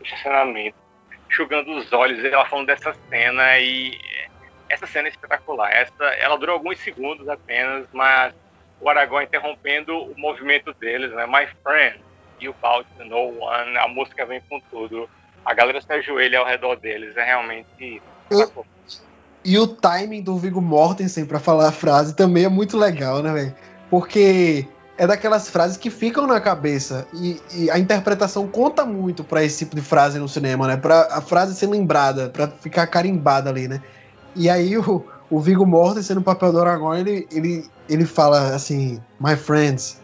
[0.00, 0.76] no estacionamento,
[1.28, 4.00] enxugando os olhos, ela falando dessa cena e
[4.68, 5.70] essa cena é espetacular.
[5.70, 8.34] Essa, ela durou alguns segundos apenas, mas
[8.80, 11.26] o Aragorn interrompendo o movimento deles, né?
[11.26, 12.00] My friend,
[12.42, 15.08] you bow to no one, a música vem com tudo.
[15.44, 18.00] A galera se ajoelha ao redor deles, é realmente
[18.30, 18.64] Eu-
[19.44, 23.32] E o timing do Viggo Mortensen pra falar a frase também é muito legal, né,
[23.32, 23.54] velho?
[23.90, 24.66] Porque
[24.96, 29.58] é daquelas frases que ficam na cabeça e, e a interpretação conta muito pra esse
[29.64, 30.76] tipo de frase no cinema, né?
[30.76, 33.82] Pra a frase ser lembrada, pra ficar carimbada ali, né?
[34.36, 39.02] E aí o, o Viggo Mortensen no papel do Aragorn, ele, ele, ele fala assim,
[39.20, 40.00] my friends,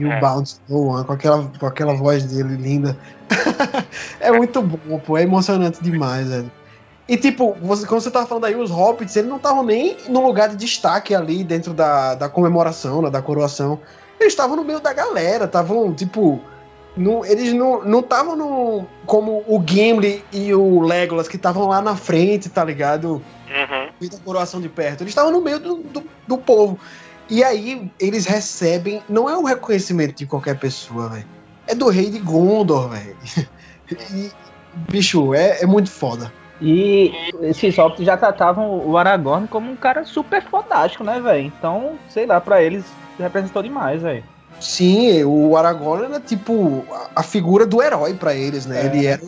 [0.00, 0.20] É.
[0.20, 2.96] bound to no one, com aquela, com aquela voz dele linda.
[4.20, 6.50] é muito bom, pô, é emocionante demais, velho.
[7.08, 10.24] E tipo, você, quando você tava falando aí, os hobbits, eles não estavam nem no
[10.24, 13.80] lugar de destaque ali dentro da, da comemoração, né, da coroação.
[14.18, 16.40] Eles estavam no meio da galera, estavam, tipo.
[16.94, 18.86] No, eles não estavam no.
[19.04, 23.22] Como o Gimli e o Legolas, que estavam lá na frente, tá ligado?
[23.52, 24.08] Uhum.
[24.08, 25.02] da coroação de perto.
[25.02, 26.78] Eles estavam no meio do, do, do povo.
[27.32, 29.02] E aí eles recebem.
[29.08, 31.24] Não é um reconhecimento de qualquer pessoa, velho.
[31.66, 33.16] É do rei de Gondor, velho.
[34.10, 34.30] E,
[34.90, 36.32] bicho, é, é muito foda.
[36.62, 41.44] E esses hobbits já tratavam o Aragorn como um cara super fodástico, né, velho?
[41.46, 42.86] Então, sei lá, pra eles
[43.18, 44.24] representou demais, velho.
[44.58, 48.80] Sim, o Aragorn era tipo a, figura do herói pra eles, né?
[48.80, 48.86] É.
[48.86, 49.20] Ele era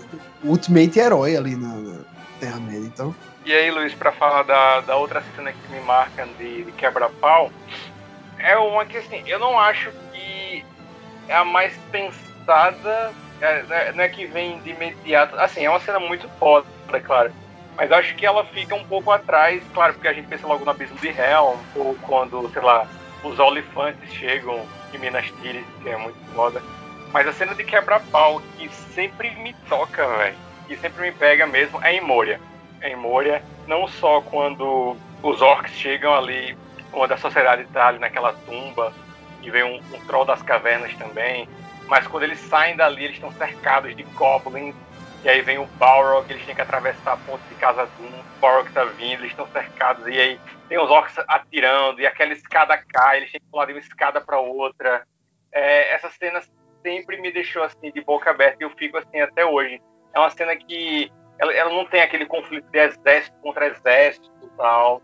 [0.42, 1.98] o ultimate herói ali na, na
[2.40, 2.86] Terra-média.
[2.86, 3.14] Então,
[3.44, 7.50] E aí, Luiz, pra falar da, da outra cena que me marca de, de quebra-pau,
[8.44, 10.64] é uma que assim, eu não acho que
[11.28, 15.34] é a mais pensada, é, não é- não é que vem de imediato.
[15.38, 16.66] Assim, é uma cena muito foda,
[17.02, 17.32] claro.
[17.76, 20.70] Mas acho que ela fica um pouco atrás, claro, porque a gente pensa logo no
[20.70, 22.86] abismo de Helm, ou quando, sei lá,
[23.24, 26.62] os olifantes chegam em Minas Tirith, que é muito foda.
[27.12, 30.36] Mas a cena de quebra-pau que sempre me toca, velho,
[30.68, 32.38] que sempre me pega mesmo, é em Moria.
[32.82, 36.54] em Moria, não só quando os orcs chegam ali,
[36.94, 38.92] quando a sociedade está ali naquela tumba,
[39.42, 41.48] e vem um, um troll das cavernas também,
[41.86, 44.74] mas quando eles saem dali, eles estão cercados de goblins,
[45.22, 48.40] e aí vem o Balrog, eles têm que atravessar a ponte de Casa Doom, o
[48.40, 52.78] Balrog tá vindo, eles estão cercados, e aí tem os orcs atirando, e aquela escada
[52.88, 55.06] cai, eles têm que pular de uma escada para outra.
[55.52, 56.40] É, essa cena
[56.82, 59.80] sempre me deixou assim, de boca aberta, e eu fico assim até hoje.
[60.14, 64.56] É uma cena que ela, ela não tem aquele conflito de exército contra exército e
[64.56, 65.02] tal,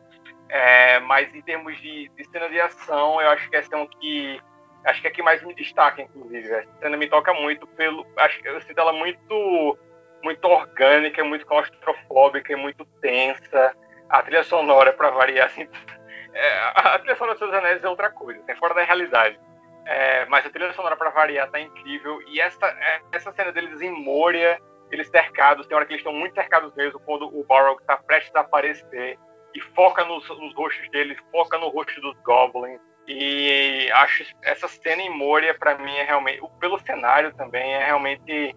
[0.50, 3.86] é, mas em termos de, de, cena de ação, eu acho que essa é um
[3.86, 4.40] que
[4.84, 6.52] acho que é que mais me destaca, inclusive.
[6.52, 9.78] Essa cena me toca muito pelo, acho que eu sinto ela muito
[10.22, 13.74] muito orgânica, muito claustrofóbica e muito tensa.
[14.08, 15.68] A trilha sonora, para variar, assim,
[16.34, 19.38] é, a trilha sonora dos Anéis é outra coisa, é fora da realidade.
[19.86, 22.20] É, mas a trilha sonora, para variar, tá incrível.
[22.26, 24.58] E essa, é, essa cena deles em Moria,
[24.90, 28.34] eles cercados, tem hora que eles estão muito cercados mesmo, quando o Balrog está prestes
[28.34, 29.16] a aparecer
[29.54, 32.80] e foca nos, nos rostos deles, foca no rosto dos Goblins.
[33.08, 36.40] E acho essa cena em Moria, para mim, é realmente.
[36.60, 38.54] Pelo cenário também, é realmente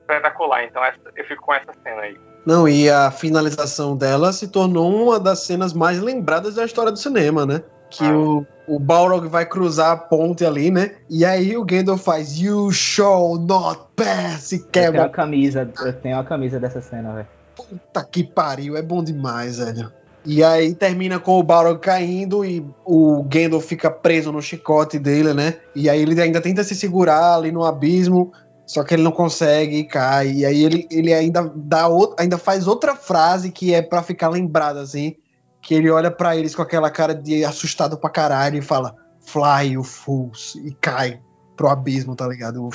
[0.00, 0.64] espetacular.
[0.64, 2.16] Então essa, eu fico com essa cena aí.
[2.46, 6.98] Não, e a finalização dela se tornou uma das cenas mais lembradas da história do
[6.98, 7.62] cinema, né?
[7.90, 8.16] Que ah.
[8.16, 10.94] o, o Balrog vai cruzar a ponte ali, né?
[11.10, 14.86] E aí o Gandalf faz You shall not pass e quebra.
[14.86, 17.28] Eu tenho a camisa, eu tenho a camisa dessa cena, velho.
[17.56, 19.92] Puta que pariu, é bom demais, velho.
[20.26, 25.32] E aí termina com o Balrog caindo e o Gandalf fica preso no chicote dele,
[25.32, 25.54] né?
[25.72, 28.32] E aí ele ainda tenta se segurar ali no abismo,
[28.66, 30.32] só que ele não consegue e cai.
[30.32, 34.28] E aí ele, ele ainda dá outro, ainda faz outra frase que é para ficar
[34.28, 35.14] lembrado assim,
[35.62, 39.74] que ele olha para eles com aquela cara de assustado pra caralho e fala: "Fly,
[39.74, 41.20] you fools" e cai
[41.56, 42.68] pro abismo, tá ligado?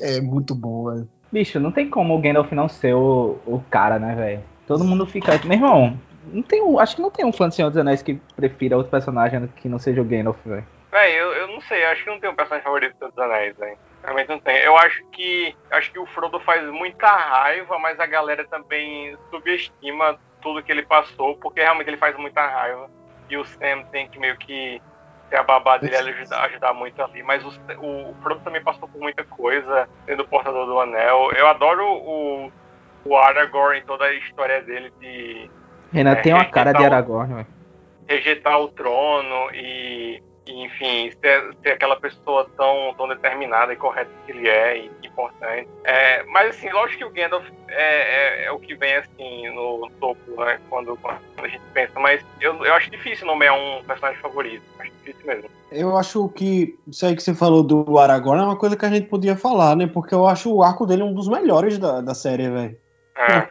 [0.00, 1.06] É muito bom.
[1.30, 4.40] Bicho, não tem como o Gandalf não ser o, o cara, né, velho?
[4.66, 5.40] Todo mundo fica.
[5.44, 5.96] Meu irmão,
[6.32, 8.76] não tem um, acho que não tem um fã de Senhor dos Anéis que prefira
[8.76, 10.66] outro personagem que não seja o Gandalf, velho.
[10.90, 13.18] Véi, eu, eu não sei, acho que não tem um personagem favorito do Senhor dos
[13.18, 13.78] Anéis, velho.
[14.02, 14.56] Realmente não tem.
[14.58, 20.18] Eu acho que acho que o Frodo faz muita raiva, mas a galera também subestima
[20.40, 22.88] tudo que ele passou, porque realmente ele faz muita raiva.
[23.28, 24.80] E o Sam tem que meio que
[25.28, 27.22] ter a babá dele ajudar, ajudar muito ali.
[27.22, 27.48] Mas o,
[27.80, 31.30] o, o Frodo também passou por muita coisa, sendo o portador do anel.
[31.32, 32.52] Eu adoro o,
[33.04, 35.50] o Aragorn toda a história dele de.
[35.92, 37.46] Renan é, tem uma cara de Aragorn, velho.
[38.08, 44.32] Rejeitar o trono e enfim, ser, ser, aquela pessoa tão, tão determinada e correta que
[44.32, 45.68] ele é e importante.
[45.84, 49.90] É, mas assim, lógico que o Gandalf é, é, é, o que vem assim no
[50.00, 54.20] topo, né, quando, quando a gente pensa, mas eu, eu acho difícil nomear um personagem
[54.20, 55.50] favorito, acho difícil mesmo.
[55.70, 58.90] Eu acho que isso aí que você falou do Aragorn é uma coisa que a
[58.90, 62.14] gente podia falar, né, porque eu acho o arco dele um dos melhores da, da
[62.14, 62.76] série, velho.
[63.16, 63.48] É.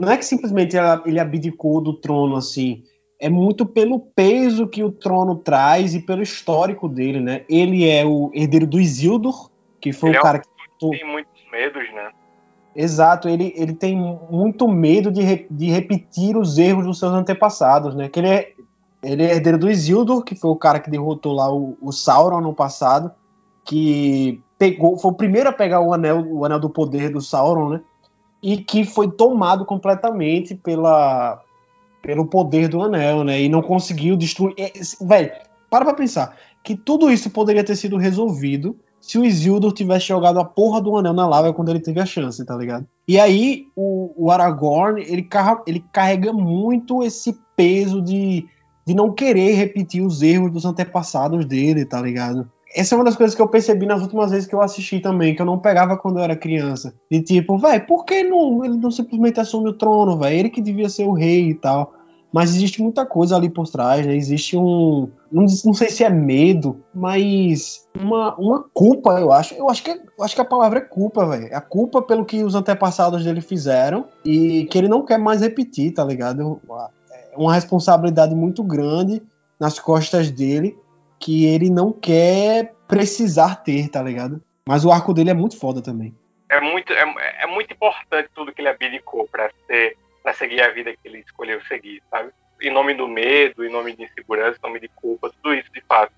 [0.00, 2.82] Não é que simplesmente ele abdicou do trono assim
[3.18, 7.44] é muito pelo peso que o trono traz e pelo histórico dele, né?
[7.48, 9.50] Ele é o herdeiro do Isildur,
[9.80, 12.10] que foi ele o cara é um que tem muitos medos, né?
[12.74, 13.96] Exato, ele, ele tem
[14.30, 18.08] muito medo de, re, de repetir os erros dos seus antepassados, né?
[18.10, 18.52] Que ele é,
[19.02, 22.42] ele é herdeiro do Isildur, que foi o cara que derrotou lá o, o Sauron
[22.42, 23.10] no passado,
[23.64, 27.70] que pegou, foi o primeiro a pegar o anel, o anel do poder do Sauron,
[27.70, 27.80] né?
[28.42, 31.42] E que foi tomado completamente pela,
[32.02, 33.40] pelo poder do anel, né?
[33.40, 34.54] E não conseguiu destruir.
[34.58, 35.32] É, velho,
[35.70, 40.40] para pra pensar que tudo isso poderia ter sido resolvido se o Isildur tivesse jogado
[40.40, 42.86] a porra do anel na lava quando ele teve a chance, tá ligado?
[43.06, 48.44] E aí o, o Aragorn, ele, carrega, ele carrega muito esse peso de,
[48.84, 52.50] de não querer repetir os erros dos antepassados dele, tá ligado?
[52.76, 55.34] Essa é uma das coisas que eu percebi nas últimas vezes que eu assisti também,
[55.34, 56.92] que eu não pegava quando eu era criança.
[57.10, 60.36] De tipo, velho, por que não, ele não simplesmente assume o trono, velho?
[60.36, 61.94] Ele que devia ser o rei e tal.
[62.30, 64.14] Mas existe muita coisa ali por trás, né?
[64.14, 65.08] Existe um.
[65.32, 69.54] Não, não sei se é medo, mas uma, uma culpa, eu acho.
[69.54, 71.56] Eu acho que, eu acho que a palavra é culpa, velho.
[71.56, 75.94] A culpa pelo que os antepassados dele fizeram e que ele não quer mais repetir,
[75.94, 76.60] tá ligado?
[77.32, 79.22] É uma responsabilidade muito grande
[79.58, 80.76] nas costas dele
[81.18, 84.42] que ele não quer precisar ter, tá ligado?
[84.68, 86.14] Mas o arco dele é muito foda também.
[86.48, 90.72] É muito, é, é muito importante tudo que ele abdicou para ser para seguir a
[90.72, 92.32] vida que ele escolheu seguir, sabe?
[92.60, 95.80] Em nome do medo, em nome de insegurança, em nome de culpa, tudo isso de
[95.82, 96.12] fato.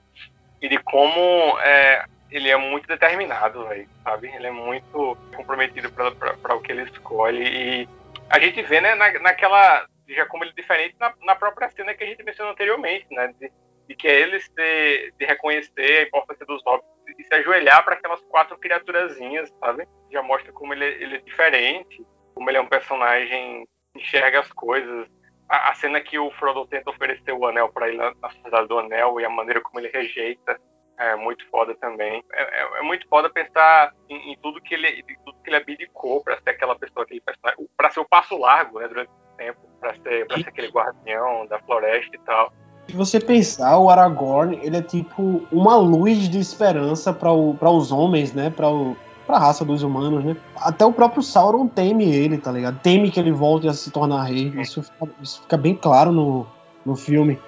[0.63, 4.29] E de como é, ele é muito determinado, véio, sabe?
[4.29, 7.45] Ele é muito comprometido para o que ele escolhe.
[7.45, 7.89] E
[8.31, 9.87] a gente vê, né, na, naquela.
[10.09, 13.35] Já como ele é diferente na, na, própria cena que a gente mencionou anteriormente, né?
[13.39, 13.53] De,
[13.89, 16.89] de que é ele se, de reconhecer a importância dos hobbits
[17.19, 19.89] e se ajoelhar para aquelas quatro criaturazinhas, sabe?
[20.13, 22.05] Já mostra como ele, ele é diferente,
[22.35, 23.67] como ele é um personagem
[23.97, 25.09] enxerga as coisas.
[25.49, 28.69] A, a cena que o Frodo tenta oferecer o anel para ele na, na Sociedade
[28.69, 30.61] do Anel e a maneira como ele rejeita
[30.99, 32.23] é muito foda também.
[32.33, 36.23] É, é, é muito foda pensar em, em, tudo que ele, tudo que ele abdicou
[36.23, 39.61] para ser aquela pessoa, aquele personagem, para ser o passo largo, né, durante o tempo,
[39.81, 42.53] para ser, pra ser aquele guardião da floresta e tal.
[42.89, 48.33] Se você pensar, o Aragorn, ele é tipo uma luz de esperança para os homens,
[48.33, 50.35] né, para a raça dos humanos, né?
[50.57, 52.81] Até o próprio Sauron teme ele, tá ligado?
[52.81, 54.55] Teme que ele volte a se tornar rei.
[54.59, 56.47] Isso fica, isso fica bem claro no,
[56.85, 57.39] no filme.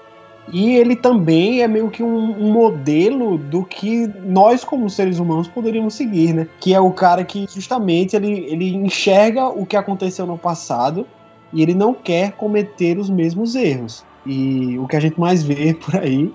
[0.53, 5.95] E ele também é meio que um, modelo do que nós, como seres humanos, poderíamos
[5.95, 6.49] seguir, né?
[6.61, 11.07] Que é o cara que justamente ele, ele enxerga o que aconteceu no passado
[11.51, 14.05] e ele não quer cometer os mesmos erros.
[14.27, 16.33] E o que a gente mais vê por aí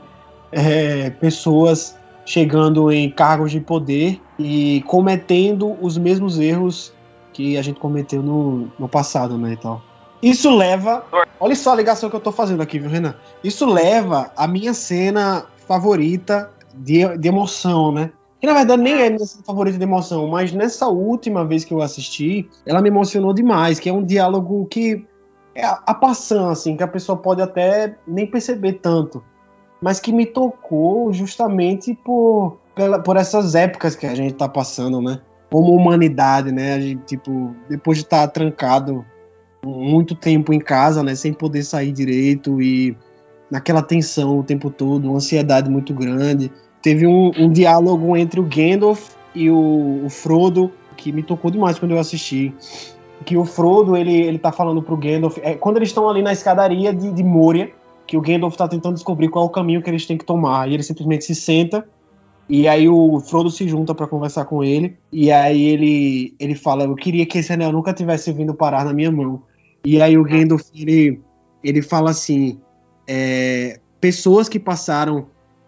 [0.51, 6.91] é pessoas chegando em cargos de poder e cometendo os mesmos erros
[7.31, 9.81] que a gente cometeu no, no passado, né, e tal.
[10.23, 11.03] Isso leva.
[11.39, 13.15] Olha só a ligação que eu tô fazendo aqui, viu, Renan?
[13.43, 18.11] Isso leva a minha cena favorita de, de emoção, né?
[18.39, 21.73] Que na verdade nem é minha cena favorita de emoção, mas nessa última vez que
[21.73, 25.05] eu assisti, ela me emocionou demais, que é um diálogo que
[25.55, 29.23] é a, a passão, assim, que a pessoa pode até nem perceber tanto,
[29.81, 35.01] mas que me tocou justamente por, pela, por essas épocas que a gente tá passando,
[35.01, 35.21] né?
[35.49, 36.73] Como humanidade, né?
[36.73, 39.05] A gente, tipo, depois de estar tá trancado
[39.65, 42.95] muito tempo em casa, né, sem poder sair direito e
[43.49, 46.51] naquela tensão o tempo todo, uma ansiedade muito grande.
[46.81, 51.79] Teve um, um diálogo entre o Gandalf e o, o, Frodo que me tocou demais
[51.79, 52.53] quando eu assisti.
[53.25, 56.31] Que o Frodo ele, ele tá falando pro Gandalf, é, quando eles estão ali na
[56.31, 57.71] escadaria de, de Moria,
[58.05, 60.69] que o Gandalf tá tentando descobrir qual é o caminho que eles têm que tomar,
[60.69, 61.85] e ele simplesmente se senta
[62.47, 64.97] e aí o Frodo se junta para conversar com ele.
[65.11, 68.93] E aí ele, ele fala: Eu queria que esse anel nunca tivesse vindo parar na
[68.93, 69.41] minha mão.
[69.83, 71.21] E aí o Gandalf, ele,
[71.63, 72.59] ele fala assim,
[73.07, 75.27] é, pessoas que passaram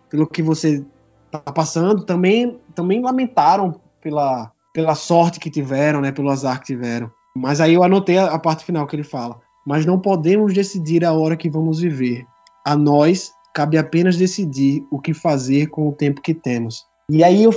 [0.10, 0.84] pelo que você
[1.30, 7.12] tá passando também, também lamentaram pela, pela sorte que tiveram, né, pelo azar que tiveram.
[7.38, 9.40] Mas aí eu anotei a, a parte final que ele fala.
[9.66, 12.26] Mas não podemos decidir a hora que vamos viver.
[12.66, 16.86] A nós cabe apenas decidir o que fazer com o tempo que temos.
[17.10, 17.52] E aí eu,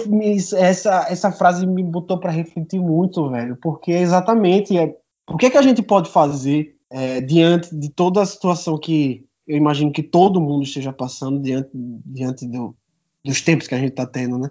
[0.57, 4.95] essa, essa frase me botou para refletir muito, velho, porque exatamente é,
[5.29, 9.25] o que, é que a gente pode fazer é, diante de toda a situação que
[9.47, 12.77] eu imagino que todo mundo esteja passando diante, diante do,
[13.25, 14.49] dos tempos que a gente está tendo, né?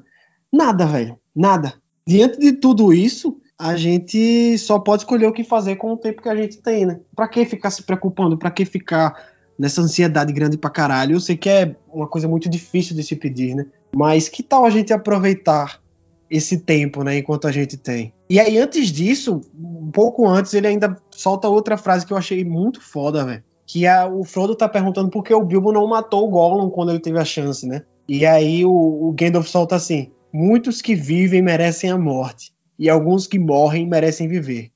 [0.52, 1.76] Nada, velho, nada.
[2.06, 6.22] Diante de tudo isso, a gente só pode escolher o que fazer com o tempo
[6.22, 7.02] que a gente tem, né?
[7.14, 8.38] Pra que ficar se preocupando?
[8.38, 9.14] Pra que ficar
[9.60, 11.18] nessa ansiedade grande pra caralho?
[11.18, 13.66] Eu sei que é uma coisa muito difícil de se pedir, né?
[13.94, 15.82] Mas que tal a gente aproveitar
[16.30, 18.14] esse tempo, né, enquanto a gente tem.
[18.30, 22.46] E aí, antes disso, um pouco antes, ele ainda solta outra frase que eu achei
[22.46, 23.44] muito foda, velho.
[23.66, 26.90] Que é, o Frodo tá perguntando por que o Bilbo não matou o Gollum quando
[26.90, 27.82] ele teve a chance, né?
[28.08, 33.28] E aí o, o Gandalf solta assim: Muitos que vivem merecem a morte, e alguns
[33.28, 34.72] que morrem merecem viver.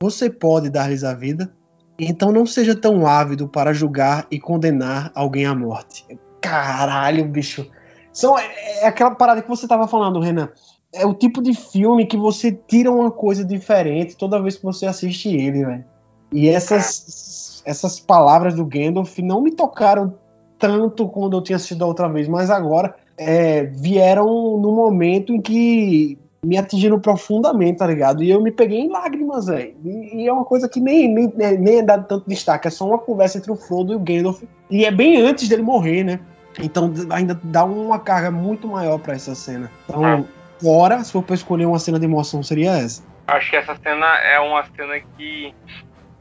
[0.00, 1.54] Você pode dar-lhes a vida?
[1.98, 6.04] Então não seja tão ávido para julgar e condenar alguém à morte.
[6.40, 7.70] Caralho, bicho.
[8.12, 10.48] São, é, é aquela parada que você tava falando, Renan
[10.92, 14.86] é o tipo de filme que você tira uma coisa diferente toda vez que você
[14.86, 15.84] assiste ele, velho.
[16.30, 20.14] E essas, essas palavras do Gandalf não me tocaram
[20.58, 24.26] tanto quando eu tinha assistido a outra vez, mas agora é, vieram
[24.58, 28.22] no momento em que me atingiram profundamente, tá ligado?
[28.22, 29.74] E eu me peguei em lágrimas, velho.
[29.84, 32.86] E, e, é uma coisa que nem, nem, nem é dado tanto destaque, é só
[32.86, 34.42] uma conversa entre o Frodo e o Gandalf.
[34.70, 36.20] E é bem antes dele morrer, né?
[36.60, 39.70] Então ainda dá uma carga muito maior para essa cena.
[39.88, 40.04] Então.
[40.04, 43.02] Ah Agora, se for pra escolher uma cena de emoção, seria essa.
[43.26, 45.52] Acho que essa cena é uma cena que.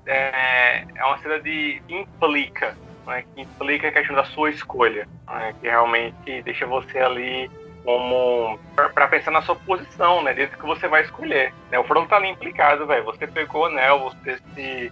[0.08, 2.76] É, é uma cena de implica,
[3.06, 7.52] né, que implica a questão da sua escolha, né, que realmente deixa você ali
[7.84, 11.54] como para pensar na sua posição, né, dentro que você vai escolher.
[11.70, 13.04] Né, o Frodo tá ali implicado, velho.
[13.06, 14.92] Você pegou o anel, você se,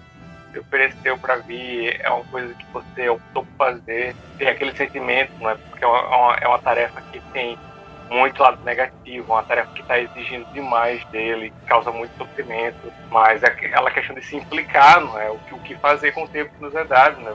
[0.57, 5.57] ofereceu para vir, é uma coisa que você optou por fazer, tem aquele sentimento, né,
[5.69, 7.57] porque é uma, é uma tarefa que tem
[8.09, 13.47] muito lado negativo, uma tarefa que está exigindo demais dele, causa muito sofrimento, mas é
[13.47, 15.29] aquela questão de se implicar, não é?
[15.29, 17.31] O que, o que fazer com o tempo que nos é dado, né?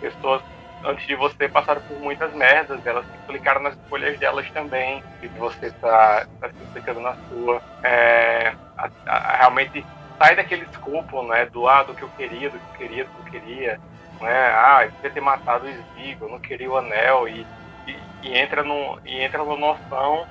[0.00, 0.42] Pessoas
[0.84, 5.28] antes de você passaram por muitas merdas, elas se implicaram nas escolhas delas também, e
[5.28, 7.62] você está tá se implicando na sua.
[7.82, 9.84] É, a, a, realmente
[10.18, 11.46] sai daquele escopo, né?
[11.46, 13.80] Do lado que eu queria, do que eu queria, do que eu queria.
[14.20, 14.52] Né?
[14.54, 17.46] Ah, eu devia ter matado o Svigo, eu não queria o anel, e
[18.22, 20.26] e, entra no, e entra numa noção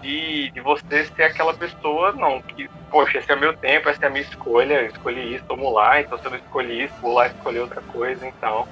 [0.00, 4.08] de, de você ser aquela pessoa, não, que, poxa, esse é meu tempo, essa é
[4.08, 7.12] a minha escolha, eu escolhi isso, vamos lá, então se eu não escolhi isso, vou
[7.12, 8.66] lá escolher outra coisa, então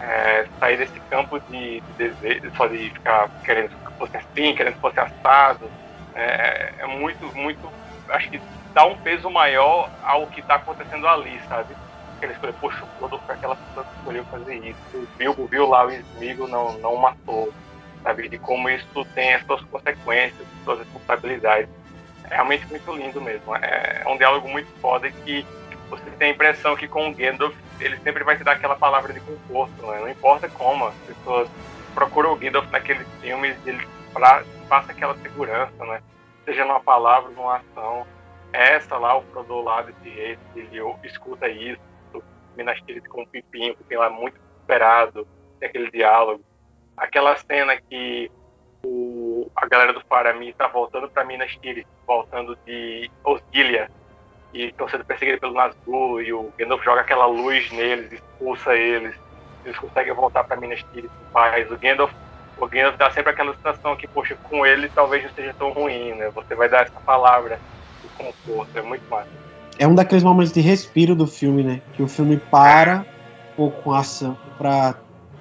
[0.00, 4.74] é, sair desse campo de, de desejo, só de ficar querendo que fosse assim, querendo
[4.74, 5.70] que fosse assado,
[6.14, 7.70] é, é muito, muito,
[8.08, 8.40] acho que
[8.72, 11.74] dá um peso maior ao que está acontecendo ali, sabe?
[12.20, 15.68] Ele escolheu, poxa, o Frodo foi aquela pessoa que escolheu fazer isso, o Bilbo viu
[15.68, 17.52] lá o Smigo, não, não matou,
[18.02, 18.28] sabe?
[18.28, 21.70] De como isso tem as suas consequências, as suas responsabilidades.
[22.24, 23.54] É realmente muito lindo mesmo.
[23.56, 25.46] É, é um diálogo muito foda que
[25.88, 29.12] você tem a impressão que com o Gandalf ele sempre vai te dar aquela palavra
[29.12, 30.00] de conforto, né?
[30.00, 31.48] não importa como as pessoas
[31.94, 33.86] procuram o Gandalf naqueles filmes, ele
[34.68, 36.02] passa aquela segurança, né?
[36.44, 38.06] seja numa palavra, numa ação.
[38.52, 41.80] Essa lá, o Frodo lá desse jeito, ele escuta isso,
[42.56, 45.26] Minas Tirith com o Pipinho, Pipinho lá muito esperado,
[45.60, 46.42] tem aquele diálogo.
[46.96, 48.30] Aquela cena que
[48.84, 53.92] o, a galera do Faramir tá voltando para Minas Tirith, voltando de Osgiliath,
[54.52, 59.14] e estão sendo perseguidos pelo Nazgûl e o Gandalf joga aquela luz neles, expulsa eles,
[59.64, 61.70] eles conseguem voltar para Minas Tirith em paz.
[61.70, 62.12] O Gandalf,
[62.58, 66.14] o Gandalf dá sempre aquela sensação que, poxa, com ele talvez não seja tão ruim,
[66.14, 66.30] né?
[66.34, 67.58] Você vai dar essa palavra
[68.02, 69.28] de conforto, é muito massa.
[69.78, 71.82] É um daqueles momentos de respiro do filme, né?
[71.94, 73.04] Que o filme para
[73.52, 74.94] um pouco com a ação pra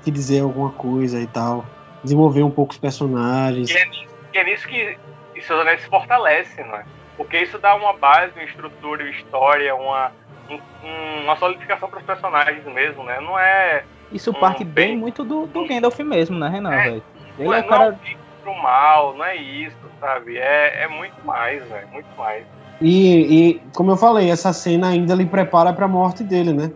[0.03, 1.65] te dizer alguma coisa e tal.
[2.03, 3.69] Desenvolver um pouco os personagens.
[3.69, 3.85] E é,
[4.33, 4.97] e é nisso que
[5.35, 6.85] isso se fortalece, não é?
[7.17, 10.11] Porque isso dá uma base, uma estrutura, uma história, uma,
[10.49, 13.19] um, uma solidificação para os personagens mesmo, né?
[13.19, 13.83] Não é.
[14.11, 16.73] Isso parte um, bem, bem, muito do, do Gandalf mesmo, né, Renan?
[16.73, 17.01] É,
[17.39, 17.91] Ele é, é o cara.
[17.91, 20.37] Não pro mal, não é isso, sabe?
[20.37, 22.45] É, é muito mais, velho, muito mais.
[22.79, 26.71] E, e, como eu falei, essa cena ainda lhe prepara para a morte dele, né?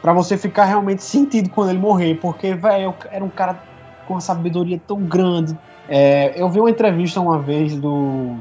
[0.00, 3.62] Para você ficar realmente sentido quando ele morrer, porque, velho, era um cara
[4.06, 5.56] com uma sabedoria tão grande.
[5.88, 8.36] É, eu vi uma entrevista uma vez do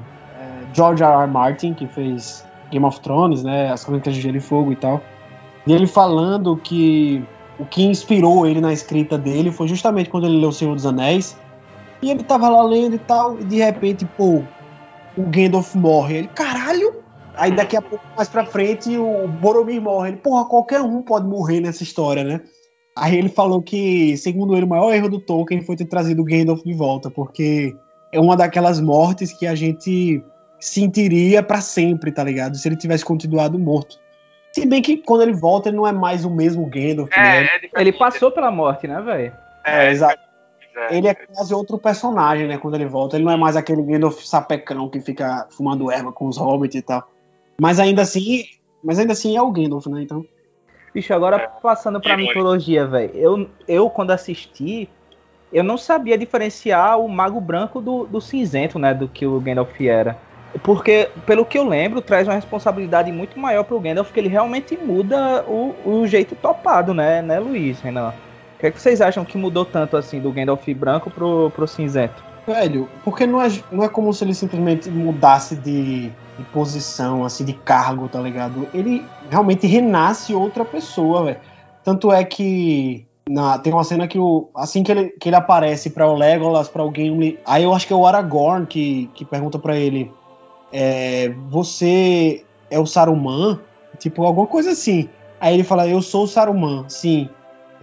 [0.73, 1.23] George R.
[1.23, 1.27] R.
[1.27, 5.01] Martin, que fez Game of Thrones, né, as Crônicas de Gelo e Fogo e tal,
[5.67, 7.23] e ele falando que
[7.59, 10.85] o que inspirou ele na escrita dele foi justamente quando ele leu O Senhor dos
[10.85, 11.37] Anéis,
[12.01, 14.41] e ele tava lá lendo e tal, e de repente, pô,
[15.17, 16.17] o Gandalf morre.
[16.17, 16.95] Ele, caralho!
[17.35, 20.09] Aí daqui a pouco, mais pra frente, o Boromir morre.
[20.09, 22.41] Ele, porra, qualquer um pode morrer nessa história, né?
[22.95, 26.25] Aí ele falou que, segundo ele, o maior erro do Tolkien foi ter trazido o
[26.25, 27.73] Gandalf de volta, porque
[28.11, 30.23] é uma daquelas mortes que a gente
[30.61, 32.55] sentiria para sempre, tá ligado?
[32.55, 33.99] Se ele tivesse continuado morto.
[34.53, 37.47] Se bem que quando ele volta, ele não é mais o mesmo Gandalf, é, né?
[37.73, 39.33] É ele passou pela morte, né, velho?
[39.65, 40.19] É, é, exato.
[40.75, 40.97] É.
[40.97, 43.15] Ele é quase outro personagem, né, quando ele volta.
[43.15, 46.81] Ele não é mais aquele Gandalf sapecão que fica fumando erva com os hobbits e
[46.81, 47.09] tal.
[47.59, 48.45] Mas ainda assim,
[48.83, 50.25] mas ainda assim é o Gandalf, né, então...
[50.93, 51.47] Bicho, agora é.
[51.61, 53.11] passando pra mitologia, velho.
[53.15, 54.89] Eu, eu, quando assisti,
[55.51, 59.79] eu não sabia diferenciar o Mago Branco do, do cinzento, né, do que o Gandalf
[59.79, 60.17] era.
[60.63, 64.77] Porque, pelo que eu lembro, traz uma responsabilidade muito maior pro Gandalf, que ele realmente
[64.77, 68.09] muda o, o jeito topado, né, né, Luiz, Renan?
[68.09, 71.67] O que, é que vocês acham que mudou tanto assim do Gandalf branco pro, pro
[71.67, 72.23] cinzento?
[72.45, 77.45] Velho, porque não é, não é como se ele simplesmente mudasse de, de posição, assim,
[77.45, 78.67] de cargo, tá ligado?
[78.73, 81.37] Ele realmente renasce outra pessoa, velho.
[81.83, 85.89] Tanto é que na, tem uma cena que o, assim que ele, que ele aparece
[85.89, 89.23] para o Legolas, para o Gimli, aí eu acho que é o Aragorn que, que
[89.23, 90.11] pergunta para ele
[90.71, 93.59] é, você é o Saruman?
[93.99, 95.09] Tipo, alguma coisa assim.
[95.39, 97.29] Aí ele fala, eu sou o Saruman, sim.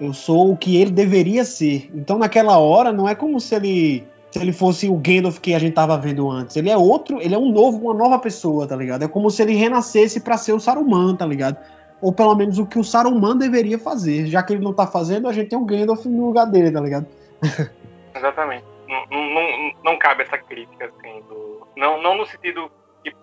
[0.01, 1.91] Eu sou o que ele deveria ser.
[1.95, 5.59] Então naquela hora não é como se ele se ele fosse o Gandalf que a
[5.59, 6.55] gente tava vendo antes.
[6.57, 9.03] Ele é outro, ele é um novo, uma nova pessoa, tá ligado?
[9.03, 11.57] É como se ele renascesse para ser o Saruman, tá ligado?
[12.01, 14.27] Ou pelo menos o que o Saruman deveria fazer.
[14.27, 16.81] Já que ele não tá fazendo, a gente tem o Gandalf no lugar dele, tá
[16.81, 17.07] ligado?
[18.15, 18.65] Exatamente.
[18.87, 21.48] Não, não, não cabe essa crítica, assim, do...
[21.79, 22.71] Não, não no sentido
[23.05, 23.15] que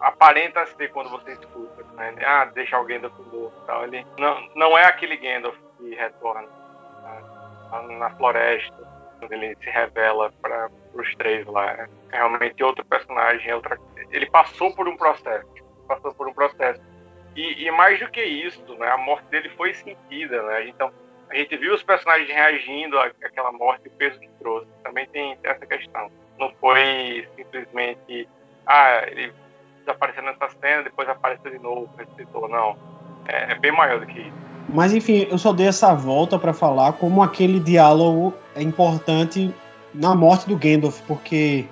[0.00, 2.14] aparenta ser quando você escuta, né?
[2.24, 3.84] Ah, deixa o Gandalf morto tal.
[3.84, 6.48] Ele não, não é aquele Gandalf que retorna
[7.02, 7.98] né?
[7.98, 8.74] na floresta,
[9.18, 11.70] quando ele se revela para os três lá.
[11.70, 13.78] É realmente outro personagem, é outra...
[14.10, 15.46] ele passou por um processo,
[15.86, 16.80] passou por um processo.
[17.36, 20.66] E, e, mais do que isso, né, a morte dele foi sentida, né?
[20.68, 20.90] Então
[21.32, 24.66] a gente viu os personagens reagindo àquela morte e o peso que trouxe.
[24.84, 26.10] Também tem essa questão.
[26.38, 28.28] Não foi simplesmente
[28.66, 29.32] ah, ele
[29.80, 32.48] desapareceu nessa cena, depois apareceu de novo, ressuscitou.
[32.48, 32.76] Não.
[33.26, 34.32] É, é, bem maior do que isso.
[34.68, 39.52] Mas enfim, eu só dei essa volta para falar como aquele diálogo é importante
[39.94, 41.66] na morte do Gandalf, porque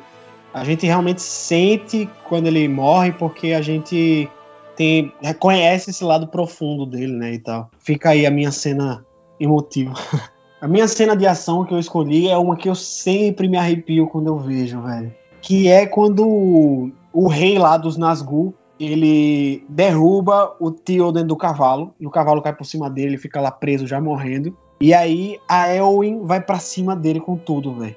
[0.55, 4.29] a gente realmente sente quando ele morre, porque a gente
[4.75, 7.71] tem reconhece esse lado profundo dele, né, e tal.
[7.79, 9.05] Fica aí a minha cena
[9.41, 9.95] emotiva.
[10.61, 14.07] a minha cena de ação que eu escolhi é uma que eu sempre me arrepio
[14.07, 20.55] quando eu vejo, velho que é quando o, o rei lá dos Nazgûl, ele derruba
[20.59, 23.51] o tio dentro do cavalo, e o cavalo cai por cima dele, ele fica lá
[23.51, 24.57] preso, já morrendo.
[24.81, 27.97] E aí a Elwin vai para cima dele com tudo, velho.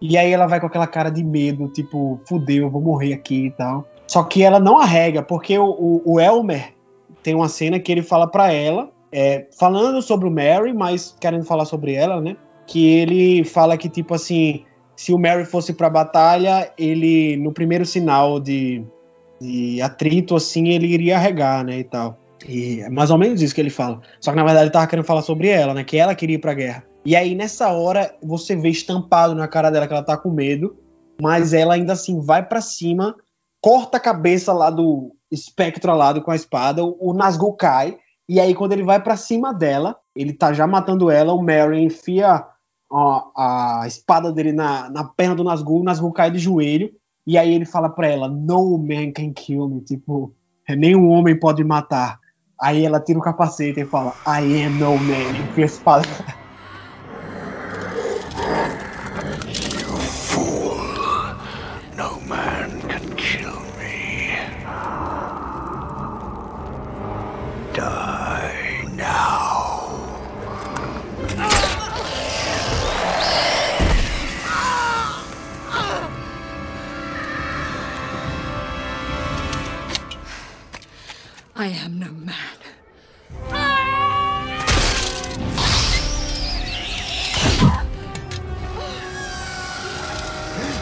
[0.00, 3.46] E aí ela vai com aquela cara de medo, tipo, fudeu, eu vou morrer aqui
[3.46, 3.86] e tal.
[4.06, 6.74] Só que ela não arrega, porque o, o, o Elmer
[7.22, 11.44] tem uma cena que ele fala para ela, é, falando sobre o Mary, mas querendo
[11.44, 12.36] falar sobre ela, né?
[12.66, 14.64] Que ele fala que, tipo assim,
[14.96, 18.84] se o Mary fosse pra batalha, ele, no primeiro sinal de,
[19.40, 21.78] de atrito, assim, ele iria arregar, né?
[21.78, 22.18] E tal.
[22.48, 24.00] E é mais ou menos isso que ele fala.
[24.20, 25.84] Só que na verdade ele tava querendo falar sobre ela, né?
[25.84, 26.84] Que ela queria ir pra guerra.
[27.04, 30.76] E aí nessa hora você vê estampado na cara dela que ela tá com medo,
[31.20, 33.14] mas ela ainda assim vai para cima,
[33.60, 37.96] corta a cabeça lá do espectro alado com a espada, o Nazgûl cai,
[38.28, 41.82] e aí quando ele vai para cima dela, ele tá já matando ela, o Merry
[41.82, 42.44] enfia
[42.92, 46.92] ó, a espada dele na, na perna do Nazgûl, o Nazgûl cai de joelho,
[47.26, 50.34] e aí ele fala pra ela, no man can kill me, tipo,
[50.68, 52.20] nenhum homem pode matar.
[52.60, 56.08] Aí ela tira o capacete e fala, I am no man, enfia a espada.
[81.62, 82.34] I am no man.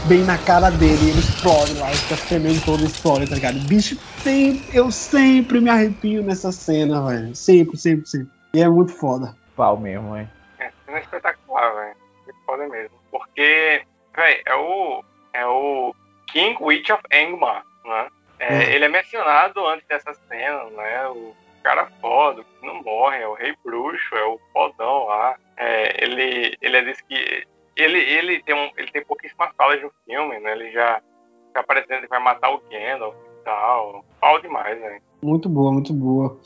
[0.09, 3.61] bem na cara dele, ele explode lá, fica tremendo todo, explode, tá ligado?
[3.69, 7.37] Bicho, sempre, eu sempre me arrepio nessa cena, velho.
[7.37, 8.33] Sempre, sempre, sempre.
[8.55, 9.37] E é muito foda.
[9.55, 10.27] Pau mesmo, hein?
[10.59, 11.97] É, cena espetacular, velho.
[12.25, 12.97] Que foda mesmo.
[13.11, 13.83] Porque,
[14.17, 15.05] velho, é o.
[15.35, 15.95] É o
[16.27, 18.09] King Witch of Angmar, né?
[18.41, 18.61] É, Hum.
[18.63, 21.07] Ele é mencionado antes dessa cena, né?
[21.09, 25.37] O cara foda, que não morre, é o rei bruxo, é o fodão lá.
[25.59, 27.45] É, ele, ele disse que.
[27.77, 30.53] Ele, ele, tem um, ele tem pouquíssimas falas no filme, né?
[30.53, 31.01] Ele já
[31.49, 34.05] fica parecendo que vai matar o Gandalf e tal.
[34.21, 35.01] Pau demais, velho.
[35.23, 36.39] Muito boa, muito boa.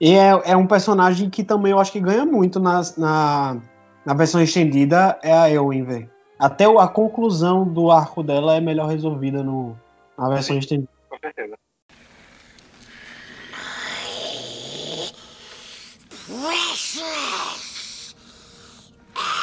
[0.00, 3.58] E é, é um personagem que também eu acho que ganha muito nas- na,
[4.04, 6.10] na versão estendida, é a Eowyn, velho.
[6.38, 9.74] Até a conclusão do arco dela é melhor resolvida no,
[10.18, 10.90] na versão estendida.
[11.16, 11.56] Com certeza.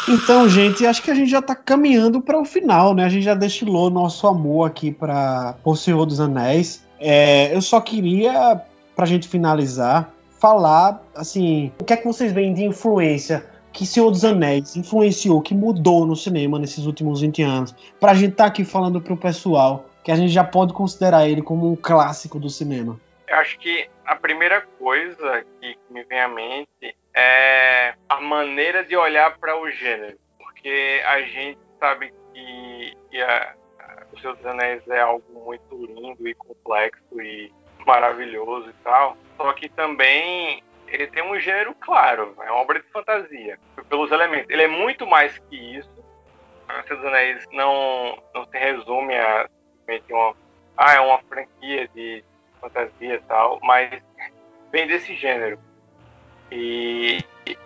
[0.07, 3.05] Então, gente, acho que a gente já tá caminhando para o final, né?
[3.05, 6.85] A gente já destilou nosso amor aqui para O Senhor dos Anéis.
[6.99, 8.61] É, eu só queria,
[8.95, 14.11] pra gente finalizar, falar, assim, o que é que vocês veem de influência que Senhor
[14.11, 17.75] dos Anéis influenciou, que mudou no cinema nesses últimos 20 anos.
[17.99, 21.71] Pra gente estar aqui falando pro pessoal que a gente já pode considerar ele como
[21.71, 22.99] um clássico do cinema.
[23.27, 28.95] Eu acho que a primeira coisa que me vem à mente é a maneira de
[28.95, 30.17] olhar para o gênero.
[30.37, 33.55] Porque a gente sabe que, que a,
[34.11, 37.51] O Senhor dos Anéis é algo muito lindo e complexo e
[37.85, 39.17] maravilhoso e tal.
[39.37, 43.59] Só que também ele tem um gênero claro, é uma obra de fantasia,
[43.89, 44.49] pelos elementos.
[44.49, 45.89] Ele é muito mais que isso.
[46.69, 49.49] O Senhor dos Anéis não, não se resume a
[49.83, 50.35] simplesmente uma,
[50.77, 52.23] ah, é uma franquia de
[52.59, 54.01] fantasia e tal, mas
[54.71, 55.59] vem desse gênero.
[56.51, 57.19] E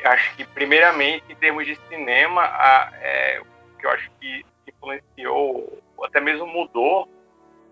[0.06, 5.81] acho que, primeiramente, em termos de cinema, a, é, o que eu acho que influenciou,
[5.95, 7.10] ou até mesmo mudou,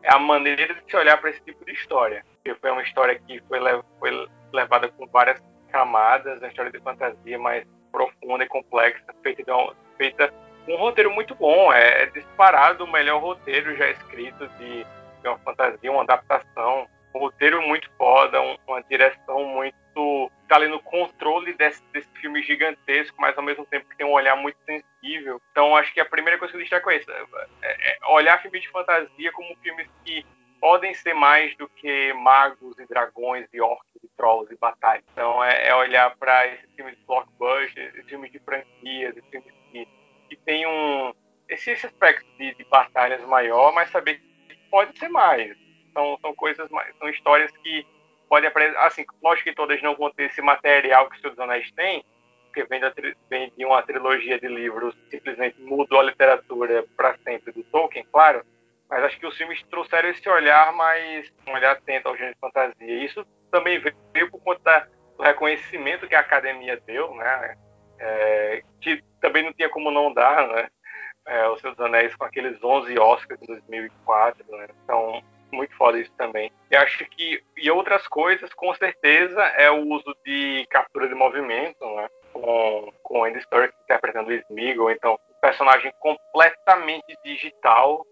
[0.04, 2.24] é a maneira de se olhar para esse tipo de história.
[2.36, 3.60] Porque foi uma história que foi,
[4.00, 5.42] foi levada com várias
[5.72, 10.34] camadas, uma história de fantasia mais profunda e complexa, feita, de uma- feita
[10.68, 11.72] um roteiro muito bom.
[11.74, 16.88] É, é disparado o melhor roteiro já escrito de, de uma fantasia, uma adaptação.
[17.14, 19.76] Um roteiro muito foda, um- uma direção muito.
[20.50, 24.12] tá ali no controle desse, desse filme gigantesco, mas ao mesmo tempo que tem um
[24.12, 25.42] olhar muito sensível.
[25.52, 27.10] Então acho que a primeira coisa que eu destaco é isso:
[27.62, 30.26] é, é olhar filmes de fantasia como filmes que
[30.60, 35.04] podem ser mais do que magos e dragões e orcs e trolls e batalhas.
[35.14, 39.54] Então é, é olhar para esses filmes de blockbuster, esses filmes de franquias, esses filmes
[39.72, 39.88] que,
[40.30, 41.14] que tem um
[41.48, 45.56] esse, esse aspecto de, de batalhas maior, mas saber que pode ser mais.
[45.94, 47.86] São, são coisas mais, são histórias que
[48.28, 48.78] podem aprender.
[48.78, 52.04] Assim, lógico que todas não vão ter esse material que o Senhor dos Anéis tem,
[52.46, 52.82] porque vem,
[53.30, 58.46] vem de uma trilogia de livros, simplesmente mudou a literatura para sempre do Tolkien, claro.
[58.90, 62.40] Mas acho que os filmes trouxeram esse olhar mais, um olhar atento ao gênero de
[62.40, 63.04] fantasia.
[63.04, 63.80] Isso também
[64.14, 64.88] veio por conta
[65.18, 67.58] do reconhecimento que a academia deu, né?
[68.00, 70.68] É, que também não tinha como não dar, né?
[71.26, 74.68] é, O Senhor dos Anéis com aqueles 11 Oscars de 2004, né?
[74.84, 76.52] Então, muito foda isso também.
[76.70, 81.84] E acho que, e outras coisas, com certeza, é o uso de captura de movimento,
[81.96, 82.08] né?
[82.34, 88.06] Com, com Andy Serkis interpretando o Smeagol, então, um personagem completamente digital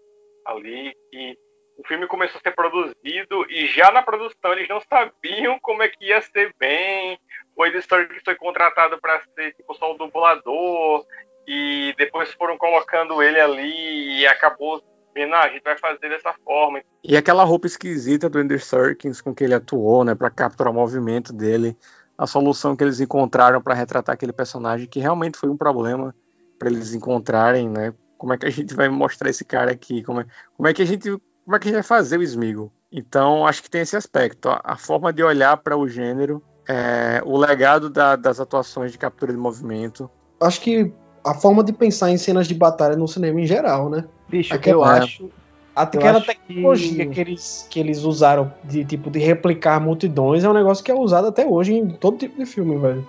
[0.46, 1.36] ali, que
[1.76, 5.88] o filme começou a ser produzido e já na produção eles não sabiam como é
[5.88, 7.18] que ia ser bem.
[7.56, 11.04] O Andy Serkis foi contratado para ser tipo só o dublador
[11.46, 14.82] e depois foram colocando ele ali e acabou
[15.14, 16.82] vendo, ah, a gente vai fazer dessa forma.
[17.02, 20.74] E aquela roupa esquisita do Ender Serkins com que ele atuou, né, para capturar o
[20.74, 21.76] movimento dele,
[22.18, 26.14] a solução que eles encontraram para retratar aquele personagem que realmente foi um problema
[26.58, 27.92] para eles encontrarem, né?
[28.16, 30.02] Como é que a gente vai mostrar esse cara aqui?
[30.02, 30.26] Como é,
[30.56, 31.10] como é que a gente
[31.44, 32.70] como é que a gente vai fazer o Smeagol?
[32.90, 37.20] Então, acho que tem esse aspecto, a, a forma de olhar para o gênero, é,
[37.24, 40.08] o legado da, das atuações de captura de movimento.
[40.40, 40.92] Acho que
[41.24, 44.04] a forma de pensar em cenas de batalha no cinema em geral, né?
[44.28, 45.30] Bicho, Aquela- eu acho.
[45.76, 47.20] Aquela tecnologia que- que...
[47.20, 51.26] eles, que eles usaram de tipo de replicar multidões é um negócio que é usado
[51.26, 53.08] até hoje em todo tipo de filme, velho.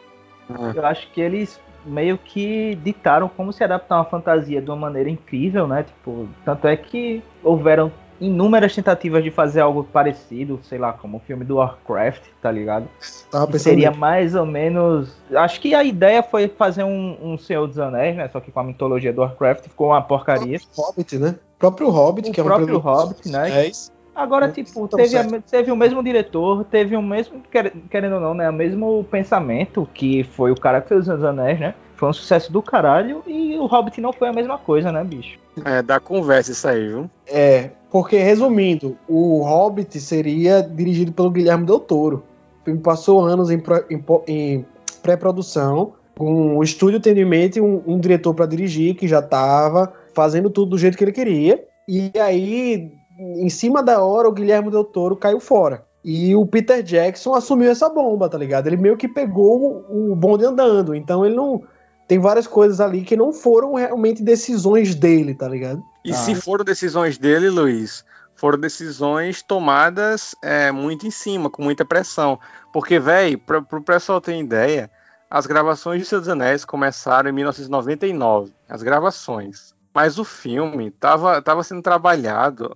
[0.73, 5.07] Eu acho que eles meio que ditaram como se adaptar uma fantasia de uma maneira
[5.11, 5.83] incrível, né?
[5.83, 11.19] Tipo, tanto é que houveram inúmeras tentativas de fazer algo parecido, sei lá, como o
[11.19, 12.87] filme do Warcraft, tá ligado?
[13.29, 15.15] Tava Que pensando seria mais ou menos.
[15.33, 18.29] Acho que a ideia foi fazer um, um Senhor dos Anéis, né?
[18.29, 20.59] Só que com a mitologia do Warcraft ficou uma porcaria.
[20.77, 21.35] Hobbit, né?
[21.55, 23.47] O próprio Hobbit, O que é um próprio Hobbit, né?
[23.47, 23.91] Anéis.
[24.15, 28.33] Agora, tipo, teve, a- teve o mesmo diretor, teve o mesmo, quer- querendo ou não,
[28.33, 28.49] né?
[28.49, 31.75] O mesmo pensamento que foi o cara que fez os Anéis, né?
[31.95, 35.39] Foi um sucesso do caralho e o Hobbit não foi a mesma coisa, né, bicho?
[35.63, 37.09] É, da conversa isso aí, viu?
[37.27, 42.23] É, porque resumindo, o Hobbit seria dirigido pelo Guilherme Del Toro.
[42.61, 44.65] O filme passou anos em, em em
[45.01, 49.93] pré-produção, com o estúdio tendo em mente um, um diretor para dirigir que já estava
[50.13, 51.63] fazendo tudo do jeito que ele queria.
[51.87, 55.85] E aí, em cima da hora, o Guilherme Del Toro caiu fora.
[56.03, 58.67] E o Peter Jackson assumiu essa bomba, tá ligado?
[58.67, 60.93] Ele meio que pegou o, o bonde andando.
[60.93, 61.63] Então ele não.
[62.07, 65.83] Tem várias coisas ali que não foram realmente decisões dele, tá ligado?
[66.03, 66.15] E Ah.
[66.15, 68.05] se foram decisões dele, Luiz,
[68.35, 72.39] foram decisões tomadas é, muito em cima, com muita pressão.
[72.71, 74.91] Porque, velho, para o pessoal ter ideia,
[75.29, 78.53] as gravações de dos Anéis começaram em 1999.
[78.69, 79.73] As gravações.
[79.93, 82.71] Mas o filme tava, tava sendo trabalhado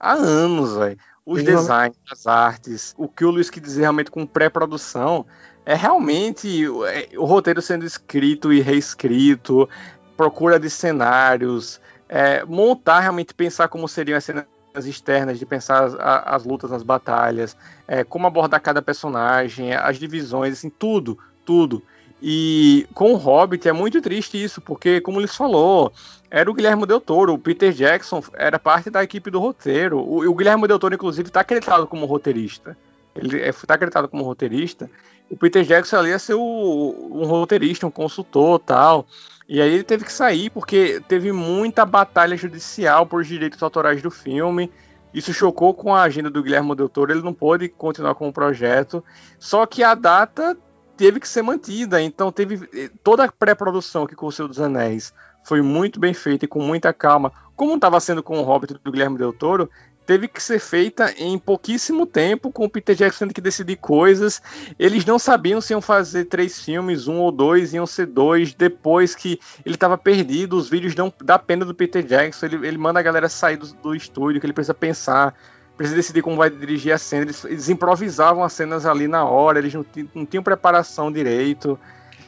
[0.00, 0.98] há anos, velho.
[1.24, 5.26] Os uma- designs, as artes, o que o Luiz quis dizer realmente com pré-produção
[5.66, 9.68] é realmente é, o roteiro sendo escrito e reescrito,
[10.16, 14.46] procura de cenários, é, montar realmente pensar como seriam as cenas
[14.84, 17.56] externas, de pensar as, as lutas nas batalhas,
[17.88, 21.82] é, como abordar cada personagem, as divisões, assim, tudo, tudo.
[22.22, 25.92] E com o Hobbit é muito triste isso, porque, como eles falou,
[26.30, 29.98] era o Guilherme Del Toro, o Peter Jackson era parte da equipe do roteiro.
[29.98, 32.76] O, o Guilherme Del Toro, inclusive, está acreditado como roteirista.
[33.14, 34.90] Ele está acreditado como roteirista.
[35.28, 39.06] O Peter Jackson ali ia ser o- um roteirista, um consultor tal.
[39.48, 44.10] E aí ele teve que sair porque teve muita batalha judicial por direitos autorais do
[44.10, 44.70] filme.
[45.14, 48.32] Isso chocou com a agenda do Guilherme Del Toro, ele não pôde continuar com o
[48.32, 49.02] projeto.
[49.38, 50.56] Só que a data
[50.96, 54.60] teve que ser mantida, então teve eh, toda a pré-produção que com o Senhor dos
[54.60, 55.12] Anéis
[55.44, 58.92] foi muito bem feita e com muita calma, como estava sendo com o Hobbit do
[58.92, 59.70] Guilherme Del Toro,
[60.06, 64.40] teve que ser feita em pouquíssimo tempo, com o Peter Jackson tendo que decidir coisas.
[64.78, 69.14] Eles não sabiam se iam fazer três filmes, um ou dois, iam ser dois, depois
[69.14, 73.00] que ele estava perdido, os vídeos dão da pena do Peter Jackson, ele, ele manda
[73.00, 75.34] a galera sair do, do estúdio, que ele precisa pensar,
[75.76, 77.22] precisa decidir como vai dirigir a cena.
[77.24, 79.84] Eles, eles improvisavam as cenas ali na hora, eles não,
[80.14, 81.78] não tinham preparação direito.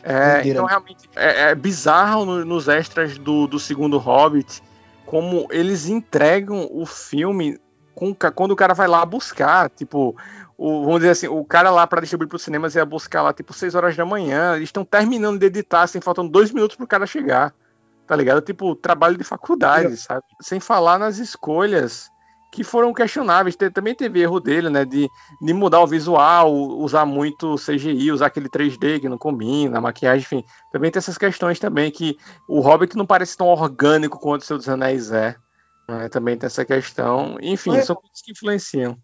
[0.03, 4.63] É, então, realmente, é, é bizarro no- nos extras do, do segundo Hobbit
[5.05, 7.59] como eles entregam o filme
[7.99, 9.69] com, quando o cara vai lá buscar.
[9.71, 10.17] Tipo,
[10.57, 13.33] o, vamos dizer assim, o cara lá para distribuir para os cinemas ia buscar lá,
[13.33, 14.55] tipo, 6 horas da manhã.
[14.55, 17.53] Eles estão terminando de editar, assim, faltando dois minutos pro cara chegar.
[18.07, 18.41] Tá ligado?
[18.41, 20.23] Tipo, trabalho de faculdade, sabe?
[20.41, 22.09] Sem falar nas escolhas
[22.53, 23.57] que foram questionáveis.
[23.75, 24.85] Também teve erro dele, né?
[24.85, 25.09] De,
[25.43, 30.21] de mudar o visual, usar muito CGI, usar aquele 3D que não combina, a maquiagem,
[30.21, 30.45] enfim.
[30.73, 32.17] Também tem essas questões também que
[32.49, 35.37] o Hobbit não parece tão orgânico quanto o Senhor dos Anéis é.
[35.89, 36.09] Né?
[36.09, 37.37] Também tem essa questão.
[37.41, 38.97] Enfim, Mas- são coisas que influenciam.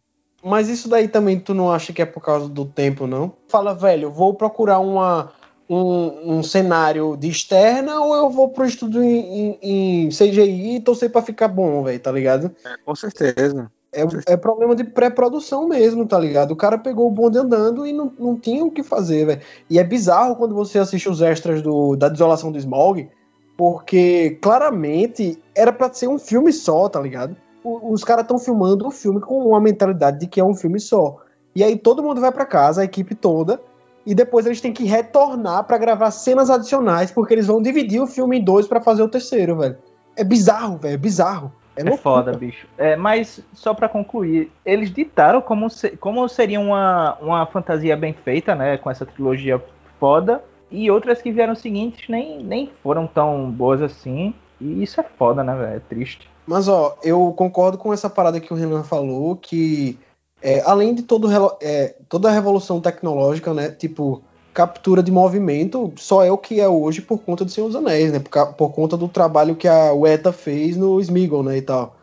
[0.42, 3.32] Mas isso daí também tu não acha que é por causa do tempo, não?
[3.48, 5.32] Fala, velho, vou procurar uma,
[5.68, 10.80] um, um cenário de externa ou eu vou pro estudo em, em, em CGI e
[10.80, 12.54] torcer pra ficar bom, velho, tá ligado?
[12.62, 13.70] É, com certeza.
[13.90, 14.02] É,
[14.32, 16.50] é problema de pré-produção mesmo, tá ligado?
[16.50, 19.40] O cara pegou o bonde andando e não, não tinha o que fazer, velho.
[19.70, 23.08] E é bizarro quando você assiste os extras do, da Desolação do Smog,
[23.56, 27.36] Porque claramente era pra ser um filme só, tá ligado?
[27.62, 31.18] Os caras estão filmando o filme com uma mentalidade de que é um filme só.
[31.54, 33.60] E aí todo mundo vai pra casa, a equipe toda,
[34.04, 38.06] e depois eles têm que retornar pra gravar cenas adicionais, porque eles vão dividir o
[38.06, 39.78] filme em dois pra fazer o terceiro, velho.
[40.16, 41.52] É bizarro, velho, é bizarro.
[41.76, 42.66] É, É foda, bicho.
[42.76, 48.12] É, mas só pra concluir, eles ditaram como, se- como seria uma, uma fantasia bem
[48.12, 48.76] feita, né?
[48.76, 49.62] Com essa trilogia
[49.98, 50.42] foda.
[50.74, 54.34] E outras que vieram seguintes nem, nem foram tão boas assim.
[54.60, 55.76] E isso é foda, né, velho?
[55.76, 56.28] É triste.
[56.44, 59.96] Mas, ó, eu concordo com essa parada que o Renan falou, que
[60.42, 61.28] é, além de todo,
[61.62, 64.20] é, toda a revolução tecnológica, né, tipo,
[64.52, 68.12] captura de movimento, só é o que é hoje por conta do Senhor dos Anéis,
[68.12, 71.96] né, por, por conta do trabalho que a Weta fez no Smeagol, né, e tal.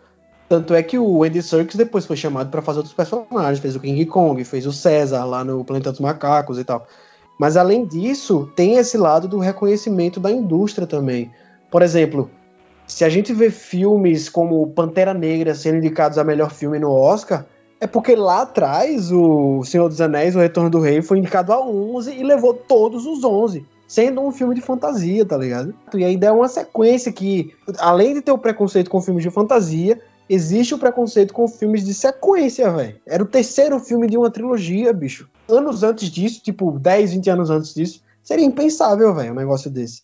[0.49, 3.80] Tanto é que o Andy Serkis depois foi chamado pra fazer outros personagens, fez o
[3.80, 6.88] King Kong, fez o César lá no Planeta dos Macacos e tal.
[7.41, 11.31] Mas além disso, tem esse lado do reconhecimento da indústria também.
[11.72, 12.30] Por exemplo,
[12.85, 17.47] se a gente vê filmes como Pantera Negra sendo indicados a melhor filme no Oscar,
[17.80, 21.59] é porque lá atrás o Senhor dos Anéis, O Retorno do Rei, foi indicado a
[21.59, 25.73] 11 e levou todos os 11, sendo um filme de fantasia, tá ligado?
[25.95, 29.99] E ainda é uma sequência que, além de ter o preconceito com filmes de fantasia,
[30.30, 32.97] existe o preconceito com filmes de sequência, velho.
[33.03, 35.27] Era o terceiro filme de uma trilogia, bicho.
[35.52, 40.03] Anos antes disso, tipo 10, 20 anos antes disso, seria impensável, velho, um negócio desse.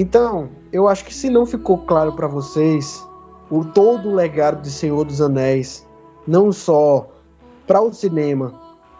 [0.00, 3.04] Então, eu acho que se não ficou claro pra vocês
[3.50, 5.84] o todo o legado de Senhor dos Anéis,
[6.24, 7.08] não só
[7.66, 8.52] para o cinema,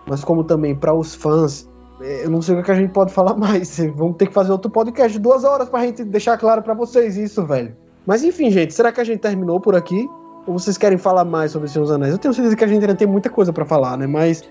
[0.09, 1.69] mas como também para os fãs,
[2.01, 3.79] eh, eu não sei o que a gente pode falar mais.
[3.95, 7.17] Vamos ter que fazer outro podcast de duas horas pra gente deixar claro pra vocês
[7.17, 7.77] isso, velho.
[8.05, 10.11] Mas enfim, gente, será que a gente terminou por aqui?
[10.49, 12.11] Ou vocês querem falar mais sobre Senhor dos Anéis?
[12.11, 14.09] Eu tenho certeza que a gente ainda tem muita coisa pra falar, né?
[14.09, 14.43] Mas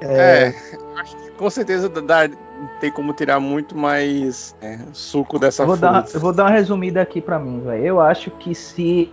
[0.00, 0.48] É,
[1.00, 2.28] acho que com certeza dá,
[2.80, 7.02] tem como tirar muito mais é, suco dessa vou, dar, eu vou dar uma resumida
[7.02, 7.84] aqui pra mim, velho.
[7.84, 9.10] Eu acho que se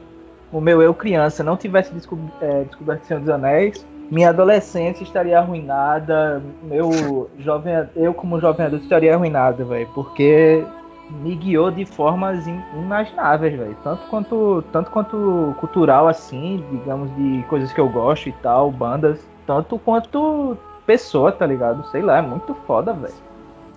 [0.52, 5.38] o meu eu criança não tivesse descob é, descoberto Senhor dos Anéis, minha adolescência estaria
[5.38, 10.66] arruinada, meu jovem, eu como jovem adulto estaria arruinado, velho, porque
[11.10, 13.78] me guiou de formas in- inimagináveis, velho.
[13.84, 19.20] Tanto quanto, tanto quanto cultural, assim, digamos, de coisas que eu gosto e tal, bandas,
[19.46, 20.58] tanto quanto
[20.88, 21.86] pessoa, tá ligado?
[21.92, 23.14] Sei lá, é muito foda, velho.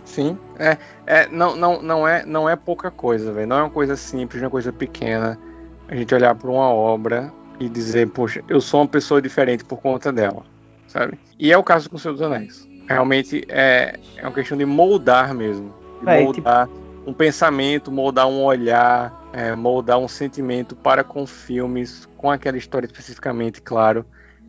[0.05, 3.47] Sim, é, é não, não, não é, não é pouca coisa, velho.
[3.47, 5.39] Não é uma coisa simples, não é uma coisa pequena.
[5.89, 9.78] A gente olhar para uma obra e dizer, poxa, eu sou uma pessoa diferente por
[9.78, 10.43] conta dela,
[10.87, 11.19] sabe?
[11.39, 12.66] E é o caso com o Senhor dos Anéis.
[12.89, 16.69] Realmente é, é uma questão de moldar mesmo, de É, e moldar
[17.07, 22.87] um pensamento, moldar um olhar, é, moldar um sentimento para com filmes, com aquela história
[22.87, 24.05] especificamente, claro.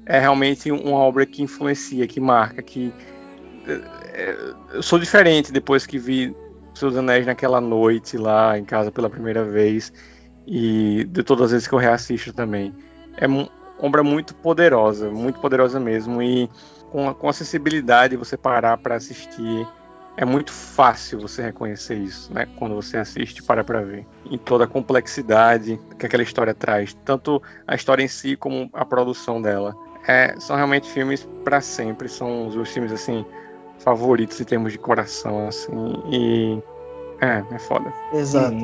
[0.05, 2.91] É realmente uma obra que influencia, que marca, que
[4.13, 4.35] é,
[4.73, 6.35] eu sou diferente depois que vi
[6.73, 9.91] Seus Anéis naquela noite lá em casa pela primeira vez
[10.47, 12.73] e de todas as vezes que eu reassisto também.
[13.17, 13.47] É uma
[13.79, 16.49] obra muito poderosa, muito poderosa mesmo e
[16.91, 19.67] com, a- com acessibilidade você parar para assistir
[20.17, 22.45] é muito fácil você reconhecer isso, né?
[22.57, 24.05] Quando você assiste para para ver.
[24.29, 28.85] Em toda a complexidade que aquela história traz, tanto a história em si como a
[28.85, 29.73] produção dela.
[30.07, 33.25] É, são realmente filmes para sempre, são os meus filmes assim
[33.79, 35.71] favoritos em termos de coração, assim,
[36.11, 36.61] e
[37.19, 37.91] é, é foda.
[38.13, 38.55] exato.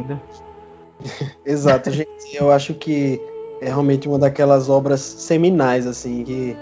[1.46, 2.10] Exato, gente.
[2.34, 3.22] Eu acho que
[3.62, 6.58] é realmente uma daquelas obras seminais, assim, que.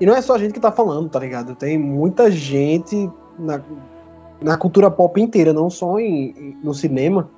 [0.00, 1.54] E não é só a gente que tá falando, tá ligado?
[1.56, 3.60] Tem muita gente na,
[4.40, 7.28] na cultura pop inteira, não só em, em- no cinema,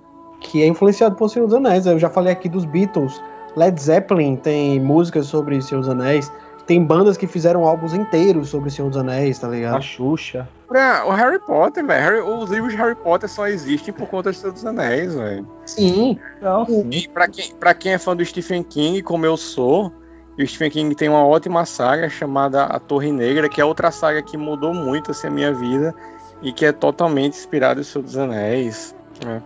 [0.40, 1.86] que é influenciado por Senhor dos Anéis.
[1.86, 3.20] Eu já falei aqui dos Beatles.
[3.56, 6.31] Led Zeppelin tem músicas sobre Senhor dos Anéis.
[6.67, 9.83] Tem bandas que fizeram álbuns inteiros sobre Senhor dos Anéis, tá A ligado?
[9.83, 10.49] Xuxa.
[10.69, 14.37] Pra- O Harry Potter, velho, os livros de Harry Potter só existem por conta de
[14.37, 15.47] Senhor dos Anéis, velho.
[15.67, 16.19] Sim.
[16.41, 16.89] Não, sim.
[16.91, 19.93] E pra quem, pra quem é fã do Stephen King, como eu sou,
[20.39, 23.91] e o Stephen King tem uma ótima saga chamada A Torre Negra, que é outra
[23.91, 25.93] saga que mudou muito assim, a minha vida
[26.41, 28.95] e que é totalmente inspirada em Senhor dos Anéis.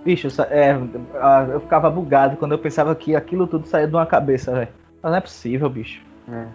[0.05, 0.79] Bicho, sa- é,
[1.21, 4.69] ah, eu ficava bugado quando eu pensava que aquilo tudo saía de uma cabeça, velho.
[5.03, 6.01] Mas não é possível, bicho.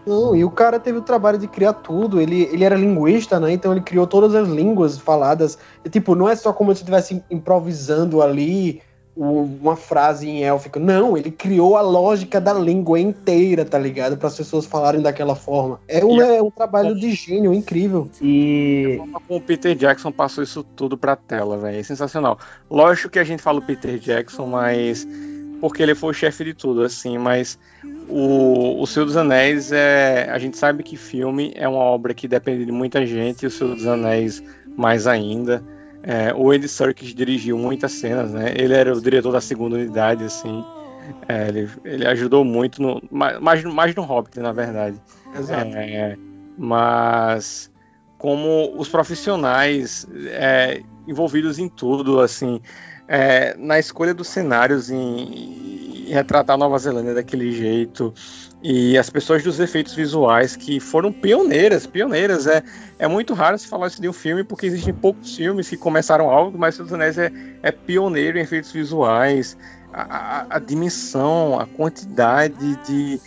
[0.06, 2.19] Não, e o cara teve o trabalho de criar tudo.
[2.19, 3.53] Ele, ele era linguista, né?
[3.53, 5.57] Então ele criou todas as línguas faladas.
[5.84, 8.81] E, tipo, não é só como se estivesse improvisando ali
[9.15, 10.80] uma frase em élfico.
[10.80, 14.18] Não, ele criou a lógica da língua inteira, tá ligado?
[14.18, 15.80] Para as pessoas falarem daquela forma.
[15.88, 18.10] É um, é um trabalho de gênio incrível.
[18.22, 21.80] E o Peter Jackson passou isso tudo pra tela, velho.
[21.80, 22.39] É sensacional.
[22.69, 25.07] Lógico que a gente fala o Peter Jackson, mas.
[25.62, 27.58] Porque ele foi o chefe de tudo, assim, mas
[28.10, 30.28] o, o Senhor dos Anéis é.
[30.32, 33.52] A gente sabe que filme é uma obra que depende de muita gente, e o
[33.52, 34.44] Senhor dos Anéis
[34.76, 35.64] mais ainda.
[36.04, 38.54] É, o Andy Serkis dirigiu muitas cenas, né?
[38.58, 40.66] Ele era o diretor da segunda unidade, assim.
[41.28, 45.00] É, ele, ele ajudou muito, no, mais, mais, no Hobbit, na verdade.
[45.76, 46.18] É,
[46.58, 47.72] mas
[48.18, 52.62] como os profissionais é, envolvidos em tudo, assim,
[53.14, 58.14] é, na escolha dos cenários, em, em retratar Nova Zelândia daquele jeito,
[58.64, 62.64] e as pessoas dos efeitos visuais que foram pioneiras, pioneiras, é,
[62.98, 66.30] é muito raro se falar isso de um filme, porque existem poucos filmes que começaram
[66.30, 67.30] algo, mas o Anéis é,
[67.62, 69.58] é pioneiro em efeitos visuais,
[69.92, 72.56] a, a- a dimensão, a quantidade
[72.88, 73.20] de,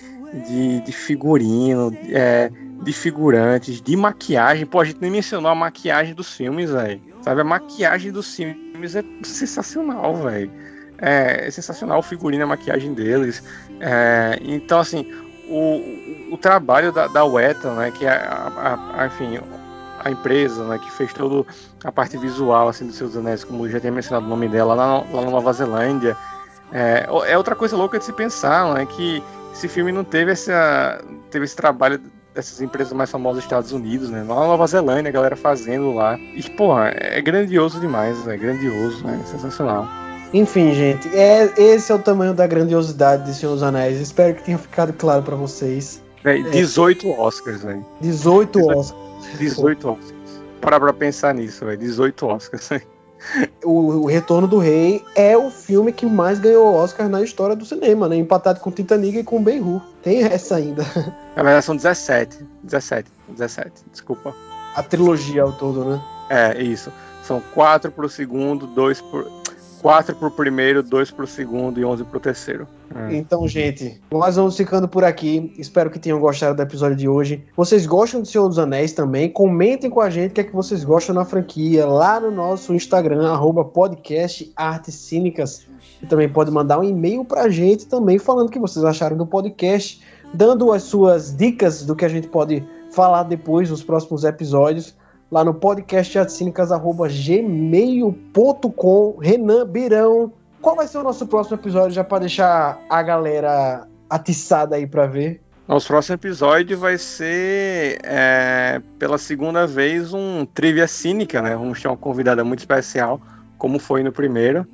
[0.49, 2.51] de, de figurino, é,
[2.83, 4.65] de figurantes, de maquiagem.
[4.65, 7.03] Pô, a gente nem mencionou a maquiagem dos filmes, velho.
[7.21, 10.51] Sabe, a maquiagem dos filmes é sensacional, velho.
[10.99, 13.43] É, é sensacional o figurino a maquiagem deles.
[13.81, 15.07] É, então, assim,
[15.49, 19.39] o, o trabalho da, da Weta, né, que é, a, a- a- enfim,
[20.01, 21.47] a empresa, né, que fez toda
[21.85, 24.75] a parte visual, assim, dos seus anéis, como eu já tinha mencionado o nome dela,
[24.75, 26.17] lá, lá na Nova Zelândia,
[26.73, 29.23] é, é outra coisa louca de se pensar, né, que
[29.53, 32.01] esse filme não teve essa teve esse trabalho
[32.35, 34.25] dessas empresas mais famosas dos Estados Unidos, né?
[34.27, 36.19] Lá na Nova Zelândia, a galera fazendo lá.
[36.19, 39.87] E, porra, é grandioso demais, é grandioso, é sensacional.
[40.33, 44.01] Enfim, gente, é, esse é o tamanho da grandiosidade de Senhor dos Anéis.
[44.01, 46.03] Espero que tenha ficado claro pra vocês.
[46.25, 47.87] Véi, 18 Oscars, velho.
[48.01, 48.79] 18 Exato.
[48.79, 49.39] Oscars.
[49.39, 50.15] 18 Oscars.
[50.61, 51.79] Parar pra pensar nisso, velho.
[51.79, 52.71] 18 Oscars.
[53.65, 57.65] O, o Retorno do Rei é o filme que mais ganhou Oscar na história do
[57.65, 58.17] cinema, né?
[58.17, 59.81] Empatado com Titanic e com Ben-Hur.
[60.03, 60.83] Tem essa ainda.
[61.35, 62.47] Na verdade são 17.
[62.63, 63.11] 17.
[63.29, 63.73] 17.
[63.91, 64.35] Desculpa.
[64.77, 66.01] A trilogia ao todo, né?
[66.29, 66.93] É, isso.
[67.23, 69.31] São 4 pro segundo, 2 por.
[69.85, 72.67] 4 pro primeiro, 2 pro segundo e 11 pro terceiro.
[72.95, 73.17] É.
[73.17, 75.53] Então, gente, nós vamos ficando por aqui.
[75.59, 77.45] Espero que tenham gostado do episódio de hoje.
[77.55, 79.29] Vocês gostam do Senhor dos Anéis também?
[79.29, 82.73] Comentem com a gente o que é que vocês gostam na franquia lá no nosso
[82.73, 85.67] Instagram, arroba podcast Artes Cínicas.
[86.03, 89.27] E também pode mandar um e-mail pra gente também falando o que vocês acharam do
[89.27, 90.01] podcast,
[90.33, 94.95] dando as suas dicas do que a gente pode falar depois nos próximos episódios.
[95.35, 96.17] Lá no podcast
[97.27, 100.33] gmail.com Renan Birão,
[100.63, 105.09] qual vai ser o nosso próximo episódio, já para deixar a galera atiçada aí para
[105.09, 105.41] ver?
[105.67, 111.57] Nosso próximo episódio vai ser, é, pela segunda vez, um trivia cínica, né?
[111.57, 113.21] Vamos ter uma convidada muito especial,
[113.59, 114.65] como foi no primeiro.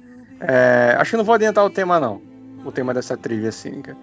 [0.41, 2.21] É, acho que não vou adiantar o tema, não.
[2.67, 3.97] O tema dessa trivia cínica.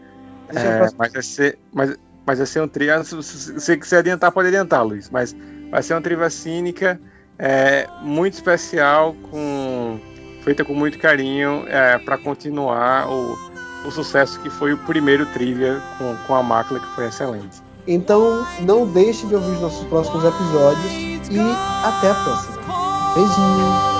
[0.49, 3.03] É, mas, vai ser, mas, mas vai ser um trivia.
[3.03, 5.07] Se se você quiser adiantar, pode adiantar, Luiz.
[5.11, 5.35] Mas
[5.71, 6.99] vai ser uma trivia cínica
[7.39, 9.99] é, muito especial, com,
[10.43, 11.65] feita com muito carinho,
[12.03, 13.37] para continuar o,
[13.85, 17.61] o sucesso que foi o primeiro trivia com, com a máquina, que foi excelente.
[17.87, 20.93] Então não deixe de ouvir os nossos próximos episódios
[21.29, 21.39] e
[21.83, 22.57] até a próxima.
[23.15, 23.96] Beijinho!